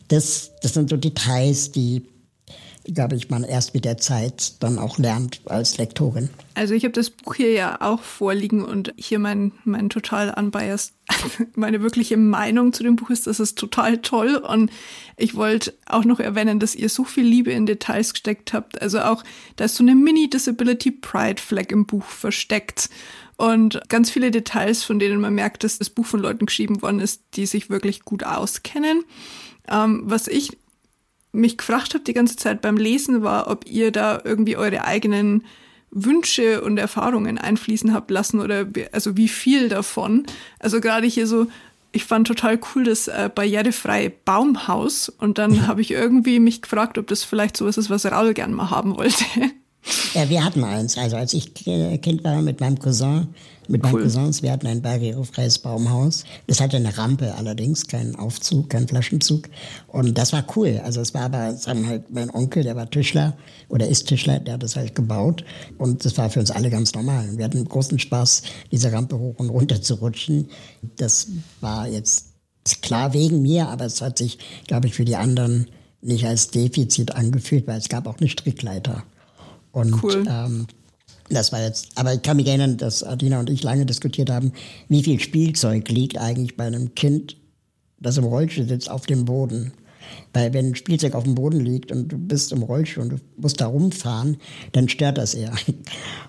das, 0.09 0.51
das 0.61 0.75
sind 0.75 0.91
so 0.91 0.97
Details, 0.97 1.73
die 1.73 2.03
glaube 2.85 3.16
ich, 3.16 3.30
man 3.30 3.45
erst 3.45 3.74
mit 3.74 3.85
der 3.85 3.97
Zeit 3.97 4.62
dann 4.62 4.78
auch 4.78 4.99
lernt 4.99 5.41
als 5.47 5.78
Lektorin. 5.78 6.28
Also 6.55 6.74
ich 6.74 6.85
habe 6.85 6.93
das 6.93 7.11
Buch 7.11 7.35
hier 7.35 7.53
ja 7.53 7.80
auch 7.80 8.03
vorliegen 8.03 8.64
und 8.64 8.93
hier 8.97 9.18
mein, 9.18 9.53
mein 9.64 9.89
total 9.89 10.35
unbiased, 10.37 10.93
meine 11.55 11.82
wirkliche 11.82 12.16
Meinung 12.16 12.72
zu 12.72 12.82
dem 12.82 12.97
Buch 12.97 13.11
ist, 13.11 13.26
das 13.26 13.41
ist 13.41 13.59
total 13.59 13.99
toll 13.99 14.37
und 14.37 14.70
ich 15.16 15.35
wollte 15.35 15.74
auch 15.87 16.05
noch 16.05 16.20
erwähnen, 16.20 16.61
dass 16.61 16.74
ihr 16.74 16.89
so 16.89 17.05
viel 17.05 17.24
Liebe 17.24 17.53
in 17.53 17.66
Details 17.66 18.12
gesteckt 18.12 18.53
habt. 18.53 18.80
Also 18.82 19.01
auch, 19.01 19.24
da 19.57 19.64
ist 19.64 19.76
so 19.76 19.85
eine 19.85 19.95
Mini-Disability 19.95 20.91
Pride 20.91 21.41
Flag 21.41 21.70
im 21.70 21.87
Buch 21.87 22.05
versteckt 22.05 22.91
und 23.37 23.80
ganz 23.89 24.11
viele 24.11 24.30
Details, 24.30 24.85
von 24.85 24.99
denen 24.99 25.20
man 25.20 25.35
merkt, 25.35 25.64
dass 25.64 25.78
das 25.78 25.91
Buch 25.91 26.07
von 26.07 26.20
Leuten 26.20 26.47
geschrieben 26.47 26.82
worden 26.82 27.01
ist, 27.01 27.22
die 27.35 27.47
sich 27.47 27.70
wirklich 27.70 28.05
gut 28.05 28.24
auskennen. 28.24 29.05
Ähm, 29.68 30.03
was 30.05 30.28
ich 30.28 30.57
mich 31.35 31.59
gefragt 31.59 31.95
habe 31.95 32.05
die 32.05 32.14
ganze 32.14 32.37
Zeit 32.37 32.62
beim 32.62 32.76
Lesen, 32.76 33.22
war, 33.22 33.49
ob 33.51 33.66
ihr 33.68 33.91
da 33.91 34.20
irgendwie 34.24 34.57
eure 34.57 34.85
eigenen 34.85 35.45
Wünsche 35.91 36.61
und 36.62 36.78
Erfahrungen 36.78 37.39
einfließen 37.39 37.95
habt 37.95 38.11
lassen 38.11 38.41
oder 38.41 38.66
also 38.93 39.16
wie 39.16 39.28
viel 39.28 39.68
davon. 39.68 40.26
Also 40.59 40.80
gerade 40.80 41.07
hier 41.07 41.26
so, 41.26 41.47
ich 41.93 42.05
fand 42.05 42.26
total 42.26 42.59
cool 42.74 42.85
das 42.85 43.07
äh, 43.07 43.30
barrierefreie 43.32 44.11
Baumhaus 44.11 45.09
und 45.09 45.39
dann 45.39 45.66
habe 45.66 45.80
ich 45.80 45.93
irgendwie 45.93 46.41
mich 46.41 46.62
gefragt, 46.62 46.99
ob 46.99 47.07
das 47.07 47.22
vielleicht 47.22 47.57
sowas 47.57 47.78
ist, 47.78 47.91
was 47.91 48.05
Raul 48.07 48.35
gern 48.35 48.53
mal 48.53 48.70
haben 48.70 48.97
wollte. 48.97 49.24
Ja, 50.14 50.28
wir 50.28 50.45
hatten 50.45 50.64
eins. 50.64 50.97
Also 50.97 51.16
als 51.16 51.35
ich 51.35 51.55
Kind 51.55 52.24
war 52.24 52.41
mit 52.43 52.61
meinem 52.61 52.78
Cousin, 52.78 53.28
mit 53.69 53.85
cool. 53.85 53.93
meinen 53.93 54.03
Cousins, 54.05 54.43
wir 54.43 54.53
hatten 54.53 54.67
ein 54.67 54.83
barrierefreies 54.83 55.59
Baumhaus. 55.59 56.25
Das 56.47 56.61
hatte 56.61 56.77
eine 56.77 56.97
Rampe 56.97 57.35
allerdings, 57.35 57.87
keinen 57.87 58.17
Aufzug, 58.17 58.71
keinen 58.71 58.89
Flaschenzug. 58.89 59.49
Und 59.89 60.17
das 60.19 60.33
war 60.33 60.45
cool. 60.57 60.81
Also 60.85 61.01
es 61.01 61.15
war 61.15 61.23
aber, 61.23 61.55
sagen 61.55 61.87
halt, 61.87 62.12
mein 62.12 62.31
Onkel, 62.31 62.62
der 62.62 62.77
war 62.77 62.91
Tischler 62.91 63.37
oder 63.69 63.89
ist 63.89 64.09
Tischler, 64.09 64.41
der 64.41 64.55
hat 64.55 64.62
das 64.62 64.77
halt 64.77 64.95
gebaut. 64.95 65.45
Und 65.79 66.05
das 66.05 66.17
war 66.19 66.31
für 66.31 66.41
uns 66.41 66.51
alle 66.51 66.71
ganz 66.71 66.95
normal. 66.95 67.37
Wir 67.37 67.45
hatten 67.45 67.65
großen 67.65 67.99
Spaß, 67.99 68.43
diese 68.71 68.93
Rampe 68.93 69.19
hoch 69.19 69.37
und 69.39 69.51
runter 69.51 69.81
zu 69.81 69.95
rutschen. 69.95 70.49
Das 70.97 71.29
war 71.61 71.89
jetzt 71.89 72.35
klar 72.83 73.12
wegen 73.12 73.43
mir, 73.43 73.69
aber 73.69 73.85
es 73.85 74.01
hat 74.01 74.19
sich, 74.19 74.39
glaube 74.67 74.87
ich, 74.87 74.95
für 74.95 75.05
die 75.05 75.17
anderen 75.17 75.67
nicht 76.01 76.27
als 76.27 76.51
Defizit 76.51 77.15
angefühlt, 77.15 77.67
weil 77.67 77.79
es 77.79 77.89
gab 77.89 78.07
auch 78.07 78.19
eine 78.19 78.29
Strickleiter. 78.29 79.05
Und 79.73 80.03
cool. 80.03 80.25
ähm, 80.29 80.67
das 81.31 81.53
war 81.53 81.62
jetzt, 81.62 81.89
aber 81.95 82.14
ich 82.14 82.22
kann 82.22 82.37
mich 82.37 82.47
erinnern, 82.47 82.77
dass 82.77 83.03
Adina 83.03 83.41
und 83.41 83.51
ich 83.51 83.62
lange 83.62 83.87
diskutiert 83.87 84.31
haben, 84.31 84.53
wie 84.89 85.03
viel 85.03 85.20
Spielzeug 85.20 85.89
liegt 85.89 86.18
eigentlich 86.18 86.57
bei 86.57 86.66
einem 86.66 86.95
Kind, 86.95 87.37
das 87.99 88.18
im 88.18 88.25
Rollstuhl 88.25 88.68
sitzt, 88.68 88.91
auf 88.91 89.07
dem 89.07 89.25
Boden. 89.25 89.72
Weil 90.35 90.53
wenn 90.53 90.66
ein 90.66 90.75
Spielzeug 90.75 91.14
auf 91.14 91.25
dem 91.25 91.35
Boden 91.35 91.61
liegt 91.61 91.91
und 91.91 92.09
du 92.09 92.18
bist 92.18 92.53
im 92.53 92.62
Rollstuhl 92.62 93.05
und 93.05 93.12
du 93.12 93.16
musst 93.37 93.61
da 93.61 93.66
rumfahren, 93.66 94.37
dann 94.72 94.89
stört 94.89 95.18
das 95.18 95.35
eher. 95.35 95.55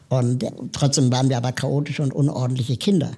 Und 0.07 0.45
trotzdem 0.71 1.11
waren 1.11 1.29
wir 1.29 1.37
aber 1.37 1.51
chaotische 1.51 2.03
und 2.03 2.13
unordentliche 2.13 2.77
Kinder. 2.77 3.11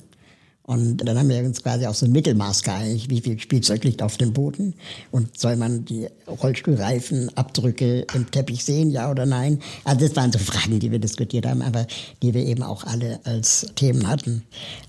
Und 0.67 0.97
dann 0.97 1.17
haben 1.17 1.29
wir 1.29 1.39
uns 1.39 1.63
quasi 1.63 1.87
auch 1.87 1.95
so 1.95 2.05
ein 2.05 2.11
Mittelmaß 2.11 2.61
geeinigt, 2.61 3.09
wie 3.09 3.21
viel 3.21 3.39
Spielzeug 3.39 3.83
liegt 3.83 4.03
auf 4.03 4.17
dem 4.17 4.33
Boden 4.33 4.75
und 5.11 5.39
soll 5.39 5.55
man 5.55 5.85
die 5.85 6.07
Rollstuhlreifen, 6.27 7.35
Abdrücke 7.35 8.05
im 8.13 8.29
Teppich 8.29 8.63
sehen, 8.63 8.91
ja 8.91 9.09
oder 9.09 9.25
nein? 9.25 9.59
Also 9.85 10.05
das 10.05 10.15
waren 10.15 10.31
so 10.31 10.39
Fragen, 10.39 10.79
die 10.79 10.91
wir 10.91 10.99
diskutiert 10.99 11.45
haben, 11.45 11.63
aber 11.63 11.87
die 12.21 12.33
wir 12.33 12.45
eben 12.45 12.63
auch 12.63 12.83
alle 12.83 13.19
als 13.23 13.67
Themen 13.75 14.07
hatten. 14.07 14.43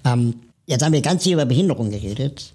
Ähm, 0.05 0.35
Jetzt 0.69 0.85
haben 0.85 0.93
wir 0.93 1.01
ganz 1.01 1.23
viel 1.23 1.33
über 1.33 1.47
Behinderung 1.47 1.91
geredet. 1.91 2.53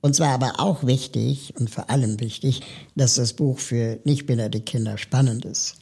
Und 0.00 0.16
zwar 0.16 0.30
aber 0.30 0.60
auch 0.60 0.86
wichtig 0.86 1.52
und 1.58 1.68
vor 1.68 1.90
allem 1.90 2.18
wichtig, 2.20 2.62
dass 2.96 3.16
das 3.16 3.34
Buch 3.34 3.58
für 3.58 3.98
nicht 4.04 4.24
behinderte 4.24 4.62
Kinder 4.62 4.96
spannend 4.96 5.44
ist. 5.44 5.74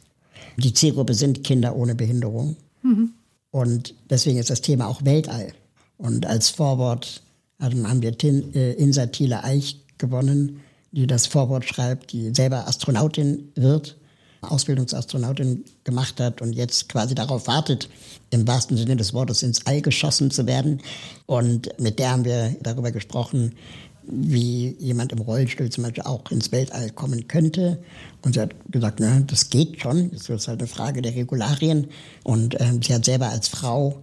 Die 0.57 0.73
Zielgruppe 0.73 1.15
sind 1.15 1.45
Kinder 1.45 1.77
ohne 1.77 1.95
Behinderung. 1.95 2.57
Mhm. 2.83 3.13
Und 3.53 3.95
deswegen 4.11 4.39
ist 4.39 4.51
das 4.51 4.61
Thema 4.61 4.89
auch 4.89 5.05
Weltall. 5.05 5.53
Und 5.99 6.27
als 6.27 6.51
Vorwort 6.51 7.23
haben 7.61 8.03
wir 8.03 8.15
äh, 8.23 8.73
Insa 8.75 9.07
Thiele 9.07 9.43
Eich 9.45 9.81
gewonnen, 9.99 10.61
die 10.93 11.07
das 11.07 11.27
Vorwort 11.27 11.65
schreibt, 11.65 12.13
die 12.13 12.35
selber 12.35 12.69
Astronautin 12.69 13.51
wird, 13.55 13.97
Ausbildungsastronautin 14.43 15.65
gemacht 15.85 16.21
hat 16.21 16.41
und 16.41 16.53
jetzt 16.53 16.89
quasi 16.89 17.15
darauf 17.15 17.47
wartet, 17.47 17.89
im 18.31 18.47
wahrsten 18.47 18.77
Sinne 18.77 18.97
des 18.97 19.13
Wortes 19.13 19.43
ins 19.43 19.67
All 19.67 19.81
geschossen 19.81 20.31
zu 20.31 20.47
werden. 20.47 20.81
Und 21.27 21.69
mit 21.81 21.99
der 21.99 22.11
haben 22.11 22.25
wir 22.25 22.55
darüber 22.63 22.93
gesprochen, 22.93 23.55
wie 24.09 24.77
jemand 24.79 25.13
im 25.13 25.19
Rollstuhl 25.19 25.69
zum 25.71 25.85
Beispiel 25.85 26.05
auch 26.05 26.31
ins 26.31 26.53
Weltall 26.53 26.91
kommen 26.91 27.27
könnte. 27.27 27.83
Und 28.23 28.35
sie 28.35 28.41
hat 28.41 28.55
gesagt, 28.71 29.01
na, 29.01 29.21
das 29.21 29.51
geht 29.51 29.81
schon. 29.81 30.11
Das 30.13 30.29
ist 30.29 30.49
halt 30.49 30.61
eine 30.61 30.69
Frage 30.69 31.03
der 31.03 31.15
Regularien. 31.15 31.89
Und 32.23 32.61
äh, 32.61 32.79
sie 32.85 32.95
hat 32.95 33.05
selber 33.05 33.29
als 33.29 33.49
Frau, 33.49 34.03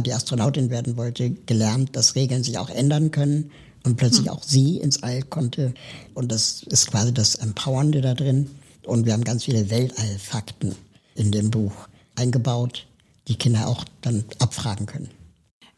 die 0.00 0.12
Astronautin 0.12 0.70
werden 0.70 0.96
wollte, 0.96 1.30
gelernt, 1.30 1.96
dass 1.96 2.14
Regeln 2.14 2.44
sich 2.44 2.58
auch 2.58 2.70
ändern 2.70 3.10
können. 3.10 3.50
Und 3.84 3.96
plötzlich 3.96 4.26
hm. 4.26 4.32
auch 4.32 4.44
sie 4.44 4.76
ins 4.76 5.02
All 5.02 5.22
konnte. 5.22 5.74
Und 6.14 6.30
das 6.30 6.62
ist 6.62 6.88
quasi 6.88 7.12
das 7.12 7.34
Empowernde 7.34 8.00
da 8.00 8.14
drin. 8.14 8.48
Und 8.84 9.06
wir 9.06 9.12
haben 9.12 9.24
ganz 9.24 9.44
viele 9.44 9.70
Weltallfakten 9.70 10.76
in 11.14 11.32
dem 11.32 11.50
Buch 11.50 11.72
eingebaut, 12.14 12.86
die 13.28 13.36
Kinder 13.36 13.68
auch 13.68 13.84
dann 14.00 14.24
abfragen 14.38 14.86
können. 14.86 15.10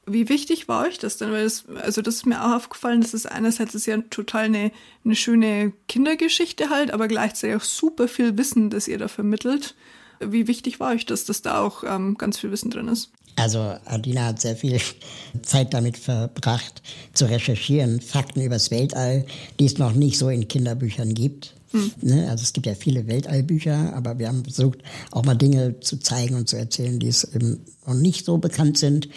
Wie 0.07 0.29
wichtig 0.29 0.69
war 0.69 0.85
euch 0.87 0.99
das 0.99 1.17
denn? 1.17 1.33
Weil 1.33 1.45
das, 1.45 1.65
also 1.83 2.03
das 2.03 2.17
ist 2.17 2.27
mir 2.27 2.45
auch 2.45 2.57
aufgefallen, 2.57 3.01
dass 3.01 3.15
es 3.15 3.25
einerseits 3.25 3.75
ist 3.75 3.87
ja 3.87 3.97
total 4.11 4.45
eine, 4.45 4.71
eine 5.05 5.17
schöne 5.17 5.73
Kindergeschichte 5.89 6.69
halt, 6.69 6.91
aber 6.91 7.09
gleichzeitig 7.09 7.57
auch 7.57 7.65
super 7.65 8.07
viel 8.07 8.37
Wissen, 8.37 8.69
das 8.69 8.87
ihr 8.87 8.99
da 8.99 9.09
vermittelt. 9.09 9.75
Wie 10.21 10.47
wichtig 10.47 10.79
war 10.79 10.93
euch 10.93 11.07
das, 11.07 11.25
dass 11.25 11.43
da 11.43 11.61
auch 11.61 11.85
ähm, 11.85 12.19
ganz 12.19 12.39
viel 12.39 12.51
Wissen 12.51 12.71
drin 12.71 12.89
ist? 12.89 13.13
Also 13.37 13.75
Adina 13.85 14.27
hat 14.27 14.41
sehr 14.41 14.57
viel 14.57 14.81
Zeit 15.43 15.75
damit 15.75 15.99
verbracht, 15.99 16.83
zu 17.13 17.27
recherchieren, 17.27 18.01
Fakten 18.01 18.41
übers 18.41 18.71
Weltall, 18.71 19.27
die 19.59 19.67
es 19.67 19.79
noch 19.79 19.93
nicht 19.93 20.19
so 20.19 20.29
in 20.29 20.49
Kinderbüchern 20.49 21.15
gibt. 21.15 21.55
Mhm. 21.75 21.93
Ne? 22.03 22.31
Also 22.31 22.43
es 22.43 22.53
gibt 22.53 22.67
ja 22.67 22.75
viele 22.75 23.07
Weltallbücher, 23.09 23.93
aber 23.95 24.19
wir 24.19 24.29
haben 24.29 24.45
versucht, 24.45 24.79
auch 25.11 25.25
mal 25.25 25.35
Dinge 25.35 25.81
zu 25.81 25.99
zeigen 25.99 26.37
und 26.37 26.49
zu 26.49 26.57
erzählen, 26.57 27.01
die 27.01 27.09
es 27.09 27.25
eben 27.35 27.61
noch 27.85 27.95
nicht 27.95 28.25
so 28.25 28.39
bekannt 28.39 28.79
sind. 28.79 29.09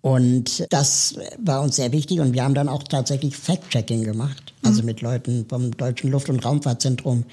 Und 0.00 0.66
das 0.70 1.16
war 1.38 1.62
uns 1.62 1.76
sehr 1.76 1.92
wichtig 1.92 2.20
und 2.20 2.32
wir 2.32 2.42
haben 2.42 2.54
dann 2.54 2.70
auch 2.70 2.82
tatsächlich 2.84 3.36
Fact-Checking 3.36 4.02
gemacht. 4.04 4.54
Also 4.62 4.80
mhm. 4.80 4.86
mit 4.86 5.02
Leuten 5.02 5.46
vom 5.48 5.76
Deutschen 5.76 6.10
Luft- 6.10 6.30
und 6.30 6.44
Raumfahrtzentrum, 6.44 7.24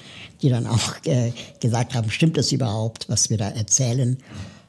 die 0.42 0.50
dann 0.50 0.66
auch 0.66 0.94
äh, 1.06 1.32
gesagt 1.60 1.94
haben, 1.94 2.10
stimmt 2.10 2.36
es 2.36 2.52
überhaupt, 2.52 3.08
was 3.08 3.30
wir 3.30 3.38
da 3.38 3.48
erzählen? 3.48 4.18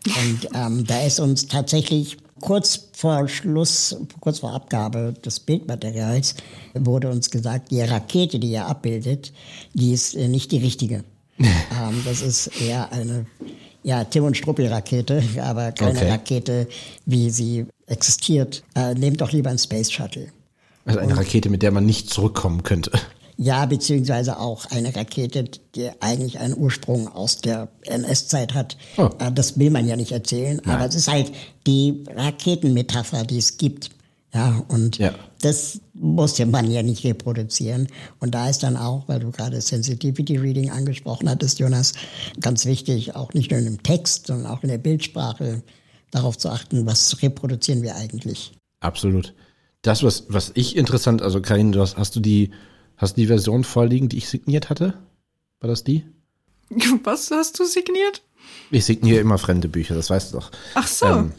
Und 0.06 0.50
ähm, 0.54 0.86
da 0.86 1.02
ist 1.02 1.20
uns 1.20 1.48
tatsächlich 1.48 2.18
kurz 2.42 2.90
vor 2.94 3.28
Schluss, 3.28 3.98
kurz 4.20 4.40
vor 4.40 4.54
Abgabe 4.54 5.14
des 5.26 5.40
Bildmaterials, 5.40 6.36
wurde 6.74 7.10
uns 7.10 7.30
gesagt, 7.30 7.72
die 7.72 7.82
Rakete, 7.82 8.40
die 8.40 8.52
ihr 8.52 8.66
abbildet, 8.66 9.34
die 9.74 9.94
ist 9.94 10.16
äh, 10.16 10.28
nicht 10.28 10.52
die 10.52 10.60
richtige. 10.60 11.04
ähm, 11.40 12.02
das 12.06 12.22
ist 12.22 12.62
eher 12.62 12.92
eine 12.92 13.26
ja, 13.84 14.04
Tim 14.04 14.24
und 14.24 14.36
Struppi-Rakete, 14.36 15.22
aber 15.42 15.72
keine 15.72 16.00
okay. 16.00 16.10
Rakete, 16.10 16.68
wie 17.06 17.30
sie 17.30 17.68
existiert. 17.86 18.64
Äh, 18.76 18.96
nehmt 18.96 19.22
doch 19.22 19.32
lieber 19.32 19.52
ein 19.52 19.60
Space 19.60 19.92
Shuttle. 19.92 20.30
Also 20.86 21.00
eine 21.00 21.12
und, 21.12 21.20
Rakete, 21.20 21.50
mit 21.50 21.62
der 21.62 21.72
man 21.72 21.86
nicht 21.86 22.10
zurückkommen 22.10 22.64
könnte. 22.64 22.92
Ja, 23.38 23.66
beziehungsweise 23.66 24.40
auch 24.40 24.66
eine 24.72 24.96
Rakete, 24.96 25.46
die 25.76 25.90
eigentlich 26.00 26.40
einen 26.40 26.58
Ursprung 26.58 27.08
aus 27.08 27.38
der 27.38 27.68
NS-Zeit 27.82 28.54
hat. 28.54 28.78
Oh. 28.98 29.10
Äh, 29.20 29.32
das 29.32 29.60
will 29.60 29.72
man 29.72 29.88
ja 29.88 29.96
nicht 29.96 30.12
erzählen, 30.12 30.62
Nein. 30.64 30.76
aber 30.76 30.86
es 30.86 30.96
ist 30.96 31.12
halt 31.12 31.32
die 31.68 32.04
Raketenmetapher, 32.16 33.24
die 33.24 33.38
es 33.38 33.58
gibt. 33.58 33.90
Ja, 34.34 34.64
und 34.68 34.98
ja. 34.98 35.14
das 35.42 35.80
musste 35.94 36.46
man 36.46 36.70
ja 36.70 36.84
nicht 36.84 37.06
reproduzieren. 37.06 37.88
Und 38.20 38.36
da 38.36 38.50
ist 38.50 38.64
dann 38.64 38.76
auch, 38.76 39.08
weil 39.08 39.22
du 39.22 39.32
gerade 39.32 39.62
Sensitivity 39.62 40.36
Reading 40.38 40.72
angesprochen 40.72 41.30
hattest, 41.30 41.60
Jonas, 41.60 41.94
ganz 42.42 42.66
wichtig, 42.66 43.16
auch 43.16 43.34
nicht 43.34 43.52
nur 43.52 43.60
in 43.60 43.66
dem 43.66 43.84
Text, 43.84 44.28
sondern 44.28 44.52
auch 44.52 44.62
in 44.64 44.70
der 44.70 44.78
Bildsprache 44.78 45.64
darauf 46.12 46.38
zu 46.38 46.50
achten, 46.50 46.86
was 46.86 47.22
reproduzieren 47.22 47.82
wir 47.82 47.96
eigentlich. 47.96 48.52
Absolut. 48.82 49.34
Das, 49.82 50.04
was, 50.04 50.26
was 50.28 50.52
ich 50.56 50.76
interessant, 50.76 51.22
also 51.22 51.42
Karin, 51.42 51.72
du 51.72 51.80
hast, 51.80 51.96
hast 51.96 52.16
du 52.16 52.20
die 52.20 52.52
Hast 52.98 53.18
du 53.18 53.22
die 53.22 53.28
Version 53.28 53.64
vorliegen, 53.64 54.10
die 54.10 54.18
ich 54.18 54.30
signiert 54.30 54.70
hatte? 54.70 54.94
War 55.60 55.70
das 55.70 55.84
die? 55.84 56.06
Was 57.04 57.32
hast 57.32 57.60
du 57.60 57.66
signiert? 57.66 58.22
Ich 58.72 58.86
signiere 58.86 59.20
immer 59.20 59.38
fremde 59.38 59.68
Bücher, 59.68 59.96
das 59.96 60.10
weißt 60.10 60.34
du 60.34 60.38
doch. 60.38 60.52
Ach 60.76 60.88
so. 60.88 61.06
Ähm, 61.06 61.32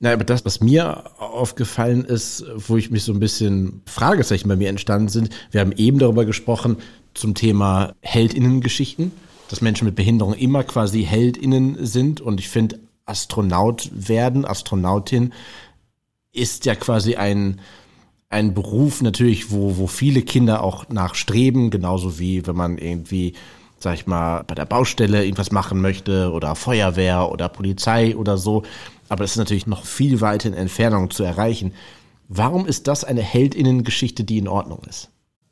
na, 0.00 0.12
aber 0.12 0.24
das, 0.24 0.44
was 0.44 0.60
mir 0.60 1.04
aufgefallen 1.20 2.04
ist, 2.04 2.44
wo 2.56 2.76
ich 2.76 2.90
mich 2.90 3.04
so 3.04 3.12
ein 3.12 3.20
bisschen 3.20 3.82
Fragezeichen 3.86 4.48
bei 4.48 4.56
mir 4.56 4.68
entstanden 4.68 5.08
sind, 5.08 5.30
wir 5.50 5.60
haben 5.60 5.72
eben 5.72 5.98
darüber 5.98 6.24
gesprochen 6.24 6.76
zum 7.14 7.34
Thema 7.34 7.94
Heldinnengeschichten, 8.00 9.12
dass 9.48 9.60
Menschen 9.60 9.84
mit 9.84 9.94
Behinderung 9.94 10.34
immer 10.34 10.64
quasi 10.64 11.04
Heldinnen 11.04 11.84
sind 11.86 12.20
und 12.20 12.40
ich 12.40 12.48
finde, 12.48 12.80
Astronaut 13.04 13.90
werden, 13.92 14.44
Astronautin 14.44 15.32
ist 16.32 16.64
ja 16.64 16.74
quasi 16.74 17.16
ein, 17.16 17.60
ein 18.32 18.54
Beruf 18.54 19.02
natürlich, 19.02 19.50
wo, 19.50 19.76
wo 19.76 19.86
viele 19.86 20.22
Kinder 20.22 20.62
auch 20.62 20.88
nachstreben, 20.88 21.70
genauso 21.70 22.18
wie 22.18 22.46
wenn 22.46 22.56
man 22.56 22.78
irgendwie, 22.78 23.34
sag 23.78 23.94
ich 23.94 24.06
mal, 24.06 24.42
bei 24.44 24.54
der 24.54 24.64
Baustelle 24.64 25.22
irgendwas 25.22 25.52
machen 25.52 25.80
möchte 25.80 26.32
oder 26.32 26.54
Feuerwehr 26.54 27.30
oder 27.30 27.48
Polizei 27.50 28.16
oder 28.16 28.38
so. 28.38 28.62
Aber 29.10 29.24
es 29.24 29.32
ist 29.32 29.36
natürlich 29.36 29.66
noch 29.66 29.84
viel 29.84 30.22
weiter 30.22 30.48
in 30.48 30.54
Entfernung 30.54 31.10
zu 31.10 31.22
erreichen. 31.22 31.74
Warum 32.28 32.66
ist 32.66 32.88
das 32.88 33.04
eine 33.04 33.20
Heldinnengeschichte, 33.20 34.24
die 34.24 34.38
in 34.38 34.48
Ordnung 34.48 34.80
ist? 34.88 35.10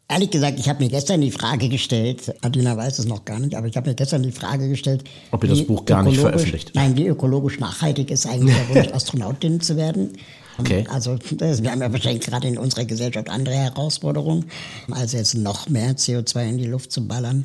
Ehrlich 0.08 0.30
gesagt, 0.30 0.58
ich 0.58 0.68
habe 0.68 0.82
mir 0.82 0.88
gestern 0.88 1.20
die 1.20 1.30
Frage 1.30 1.68
gestellt, 1.68 2.34
Adina 2.40 2.76
weiß 2.76 2.98
es 2.98 3.06
noch 3.06 3.24
gar 3.24 3.38
nicht, 3.38 3.54
aber 3.54 3.68
ich 3.68 3.76
habe 3.76 3.90
mir 3.90 3.94
gestern 3.94 4.22
die 4.22 4.32
Frage 4.32 4.68
gestellt, 4.68 5.04
ob 5.30 5.44
ihr 5.44 5.50
das 5.50 5.64
Buch 5.64 5.84
gar 5.84 6.02
nicht 6.02 6.18
veröffentlicht. 6.18 6.72
Nein, 6.74 6.96
wie 6.96 7.06
ökologisch 7.06 7.60
nachhaltig 7.60 8.10
ist 8.10 8.26
eigentlich 8.26 8.56
der 8.56 8.74
Wunsch, 8.74 8.88
Astronautin 8.94 9.60
zu 9.60 9.76
werden. 9.76 10.14
Okay. 10.59 10.84
Also 10.90 11.18
wir 11.18 11.70
haben 11.70 11.80
ja 11.80 11.92
wahrscheinlich 11.92 12.24
gerade 12.24 12.48
in 12.48 12.59
unserer 12.59 12.84
Gesellschaft 12.84 13.28
andere 13.28 13.55
Herausforderungen, 13.55 14.46
als 14.90 15.12
jetzt 15.12 15.34
noch 15.34 15.68
mehr 15.68 15.96
CO2 15.96 16.48
in 16.48 16.59
die 16.59 16.66
Luft 16.66 16.92
zu 16.92 17.07
ballern. 17.07 17.44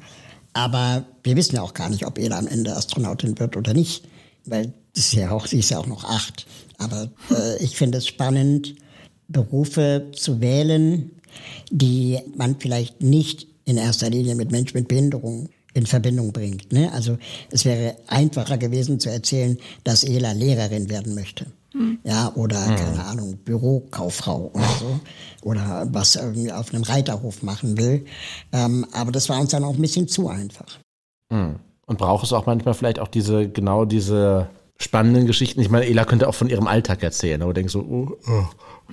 Aber 0.54 1.06
wir 1.24 1.36
wissen 1.36 1.56
ja 1.56 1.62
auch 1.62 1.74
gar 1.74 1.90
nicht, 1.90 2.06
ob 2.06 2.18
Ela 2.18 2.40
am 2.40 2.48
Ende 2.48 2.76
Astronautin 2.76 3.38
wird 3.40 3.58
oder 3.58 3.74
nicht, 3.74 4.06
weil 4.46 4.74
das 4.94 5.08
ist 5.08 5.14
ja 5.14 5.32
auch, 5.32 5.48
sie 5.48 5.60
ist 5.60 5.70
ja 5.70 5.80
auch 5.80 5.88
noch 5.88 6.06
acht. 6.06 6.46
Aber 6.78 7.10
äh, 7.32 7.62
ich 7.64 7.76
finde 7.76 7.98
es 7.98 8.08
spannend, 8.08 8.76
Berufe 9.28 10.12
zu 10.14 10.40
wählen, 10.40 11.12
die 11.72 12.20
man 12.36 12.58
vielleicht 12.60 13.02
nicht 13.02 13.48
in 13.66 13.78
erster 13.78 14.10
Linie 14.10 14.36
mit 14.36 14.52
Menschen 14.52 14.78
mit 14.78 14.88
Behinderung 14.88 15.50
in 15.74 15.86
Verbindung 15.86 16.32
bringt. 16.32 16.72
Ne? 16.72 16.92
Also 16.94 17.18
es 17.52 17.66
wäre 17.66 17.98
einfacher 18.08 18.58
gewesen 18.58 19.00
zu 19.00 19.10
erzählen, 19.10 19.58
dass 19.84 20.04
Ela 20.04 20.32
Lehrerin 20.32 20.90
werden 20.90 21.16
möchte. 21.16 21.48
Hm. 21.76 22.00
Ja, 22.06 22.32
oder, 22.36 22.66
hm. 22.66 22.76
keine 22.78 23.04
Ahnung, 23.04 23.38
Bürokauffrau 23.44 24.50
oder 24.54 24.70
so. 24.80 25.00
Oder 25.44 25.88
was 25.92 26.16
irgendwie 26.16 26.52
auf 26.52 26.74
einem 26.74 26.84
Reiterhof 26.84 27.44
machen 27.44 27.78
will. 27.78 28.06
Ähm, 28.54 28.86
aber 28.94 29.12
das 29.12 29.28
war 29.28 29.40
uns 29.40 29.52
dann 29.52 29.66
auch 29.66 29.74
ein 29.74 29.82
bisschen 29.82 30.08
zu 30.08 30.30
einfach. 30.30 30.80
Hm. 31.32 31.56
Und 31.86 31.98
braucht 31.98 32.24
es 32.24 32.32
auch 32.32 32.46
manchmal 32.46 32.74
vielleicht 32.74 33.00
auch 33.00 33.10
diese, 33.10 33.50
genau 33.50 33.84
diese 33.84 34.48
spannenden 34.78 35.28
Geschichten? 35.28 35.60
Ich 35.60 35.70
meine, 35.70 35.86
Ela 35.86 36.06
könnte 36.06 36.30
auch 36.30 36.36
von 36.36 36.50
ihrem 36.50 36.66
Alltag 36.66 37.04
erzählen, 37.04 37.42
aber 37.42 37.54
denkst 37.54 37.74
so, 37.74 37.82
oh, 37.82 38.18
oh, 38.28 38.46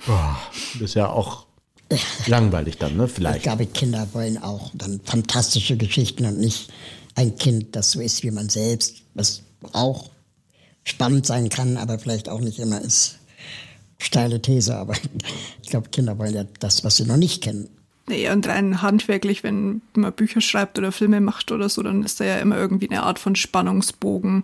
oh, 0.07 0.35
das 0.73 0.81
ist 0.81 0.95
ja 0.95 1.07
auch 1.07 1.45
langweilig 2.27 2.77
dann, 2.79 2.97
ne? 2.97 3.07
Vielleicht. 3.07 3.37
Ich 3.37 3.43
glaube, 3.43 3.65
Kinder 3.65 4.07
wollen 4.11 4.37
auch 4.43 4.71
dann 4.73 4.99
fantastische 5.05 5.77
Geschichten 5.77 6.25
und 6.25 6.37
nicht 6.37 6.69
ein 7.15 7.37
Kind, 7.37 7.75
das 7.77 7.91
so 7.91 8.01
ist 8.01 8.23
wie 8.23 8.31
man 8.31 8.49
selbst, 8.49 9.03
was 9.13 9.41
auch 9.71 10.09
spannend 10.83 11.25
sein 11.25 11.49
kann, 11.49 11.77
aber 11.77 11.99
vielleicht 11.99 12.29
auch 12.29 12.41
nicht 12.41 12.59
immer 12.59 12.81
ist. 12.81 13.19
Steile 13.97 14.41
These, 14.41 14.75
aber 14.75 14.93
ich 15.61 15.69
glaube, 15.69 15.89
Kinder 15.89 16.17
wollen 16.17 16.33
ja 16.33 16.45
das, 16.59 16.83
was 16.83 16.97
sie 16.97 17.05
noch 17.05 17.17
nicht 17.17 17.41
kennen. 17.41 17.69
Nee, 18.07 18.29
und 18.29 18.47
rein 18.47 18.81
handwerklich, 18.81 19.43
wenn 19.43 19.81
man 19.93 20.11
Bücher 20.11 20.41
schreibt 20.41 20.77
oder 20.77 20.91
Filme 20.91 21.21
macht 21.21 21.51
oder 21.51 21.69
so, 21.69 21.81
dann 21.83 22.03
ist 22.03 22.19
da 22.19 22.25
ja 22.25 22.37
immer 22.37 22.57
irgendwie 22.57 22.89
eine 22.89 23.03
Art 23.03 23.17
von 23.17 23.35
Spannungsbogen. 23.35 24.43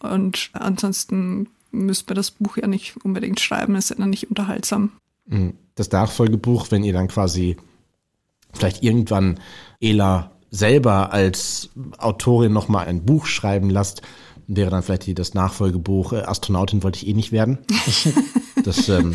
Und 0.00 0.50
ansonsten 0.52 1.48
müsste 1.70 2.10
man 2.10 2.16
das 2.16 2.30
Buch 2.30 2.58
ja 2.58 2.66
nicht 2.66 3.02
unbedingt 3.02 3.40
schreiben, 3.40 3.74
ist 3.74 3.88
ja 3.88 3.96
dann 3.96 4.10
nicht 4.10 4.28
unterhaltsam. 4.28 4.92
Mhm. 5.26 5.54
Das 5.76 5.90
Nachfolgebuch, 5.90 6.70
wenn 6.70 6.84
ihr 6.84 6.92
dann 6.92 7.08
quasi 7.08 7.56
vielleicht 8.52 8.82
irgendwann 8.82 9.40
Ela 9.80 10.30
selber 10.50 11.12
als 11.12 11.70
Autorin 11.98 12.52
nochmal 12.52 12.86
ein 12.86 13.04
Buch 13.04 13.26
schreiben 13.26 13.70
lasst, 13.70 14.02
wäre 14.46 14.70
dann 14.70 14.82
vielleicht 14.82 15.18
das 15.18 15.34
Nachfolgebuch 15.34 16.12
äh, 16.12 16.22
Astronautin 16.22 16.82
wollte 16.82 16.98
ich 16.98 17.06
eh 17.08 17.14
nicht 17.14 17.32
werden. 17.32 17.58
Das 18.64 18.88
ähm, 18.88 19.14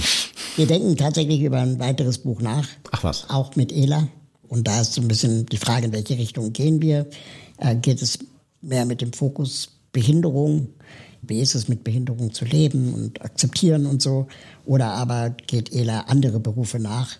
Wir 0.57 0.67
denken 0.67 0.95
tatsächlich 0.95 1.41
über 1.41 1.59
ein 1.59 1.79
weiteres 1.79 2.19
Buch 2.19 2.39
nach. 2.39 2.67
Ach 2.91 3.03
was. 3.03 3.29
Auch 3.31 3.55
mit 3.55 3.71
Ela. 3.71 4.07
Und 4.47 4.67
da 4.67 4.81
ist 4.81 4.93
so 4.93 5.01
ein 5.01 5.07
bisschen 5.07 5.45
die 5.47 5.57
Frage, 5.57 5.87
in 5.87 5.93
welche 5.93 6.17
Richtung 6.17 6.53
gehen 6.53 6.81
wir? 6.81 7.07
Äh, 7.57 7.75
geht 7.75 8.01
es 8.01 8.19
mehr 8.61 8.85
mit 8.85 9.01
dem 9.01 9.11
Fokus 9.11 9.69
Behinderung? 9.91 10.69
Wie 11.21 11.39
ist 11.39 11.55
es 11.55 11.67
mit 11.67 11.83
Behinderung 11.83 12.31
zu 12.33 12.45
leben 12.45 12.93
und 12.93 13.21
akzeptieren 13.21 13.85
und 13.85 14.01
so? 14.01 14.27
Oder 14.65 14.91
aber 14.93 15.31
geht 15.31 15.73
Ela 15.73 16.01
andere 16.01 16.39
Berufe 16.39 16.79
nach? 16.79 17.15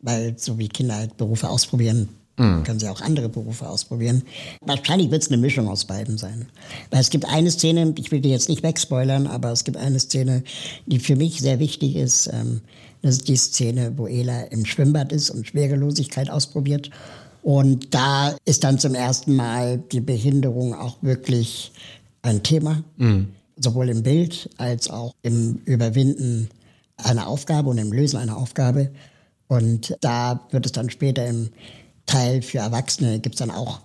Weil 0.00 0.38
so 0.38 0.58
wie 0.58 0.68
Kinder 0.68 0.96
halt 0.96 1.16
Berufe 1.16 1.48
ausprobieren, 1.48 2.08
Mhm. 2.36 2.64
Können 2.64 2.80
sie 2.80 2.88
auch 2.88 3.00
andere 3.00 3.28
Berufe 3.28 3.68
ausprobieren. 3.68 4.22
Wahrscheinlich 4.60 5.10
wird 5.10 5.22
es 5.22 5.28
eine 5.28 5.36
Mischung 5.36 5.68
aus 5.68 5.84
beiden 5.84 6.18
sein. 6.18 6.46
Weil 6.90 7.00
es 7.00 7.10
gibt 7.10 7.26
eine 7.26 7.50
Szene, 7.50 7.94
ich 7.96 8.10
will 8.10 8.20
die 8.20 8.30
jetzt 8.30 8.48
nicht 8.48 8.62
wegspoilern, 8.62 9.26
aber 9.26 9.52
es 9.52 9.64
gibt 9.64 9.76
eine 9.76 10.00
Szene, 10.00 10.42
die 10.86 10.98
für 10.98 11.16
mich 11.16 11.40
sehr 11.40 11.60
wichtig 11.60 11.94
ist. 11.94 12.28
Ähm, 12.32 12.60
das 13.02 13.16
ist 13.16 13.28
die 13.28 13.36
Szene, 13.36 13.92
wo 13.96 14.06
Ela 14.06 14.44
im 14.44 14.64
Schwimmbad 14.64 15.12
ist 15.12 15.30
und 15.30 15.46
Schwerelosigkeit 15.46 16.30
ausprobiert. 16.30 16.90
Und 17.42 17.94
da 17.94 18.34
ist 18.46 18.64
dann 18.64 18.78
zum 18.78 18.94
ersten 18.94 19.36
Mal 19.36 19.78
die 19.92 20.00
Behinderung 20.00 20.74
auch 20.74 20.96
wirklich 21.02 21.72
ein 22.22 22.42
Thema. 22.42 22.82
Mhm. 22.96 23.28
Sowohl 23.56 23.90
im 23.90 24.02
Bild 24.02 24.50
als 24.56 24.90
auch 24.90 25.14
im 25.22 25.60
Überwinden 25.66 26.48
einer 26.96 27.28
Aufgabe 27.28 27.70
und 27.70 27.78
im 27.78 27.92
Lösen 27.92 28.16
einer 28.16 28.36
Aufgabe. 28.36 28.90
Und 29.46 29.94
da 30.00 30.40
wird 30.50 30.66
es 30.66 30.72
dann 30.72 30.90
später 30.90 31.26
im 31.26 31.50
Teil 32.06 32.42
für 32.42 32.58
Erwachsene 32.58 33.20
gibt 33.20 33.36
es 33.36 33.38
dann 33.38 33.50
auch 33.50 33.80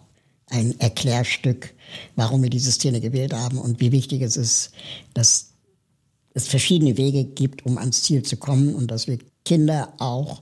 ein 0.50 0.80
Erklärstück, 0.80 1.74
warum 2.16 2.44
wir 2.44 2.50
diese 2.50 2.72
Szene 2.72 3.02
gewählt 3.02 3.34
haben 3.34 3.58
und 3.58 3.80
wie 3.80 3.92
wichtig 3.92 4.22
es 4.22 4.38
ist, 4.38 4.72
dass 5.14 5.50
es 6.34 6.48
verschiedene 6.48 6.98
Wege 6.98 7.24
gibt, 7.24 7.66
um 7.66 7.78
ans 7.78 8.04
Ziel 8.04 8.24
zu 8.24 8.38
kommen 8.38 8.76
und 8.76 8.92
dass 8.92 9.08
wir 9.08 9.20
Kinder 9.46 9.94
auch 10.00 10.42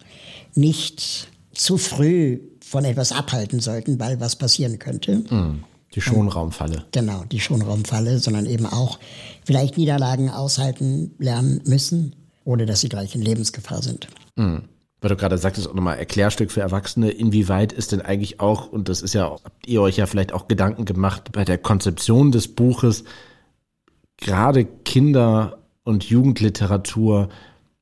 nicht 0.53 1.29
zu 1.53 1.77
früh 1.77 2.39
von 2.61 2.83
etwas 2.85 3.11
abhalten 3.11 3.59
sollten, 3.59 3.99
weil 3.99 4.19
was 4.19 4.35
passieren 4.35 4.79
könnte. 4.79 5.17
Mm, 5.33 5.63
die 5.95 6.01
Schonraumfalle. 6.01 6.85
Genau, 6.91 7.23
die 7.25 7.39
Schonraumfalle, 7.39 8.19
sondern 8.19 8.45
eben 8.45 8.65
auch 8.65 8.99
vielleicht 9.45 9.77
Niederlagen 9.77 10.29
aushalten 10.29 11.15
lernen 11.19 11.61
müssen, 11.65 12.15
ohne 12.43 12.65
dass 12.65 12.81
sie 12.81 12.89
gleich 12.89 13.15
in 13.15 13.21
Lebensgefahr 13.21 13.81
sind. 13.81 14.07
Mm 14.35 14.57
weil 15.07 15.15
du 15.15 15.21
gerade 15.21 15.37
sagtest, 15.37 15.69
auch 15.69 15.73
nochmal 15.73 15.97
Erklärstück 15.97 16.51
für 16.51 16.59
Erwachsene, 16.59 17.09
inwieweit 17.09 17.71
ist 17.71 17.93
denn 17.93 18.01
eigentlich 18.01 18.41
auch, 18.41 18.69
und 18.69 18.89
das 18.89 19.01
ist 19.01 19.13
ja, 19.13 19.31
habt 19.41 19.65
ihr 19.65 19.81
euch 19.81 19.95
ja 19.95 20.05
vielleicht 20.05 20.33
auch 20.33 20.49
Gedanken 20.49 20.83
gemacht 20.83 21.31
bei 21.31 21.45
der 21.45 21.57
Konzeption 21.57 22.33
des 22.33 22.49
Buches, 22.49 23.05
gerade 24.17 24.65
Kinder- 24.65 25.59
und 25.85 26.03
Jugendliteratur 26.03 27.29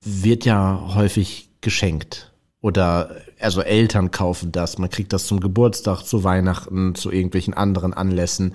wird 0.02 0.46
ja 0.46 0.94
häufig 0.94 1.50
geschenkt. 1.62 2.32
Oder 2.62 3.16
also 3.40 3.62
Eltern 3.62 4.12
kaufen 4.12 4.52
das, 4.52 4.78
man 4.78 4.92
kriegt 4.92 5.12
das 5.12 5.26
zum 5.26 5.40
Geburtstag, 5.40 6.04
zu 6.04 6.24
Weihnachten, 6.24 6.94
zu 6.94 7.12
irgendwelchen 7.12 7.56
anderen 7.56 7.96
Anlässen 7.96 8.54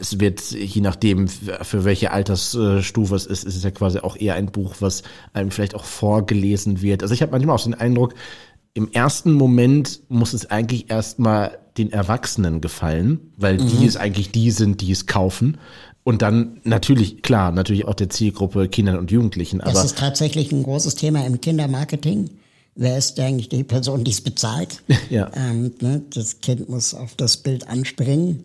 es 0.00 0.20
wird, 0.20 0.50
je 0.50 0.80
nachdem, 0.80 1.28
für 1.28 1.84
welche 1.84 2.10
Altersstufe 2.10 3.14
es 3.14 3.26
ist, 3.26 3.44
ist 3.44 3.56
es 3.56 3.62
ja 3.62 3.70
quasi 3.70 3.98
auch 3.98 4.16
eher 4.16 4.34
ein 4.34 4.46
Buch, 4.46 4.76
was 4.80 5.02
einem 5.32 5.50
vielleicht 5.50 5.74
auch 5.74 5.84
vorgelesen 5.84 6.82
wird. 6.82 7.02
Also 7.02 7.14
ich 7.14 7.22
habe 7.22 7.32
manchmal 7.32 7.54
auch 7.54 7.60
so 7.60 7.70
den 7.70 7.80
Eindruck, 7.80 8.14
im 8.74 8.92
ersten 8.92 9.32
Moment 9.32 10.02
muss 10.08 10.34
es 10.34 10.50
eigentlich 10.50 10.90
erstmal 10.90 11.58
den 11.78 11.92
Erwachsenen 11.92 12.60
gefallen, 12.60 13.32
weil 13.36 13.58
mhm. 13.58 13.68
die 13.68 13.86
es 13.86 13.96
eigentlich 13.96 14.32
die 14.32 14.50
sind, 14.50 14.82
die 14.82 14.92
es 14.92 15.06
kaufen. 15.06 15.58
Und 16.04 16.22
dann 16.22 16.60
natürlich, 16.62 17.22
klar, 17.22 17.52
natürlich 17.52 17.86
auch 17.86 17.94
der 17.94 18.10
Zielgruppe 18.10 18.68
Kindern 18.68 18.98
und 18.98 19.10
Jugendlichen. 19.10 19.60
Aber 19.60 19.72
das 19.72 19.86
ist 19.86 19.98
tatsächlich 19.98 20.52
ein 20.52 20.62
großes 20.62 20.94
Thema 20.94 21.26
im 21.26 21.40
Kindermarketing. 21.40 22.30
Wer 22.74 22.98
ist 22.98 23.18
eigentlich 23.18 23.48
die 23.48 23.64
Person, 23.64 24.04
die 24.04 24.10
es 24.10 24.20
bezahlt? 24.20 24.82
ja. 25.10 25.30
Ähm, 25.34 25.74
ne, 25.80 26.02
das 26.14 26.40
Kind 26.40 26.68
muss 26.68 26.94
auf 26.94 27.14
das 27.14 27.38
Bild 27.38 27.66
anspringen. 27.66 28.44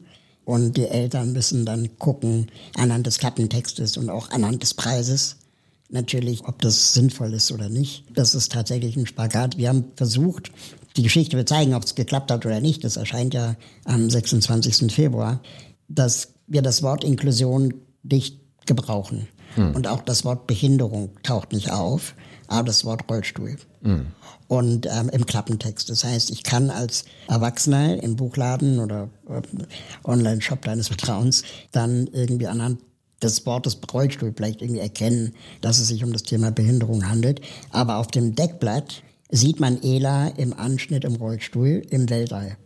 Und 0.51 0.75
die 0.75 0.89
Eltern 0.89 1.31
müssen 1.31 1.65
dann 1.65 1.97
gucken, 1.97 2.51
anhand 2.75 3.07
des 3.07 3.19
Klappentextes 3.19 3.95
und 3.95 4.09
auch 4.09 4.31
anhand 4.31 4.61
des 4.63 4.73
Preises, 4.73 5.37
natürlich, 5.87 6.45
ob 6.45 6.59
das 6.59 6.93
sinnvoll 6.93 7.33
ist 7.33 7.53
oder 7.53 7.69
nicht. 7.69 8.03
Das 8.13 8.35
ist 8.35 8.51
tatsächlich 8.51 8.97
ein 8.97 9.05
Spagat. 9.05 9.57
Wir 9.57 9.69
haben 9.69 9.85
versucht, 9.95 10.51
die 10.97 11.03
Geschichte 11.03 11.37
wird 11.37 11.47
zeigen, 11.47 11.73
ob 11.73 11.85
es 11.85 11.95
geklappt 11.95 12.31
hat 12.31 12.45
oder 12.45 12.59
nicht. 12.59 12.83
Das 12.83 12.97
erscheint 12.97 13.33
ja 13.33 13.55
am 13.85 14.09
26. 14.09 14.91
Februar, 14.93 15.41
dass 15.87 16.33
wir 16.47 16.61
das 16.61 16.83
Wort 16.83 17.05
Inklusion 17.05 17.73
nicht 18.03 18.37
gebrauchen. 18.65 19.29
Hm. 19.55 19.73
Und 19.73 19.87
auch 19.87 20.01
das 20.01 20.25
Wort 20.25 20.47
Behinderung 20.47 21.11
taucht 21.23 21.53
nicht 21.53 21.71
auf, 21.71 22.13
aber 22.47 22.65
das 22.65 22.83
Wort 22.83 23.09
Rollstuhl. 23.09 23.55
Hm 23.83 24.07
und 24.51 24.85
ähm, 24.85 25.07
im 25.13 25.25
Klappentext. 25.25 25.89
Das 25.89 26.03
heißt, 26.03 26.29
ich 26.29 26.43
kann 26.43 26.71
als 26.71 27.05
Erwachsener 27.29 28.03
im 28.03 28.17
Buchladen 28.17 28.79
oder 28.79 29.07
äh, 29.29 29.41
Online-Shop 30.03 30.61
deines 30.63 30.89
Vertrauens 30.89 31.43
dann 31.71 32.07
irgendwie 32.11 32.47
anhand 32.47 32.81
des 33.23 33.45
Wortes 33.45 33.77
Rollstuhl 33.93 34.33
vielleicht 34.35 34.61
irgendwie 34.61 34.81
erkennen, 34.81 35.35
dass 35.61 35.79
es 35.79 35.87
sich 35.87 36.03
um 36.03 36.11
das 36.11 36.23
Thema 36.23 36.51
Behinderung 36.51 37.07
handelt. 37.07 37.39
Aber 37.69 37.95
auf 37.95 38.07
dem 38.07 38.35
Deckblatt 38.35 39.03
sieht 39.29 39.61
man 39.61 39.81
Ela 39.83 40.27
im 40.27 40.51
Anschnitt 40.51 41.05
im 41.05 41.15
Rollstuhl 41.15 41.83
im 41.89 42.09
Weltall. 42.09 42.57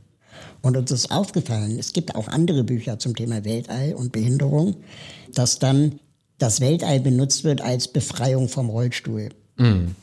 Und 0.64 0.78
uns 0.78 0.90
ist 0.90 1.12
aufgefallen, 1.12 1.78
es 1.78 1.94
gibt 1.94 2.16
auch 2.16 2.28
andere 2.30 2.64
Bücher 2.64 2.98
zum 2.98 3.16
Thema 3.16 3.46
Weltall 3.46 3.94
und 3.94 4.12
Behinderung, 4.12 4.78
dass 5.36 5.60
dann 5.60 6.00
das 6.40 6.62
Weltall 6.62 7.00
benutzt 7.00 7.44
wird 7.44 7.62
als 7.62 7.88
Befreiung 7.88 8.50
vom 8.50 8.72
Rollstuhl. 8.72 9.30
Mhm. 9.58 9.94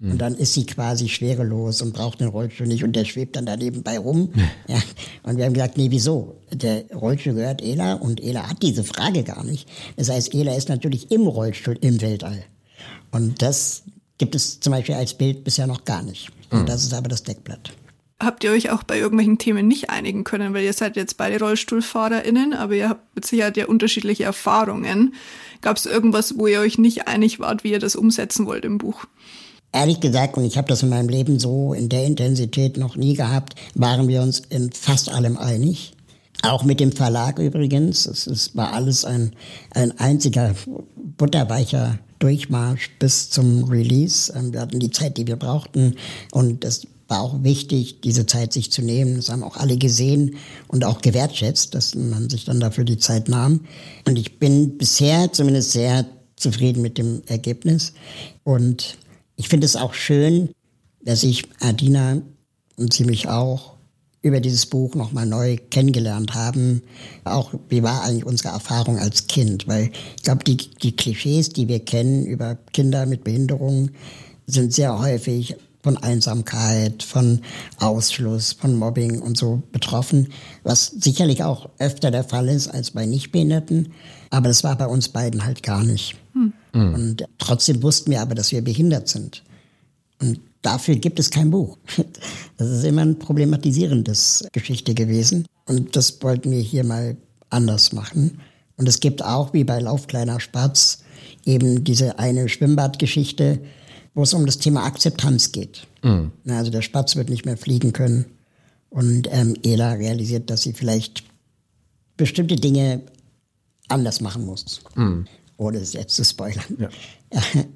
Und 0.00 0.14
mhm. 0.14 0.18
dann 0.18 0.34
ist 0.36 0.54
sie 0.54 0.64
quasi 0.64 1.08
schwerelos 1.08 1.82
und 1.82 1.92
braucht 1.92 2.20
den 2.20 2.28
Rollstuhl 2.28 2.68
nicht 2.68 2.84
und 2.84 2.94
der 2.94 3.04
schwebt 3.04 3.34
dann 3.34 3.46
da 3.46 3.56
nebenbei 3.56 3.98
rum. 3.98 4.32
ja. 4.68 4.80
Und 5.24 5.38
wir 5.38 5.44
haben 5.44 5.54
gesagt, 5.54 5.76
nee, 5.76 5.90
wieso? 5.90 6.36
Der 6.52 6.84
Rollstuhl 6.94 7.34
gehört 7.34 7.62
Ela 7.62 7.94
und 7.94 8.22
Ela 8.22 8.48
hat 8.48 8.62
diese 8.62 8.84
Frage 8.84 9.24
gar 9.24 9.42
nicht. 9.42 9.68
Das 9.96 10.08
heißt, 10.08 10.34
Ela 10.34 10.54
ist 10.54 10.68
natürlich 10.68 11.10
im 11.10 11.26
Rollstuhl 11.26 11.76
im 11.80 12.00
Weltall. 12.00 12.44
Und 13.10 13.42
das 13.42 13.82
gibt 14.18 14.36
es 14.36 14.60
zum 14.60 14.72
Beispiel 14.72 14.94
als 14.94 15.14
Bild 15.14 15.42
bisher 15.42 15.66
noch 15.66 15.84
gar 15.84 16.02
nicht. 16.02 16.30
Und 16.50 16.62
mhm. 16.62 16.66
das 16.66 16.84
ist 16.84 16.94
aber 16.94 17.08
das 17.08 17.24
Deckblatt. 17.24 17.72
Habt 18.20 18.42
ihr 18.42 18.50
euch 18.50 18.70
auch 18.70 18.82
bei 18.82 18.98
irgendwelchen 18.98 19.38
Themen 19.38 19.66
nicht 19.66 19.90
einigen 19.90 20.24
können? 20.24 20.54
Weil 20.54 20.64
ihr 20.64 20.72
seid 20.72 20.96
jetzt 20.96 21.16
beide 21.16 21.38
RollstuhlfahrerInnen, 21.38 22.52
aber 22.52 22.74
ihr 22.74 22.88
habt 22.88 23.14
mit 23.14 23.24
Sicherheit 23.24 23.56
ja 23.56 23.66
unterschiedliche 23.66 24.24
Erfahrungen. 24.24 25.14
Gab 25.60 25.76
es 25.76 25.86
irgendwas, 25.86 26.36
wo 26.38 26.46
ihr 26.46 26.60
euch 26.60 26.78
nicht 26.78 27.06
einig 27.08 27.38
wart, 27.40 27.64
wie 27.64 27.72
ihr 27.72 27.78
das 27.78 27.96
umsetzen 27.96 28.46
wollt 28.46 28.64
im 28.64 28.78
Buch? 28.78 29.04
Ehrlich 29.72 30.00
gesagt, 30.00 30.36
und 30.36 30.44
ich 30.44 30.56
habe 30.56 30.68
das 30.68 30.82
in 30.82 30.88
meinem 30.88 31.08
Leben 31.08 31.38
so 31.38 31.74
in 31.74 31.88
der 31.88 32.04
Intensität 32.04 32.78
noch 32.78 32.96
nie 32.96 33.14
gehabt, 33.14 33.54
waren 33.74 34.08
wir 34.08 34.22
uns 34.22 34.40
in 34.48 34.72
fast 34.72 35.10
allem 35.10 35.36
einig. 35.36 35.92
Auch 36.42 36.62
mit 36.62 36.80
dem 36.80 36.92
Verlag 36.92 37.38
übrigens. 37.38 38.06
Es, 38.06 38.26
es 38.26 38.56
war 38.56 38.72
alles 38.72 39.04
ein, 39.04 39.32
ein 39.72 39.98
einziger 39.98 40.54
butterweicher 41.16 41.98
Durchmarsch 42.18 42.90
bis 42.98 43.30
zum 43.30 43.64
Release. 43.64 44.32
Ähm, 44.34 44.52
wir 44.52 44.60
hatten 44.60 44.78
die 44.78 44.90
Zeit, 44.90 45.16
die 45.16 45.26
wir 45.26 45.36
brauchten. 45.36 45.96
Und 46.32 46.64
es 46.64 46.86
war 47.08 47.22
auch 47.22 47.42
wichtig, 47.42 48.00
diese 48.02 48.26
Zeit 48.26 48.52
sich 48.52 48.70
zu 48.70 48.82
nehmen. 48.82 49.16
Das 49.16 49.30
haben 49.30 49.42
auch 49.42 49.56
alle 49.56 49.78
gesehen 49.78 50.36
und 50.68 50.84
auch 50.84 51.00
gewertschätzt, 51.00 51.74
dass 51.74 51.94
man 51.94 52.30
sich 52.30 52.44
dann 52.44 52.60
dafür 52.60 52.84
die 52.84 52.98
Zeit 52.98 53.28
nahm. 53.28 53.60
Und 54.06 54.18
ich 54.18 54.38
bin 54.38 54.78
bisher 54.78 55.32
zumindest 55.32 55.72
sehr 55.72 56.06
zufrieden 56.36 56.82
mit 56.82 56.98
dem 56.98 57.22
Ergebnis. 57.26 57.94
Und 58.44 58.96
ich 59.38 59.48
finde 59.48 59.64
es 59.64 59.76
auch 59.76 59.94
schön, 59.94 60.50
dass 61.00 61.22
ich 61.22 61.44
Adina 61.60 62.20
und 62.76 62.92
sie 62.92 63.04
mich 63.04 63.28
auch 63.28 63.76
über 64.20 64.40
dieses 64.40 64.66
Buch 64.66 64.96
nochmal 64.96 65.26
neu 65.26 65.56
kennengelernt 65.70 66.34
haben. 66.34 66.82
Auch 67.24 67.54
wie 67.68 67.84
war 67.84 68.02
eigentlich 68.02 68.26
unsere 68.26 68.48
Erfahrung 68.48 68.98
als 68.98 69.28
Kind? 69.28 69.68
Weil 69.68 69.92
ich 70.16 70.24
glaube, 70.24 70.42
die, 70.42 70.56
die 70.56 70.96
Klischees, 70.96 71.50
die 71.50 71.68
wir 71.68 71.78
kennen 71.78 72.26
über 72.26 72.58
Kinder 72.72 73.06
mit 73.06 73.22
Behinderungen, 73.22 73.92
sind 74.46 74.74
sehr 74.74 74.98
häufig 74.98 75.56
von 75.84 75.96
Einsamkeit, 75.96 77.04
von 77.04 77.40
Ausschluss, 77.78 78.52
von 78.52 78.74
Mobbing 78.74 79.20
und 79.20 79.38
so 79.38 79.62
betroffen, 79.70 80.32
was 80.64 80.86
sicherlich 80.86 81.44
auch 81.44 81.68
öfter 81.78 82.10
der 82.10 82.24
Fall 82.24 82.48
ist 82.48 82.66
als 82.66 82.90
bei 82.90 83.06
Nichtbehinderten. 83.06 83.92
Aber 84.30 84.48
das 84.48 84.64
war 84.64 84.76
bei 84.76 84.86
uns 84.86 85.08
beiden 85.08 85.44
halt 85.44 85.62
gar 85.62 85.84
nicht. 85.84 86.16
Hm. 86.72 86.94
Und 86.94 87.24
trotzdem 87.38 87.82
wussten 87.82 88.10
wir 88.10 88.20
aber, 88.20 88.34
dass 88.34 88.52
wir 88.52 88.62
behindert 88.62 89.08
sind. 89.08 89.42
Und 90.20 90.40
dafür 90.62 90.96
gibt 90.96 91.18
es 91.18 91.30
kein 91.30 91.50
Buch. 91.50 91.78
Das 92.56 92.70
ist 92.70 92.82
immer 92.82 93.02
ein 93.02 93.20
problematisierendes 93.20 94.44
Geschichte 94.50 94.92
gewesen. 94.92 95.46
Und 95.66 95.94
das 95.94 96.20
wollten 96.22 96.50
wir 96.50 96.58
hier 96.58 96.82
mal 96.82 97.16
anders 97.50 97.92
machen. 97.92 98.40
Und 98.76 98.88
es 98.88 98.98
gibt 98.98 99.22
auch, 99.22 99.52
wie 99.52 99.62
bei 99.62 99.78
Lauf 99.78 100.08
kleiner 100.08 100.40
Spatz, 100.40 101.04
eben 101.44 101.84
diese 101.84 102.18
eine 102.18 102.48
Schwimmbadgeschichte, 102.48 103.60
wo 104.14 104.24
es 104.24 104.34
um 104.34 104.44
das 104.44 104.58
Thema 104.58 104.84
Akzeptanz 104.84 105.52
geht. 105.52 105.86
Mhm. 106.02 106.32
Also 106.48 106.72
der 106.72 106.82
Spatz 106.82 107.14
wird 107.14 107.30
nicht 107.30 107.44
mehr 107.44 107.56
fliegen 107.56 107.92
können. 107.92 108.24
Und 108.90 109.28
ähm, 109.30 109.54
Ela 109.64 109.92
realisiert, 109.92 110.50
dass 110.50 110.62
sie 110.62 110.72
vielleicht 110.72 111.22
bestimmte 112.16 112.56
Dinge 112.56 113.02
anders 113.88 114.20
machen 114.20 114.44
muss. 114.44 114.80
Mhm. 114.96 115.26
Ohne 115.58 115.78
es 115.78 115.92
jetzt 115.92 116.14
zu 116.14 116.24
spoilern. 116.24 116.64
Ja. 116.78 116.88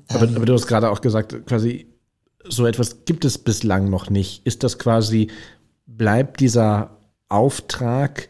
aber, 0.08 0.22
aber, 0.22 0.46
du 0.46 0.54
hast 0.54 0.66
gerade 0.66 0.88
auch 0.90 1.02
gesagt, 1.02 1.46
quasi 1.46 1.86
so 2.44 2.66
etwas 2.66 3.04
gibt 3.04 3.24
es 3.24 3.36
bislang 3.36 3.90
noch 3.90 4.08
nicht. 4.08 4.46
Ist 4.46 4.62
das 4.62 4.78
quasi, 4.78 5.28
bleibt 5.86 6.40
dieser 6.40 6.96
Auftrag, 7.28 8.28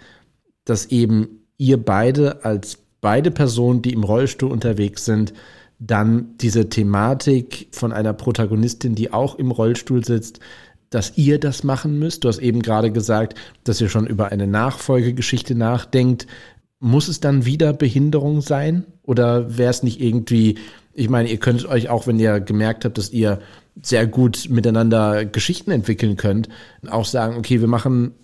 dass 0.65 0.87
eben 0.87 1.47
ihr 1.59 1.83
beide 1.83 2.45
als 2.45 2.79
beide 3.01 3.31
Personen, 3.31 3.83
die 3.83 3.93
im 3.93 4.05
Rollstuhl 4.05 4.51
unterwegs 4.51 5.05
sind, 5.05 5.35
dann 5.79 6.37
diese 6.39 6.69
Thematik 6.69 7.69
von 7.73 7.93
einer 7.93 8.13
Protagonistin, 8.15 8.95
die 8.95 9.13
auch 9.13 9.35
im 9.35 9.51
Rollstuhl 9.51 10.05
sitzt, 10.05 10.41
dass 10.89 11.19
ihr 11.19 11.39
das 11.41 11.65
machen 11.65 11.99
müsst. 11.99 12.25
Du 12.25 12.29
hast 12.29 12.39
eben 12.39 12.63
gerade 12.63 12.93
gesagt, 12.93 13.35
dass 13.65 13.81
ihr 13.81 13.89
schon 13.89 14.07
über 14.07 14.31
eine 14.31 14.47
Nachfolgegeschichte 14.47 15.55
nachdenkt. 15.55 16.27
Muss 16.79 17.09
es 17.09 17.21
dann 17.21 17.45
wieder 17.45 17.73
Behinderung 17.73 18.41
sein? 18.41 18.85
Oder 19.05 19.57
wäre 19.59 19.71
es 19.71 19.83
nicht 19.83 20.01
irgendwie, 20.01 20.59
ich 20.95 21.09
meine, 21.09 21.31
ihr 21.31 21.39
könnt 21.39 21.65
euch 21.67 21.89
auch, 21.89 22.07
wenn 22.07 22.19
ihr 22.19 22.41
gemerkt 22.41 22.85
habt, 22.85 22.99
dass 22.99 23.11
ihr 23.11 23.41
sehr 23.81 24.07
gut 24.07 24.49
miteinander 24.51 25.25
Geschichten 25.25 25.71
entwickeln 25.71 26.17
könnt, 26.17 26.49
auch 26.89 27.07
sagen, 27.07 27.37
okay, 27.37 27.61
wir 27.61 27.69
machen, 27.69 28.15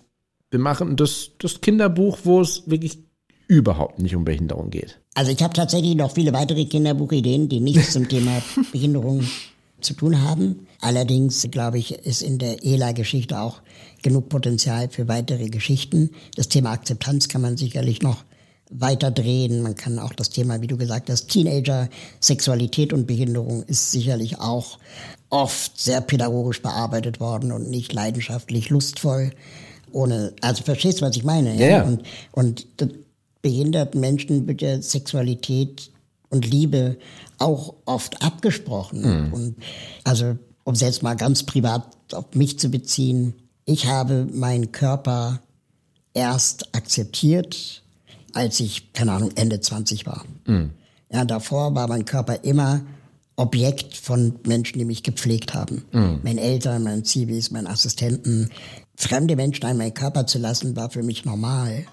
wir 0.51 0.59
machen 0.59 0.95
das, 0.95 1.31
das 1.39 1.61
Kinderbuch, 1.61 2.19
wo 2.23 2.41
es 2.41 2.69
wirklich 2.69 2.99
überhaupt 3.47 3.99
nicht 3.99 4.15
um 4.15 4.25
Behinderung 4.25 4.69
geht. 4.69 4.99
Also 5.15 5.31
ich 5.31 5.41
habe 5.41 5.53
tatsächlich 5.53 5.95
noch 5.95 6.13
viele 6.13 6.33
weitere 6.33 6.65
Kinderbuchideen, 6.65 7.49
die 7.49 7.59
nichts 7.59 7.93
zum 7.93 8.07
Thema 8.07 8.41
Behinderung 8.71 9.23
zu 9.81 9.93
tun 9.93 10.21
haben. 10.21 10.67
Allerdings, 10.81 11.47
glaube 11.49 11.79
ich, 11.79 11.91
ist 11.91 12.21
in 12.21 12.37
der 12.37 12.63
ELA-Geschichte 12.63 13.39
auch 13.39 13.61
genug 14.03 14.29
Potenzial 14.29 14.89
für 14.89 15.07
weitere 15.07 15.49
Geschichten. 15.49 16.11
Das 16.35 16.47
Thema 16.47 16.71
Akzeptanz 16.71 17.27
kann 17.27 17.41
man 17.41 17.57
sicherlich 17.57 18.01
noch 18.01 18.23
weiter 18.69 19.11
drehen. 19.11 19.61
Man 19.61 19.75
kann 19.75 19.99
auch 19.99 20.13
das 20.13 20.29
Thema, 20.29 20.61
wie 20.61 20.67
du 20.67 20.77
gesagt 20.77 21.09
hast, 21.09 21.27
Teenager, 21.27 21.89
Sexualität 22.19 22.93
und 22.93 23.07
Behinderung 23.07 23.63
ist 23.63 23.91
sicherlich 23.91 24.39
auch 24.39 24.77
oft 25.29 25.79
sehr 25.79 26.01
pädagogisch 26.01 26.61
bearbeitet 26.61 27.19
worden 27.19 27.51
und 27.51 27.69
nicht 27.69 27.93
leidenschaftlich 27.93 28.69
lustvoll. 28.69 29.31
Ohne, 29.91 30.33
also 30.41 30.63
verstehst 30.63 31.01
du, 31.01 31.05
was 31.05 31.15
ich 31.15 31.23
meine? 31.23 31.55
Ja. 31.55 31.67
ja. 31.67 31.83
Und, 31.83 32.03
und 32.31 32.67
behinderten 33.41 33.99
Menschen 33.99 34.47
wird 34.47 34.61
ja 34.61 34.81
Sexualität 34.81 35.91
und 36.29 36.45
Liebe 36.45 36.97
auch 37.39 37.73
oft 37.85 38.21
abgesprochen. 38.21 39.27
Mhm. 39.27 39.33
Und 39.33 39.55
also, 40.03 40.37
um 40.63 40.73
es 40.73 40.81
jetzt 40.81 41.01
mal 41.01 41.15
ganz 41.15 41.43
privat 41.43 41.87
auf 42.13 42.25
mich 42.33 42.59
zu 42.59 42.69
beziehen, 42.69 43.33
ich 43.65 43.87
habe 43.87 44.27
meinen 44.31 44.71
Körper 44.71 45.41
erst 46.13 46.75
akzeptiert, 46.75 47.83
als 48.33 48.59
ich, 48.59 48.93
keine 48.93 49.13
Ahnung, 49.13 49.31
Ende 49.35 49.59
20 49.59 50.05
war. 50.05 50.25
Mhm. 50.45 50.71
Ja, 51.11 51.25
davor 51.25 51.73
war 51.75 51.87
mein 51.87 52.05
Körper 52.05 52.43
immer 52.43 52.81
Objekt 53.35 53.95
von 53.95 54.35
Menschen, 54.45 54.79
die 54.79 54.85
mich 54.85 55.01
gepflegt 55.01 55.53
haben. 55.53 55.85
Mhm. 55.91 56.19
Meine 56.23 56.41
Eltern, 56.41 56.83
meine 56.83 57.03
Zivis, 57.03 57.51
meine 57.51 57.69
Assistenten. 57.69 58.49
Fremde 58.95 59.37
Menschen 59.37 59.65
an 59.65 59.77
meinen 59.77 59.93
Körper 59.93 60.27
zu 60.27 60.39
lassen, 60.39 60.75
war 60.75 60.89
für 60.89 61.03
mich 61.03 61.23
normal. 61.23 61.85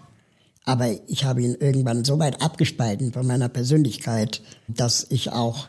Aber 0.64 0.88
ich 1.06 1.24
habe 1.24 1.42
ihn 1.42 1.54
irgendwann 1.54 2.04
so 2.04 2.18
weit 2.18 2.42
abgespalten 2.42 3.12
von 3.12 3.26
meiner 3.26 3.48
Persönlichkeit, 3.48 4.42
dass 4.66 5.06
ich 5.08 5.30
auch 5.30 5.68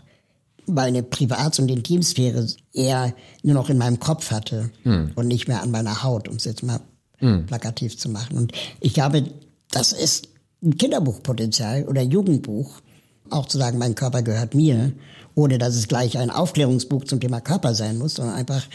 meine 0.66 1.04
Privats- 1.04 1.60
und 1.60 1.70
Intimsphäre 1.70 2.48
eher 2.74 3.14
nur 3.44 3.54
noch 3.54 3.70
in 3.70 3.78
meinem 3.78 4.00
Kopf 4.00 4.32
hatte 4.32 4.72
hm. 4.82 5.12
und 5.16 5.28
nicht 5.28 5.48
mehr 5.48 5.62
an 5.62 5.70
meiner 5.70 6.04
Haut, 6.04 6.28
um 6.28 6.38
es 6.38 6.46
jetzt 6.46 6.64
mal 6.64 6.82
hm. 7.18 7.46
plakativ 7.46 7.98
zu 7.98 8.10
machen. 8.10 8.36
Und 8.36 8.52
ich 8.82 8.96
glaube, 8.96 9.32
das 9.70 9.94
ist 9.94 10.30
ein 10.64 10.78
Kinderbuchpotenzial 10.78 11.84
oder 11.84 12.02
Jugendbuch, 12.02 12.82
auch 13.30 13.48
zu 13.48 13.58
sagen, 13.58 13.78
mein 13.78 13.96
Körper 13.96 14.22
gehört 14.22 14.56
mir, 14.56 14.94
ohne 15.36 15.58
dass 15.58 15.76
es 15.76 15.88
gleich 15.88 16.18
ein 16.18 16.30
Aufklärungsbuch 16.30 17.04
zum 17.04 17.20
Thema 17.20 17.42
Körper 17.42 17.76
sein 17.76 17.98
muss, 17.98 18.16
sondern 18.16 18.36
einfach 18.36 18.66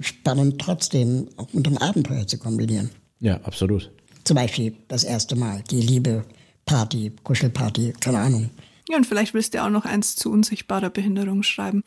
spannend 0.00 0.60
trotzdem 0.60 1.28
auch 1.36 1.52
mit 1.52 1.66
einem 1.66 1.78
Abenteuer 1.78 2.26
zu 2.26 2.38
kombinieren. 2.38 2.90
Ja, 3.20 3.40
absolut. 3.42 3.90
Zum 4.24 4.36
Beispiel 4.36 4.74
das 4.88 5.02
erste 5.04 5.34
Mal, 5.34 5.64
die 5.70 5.80
Liebe, 5.80 6.24
Party, 6.64 7.12
Kuschelparty, 7.24 7.94
keine 7.98 8.20
Ahnung. 8.20 8.50
Ja, 8.88 8.96
und 8.96 9.06
vielleicht 9.06 9.34
willst 9.34 9.54
du 9.54 9.62
auch 9.64 9.70
noch 9.70 9.84
eins 9.84 10.14
zu 10.14 10.30
unsichtbarer 10.30 10.90
Behinderung 10.90 11.42
schreiben. 11.42 11.82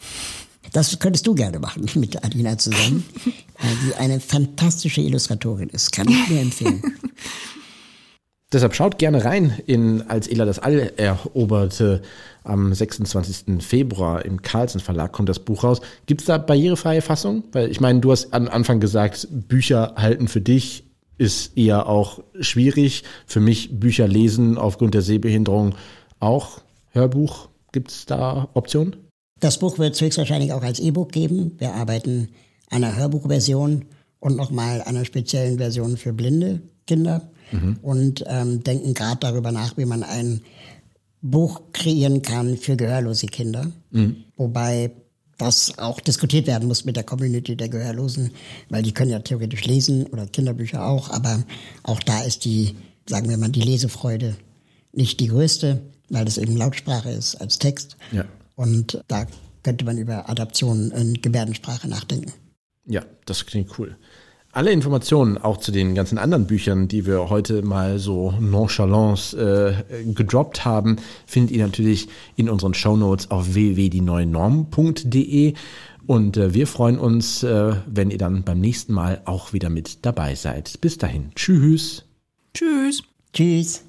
Das 0.73 0.97
könntest 0.99 1.27
du 1.27 1.35
gerne 1.35 1.59
machen 1.59 1.85
mit 1.95 2.23
Adina 2.23 2.57
zusammen, 2.57 3.05
die 3.87 3.95
eine 3.95 4.19
fantastische 4.19 5.01
Illustratorin 5.01 5.69
ist. 5.69 5.91
Kann 5.91 6.09
ich 6.09 6.27
mir 6.27 6.41
empfehlen. 6.41 6.81
Deshalb 8.53 8.75
schaut 8.75 8.99
gerne 8.99 9.25
rein 9.25 9.53
in 9.65 10.03
Als 10.03 10.27
Ela 10.27 10.45
das 10.45 10.59
All 10.59 10.93
eroberte. 10.97 12.01
Am 12.43 12.73
26. 12.73 13.63
Februar 13.63 14.23
im 14.23 14.41
Carlsen 14.43 14.79
Verlag 14.79 15.11
kommt 15.11 15.29
das 15.29 15.39
Buch 15.39 15.63
raus. 15.63 15.81
Gibt 16.05 16.21
es 16.21 16.27
da 16.27 16.37
barrierefreie 16.37 17.01
Fassung? 17.01 17.43
Weil 17.53 17.71
ich 17.71 17.81
meine, 17.81 18.01
du 18.01 18.11
hast 18.11 18.33
am 18.33 18.47
Anfang 18.47 18.79
gesagt, 18.79 19.27
Bücher 19.31 19.95
halten 19.97 20.27
für 20.27 20.41
dich 20.41 20.83
ist 21.17 21.57
eher 21.57 21.87
auch 21.87 22.21
schwierig. 22.39 23.03
Für 23.25 23.39
mich 23.39 23.79
Bücher 23.79 24.07
lesen 24.07 24.57
aufgrund 24.57 24.93
der 24.93 25.01
Sehbehinderung 25.01 25.75
auch. 26.19 26.61
Hörbuch, 26.91 27.49
gibt 27.71 27.91
es 27.91 28.05
da 28.05 28.47
Optionen? 28.53 28.95
Das 29.39 29.59
Buch 29.59 29.79
wird 29.79 29.95
es 29.95 30.01
höchstwahrscheinlich 30.01 30.53
auch 30.53 30.63
als 30.63 30.79
E-Book 30.79 31.11
geben. 31.11 31.53
Wir 31.57 31.73
arbeiten 31.73 32.29
an 32.69 32.83
einer 32.83 32.95
Hörbuchversion 32.95 33.85
und 34.19 34.35
nochmal 34.35 34.81
einer 34.83 35.03
speziellen 35.03 35.57
Version 35.57 35.97
für 35.97 36.13
blinde 36.13 36.61
Kinder 36.85 37.29
mhm. 37.51 37.77
und 37.81 38.23
ähm, 38.27 38.63
denken 38.63 38.93
gerade 38.93 39.19
darüber 39.19 39.51
nach, 39.51 39.77
wie 39.77 39.85
man 39.85 40.03
ein 40.03 40.41
Buch 41.21 41.61
kreieren 41.73 42.21
kann 42.21 42.57
für 42.57 42.75
gehörlose 42.75 43.27
Kinder. 43.27 43.71
Mhm. 43.91 44.25
Wobei 44.37 44.91
das 45.37 45.77
auch 45.77 45.99
diskutiert 45.99 46.47
werden 46.47 46.67
muss 46.67 46.85
mit 46.85 46.95
der 46.95 47.03
Community 47.03 47.55
der 47.55 47.69
Gehörlosen, 47.69 48.31
weil 48.69 48.83
die 48.83 48.93
können 48.93 49.11
ja 49.11 49.19
theoretisch 49.19 49.65
lesen 49.65 50.05
oder 50.07 50.27
Kinderbücher 50.27 50.85
auch, 50.85 51.09
aber 51.09 51.43
auch 51.83 51.99
da 52.01 52.21
ist 52.21 52.45
die, 52.45 52.75
sagen 53.07 53.29
wir 53.29 53.37
mal, 53.37 53.49
die 53.49 53.61
Lesefreude 53.61 54.35
nicht 54.93 55.19
die 55.19 55.27
größte, 55.27 55.81
weil 56.09 56.25
das 56.25 56.37
eben 56.37 56.55
Lautsprache 56.55 57.09
ist 57.09 57.35
als 57.35 57.59
Text. 57.59 57.97
Ja. 58.11 58.25
Und 58.55 59.03
da 59.07 59.27
könnte 59.63 59.83
man 59.83 59.97
über 59.97 60.29
Adaptionen 60.29 60.91
in 60.91 61.21
Gebärdensprache 61.21 61.87
nachdenken. 61.87 62.31
Ja, 62.85 63.03
das 63.25 63.45
klingt 63.45 63.77
cool. 63.79 63.97
Alle 64.55 64.71
Informationen 64.71 65.37
auch 65.37 65.57
zu 65.57 65.71
den 65.73 65.95
ganzen 65.95 66.17
anderen 66.17 66.47
Büchern, 66.47 66.87
die 66.87 67.05
wir 67.05 67.29
heute 67.29 67.61
mal 67.61 67.99
so 67.99 68.33
nonchalance 68.39 69.37
äh, 69.37 69.73
gedroppt 70.13 70.63
haben, 70.63 70.95
findet 71.25 71.53
ihr 71.53 71.65
natürlich 71.65 72.07
in 72.37 72.49
unseren 72.49 72.73
Shownotes 72.73 73.31
auf 73.31 73.53
www.dieneuenorm.de. 73.53 75.55
Und 76.07 76.37
äh, 76.37 76.53
wir 76.53 76.67
freuen 76.67 76.97
uns, 76.97 77.43
äh, 77.43 77.73
wenn 77.85 78.11
ihr 78.11 78.17
dann 78.17 78.43
beim 78.43 78.61
nächsten 78.61 78.93
Mal 78.93 79.21
auch 79.25 79.51
wieder 79.51 79.69
mit 79.69 80.05
dabei 80.05 80.35
seid. 80.35 80.79
Bis 80.79 80.97
dahin. 80.97 81.31
Tschüss. 81.35 82.05
Tschüss. 82.53 83.03
Tschüss. 83.33 83.83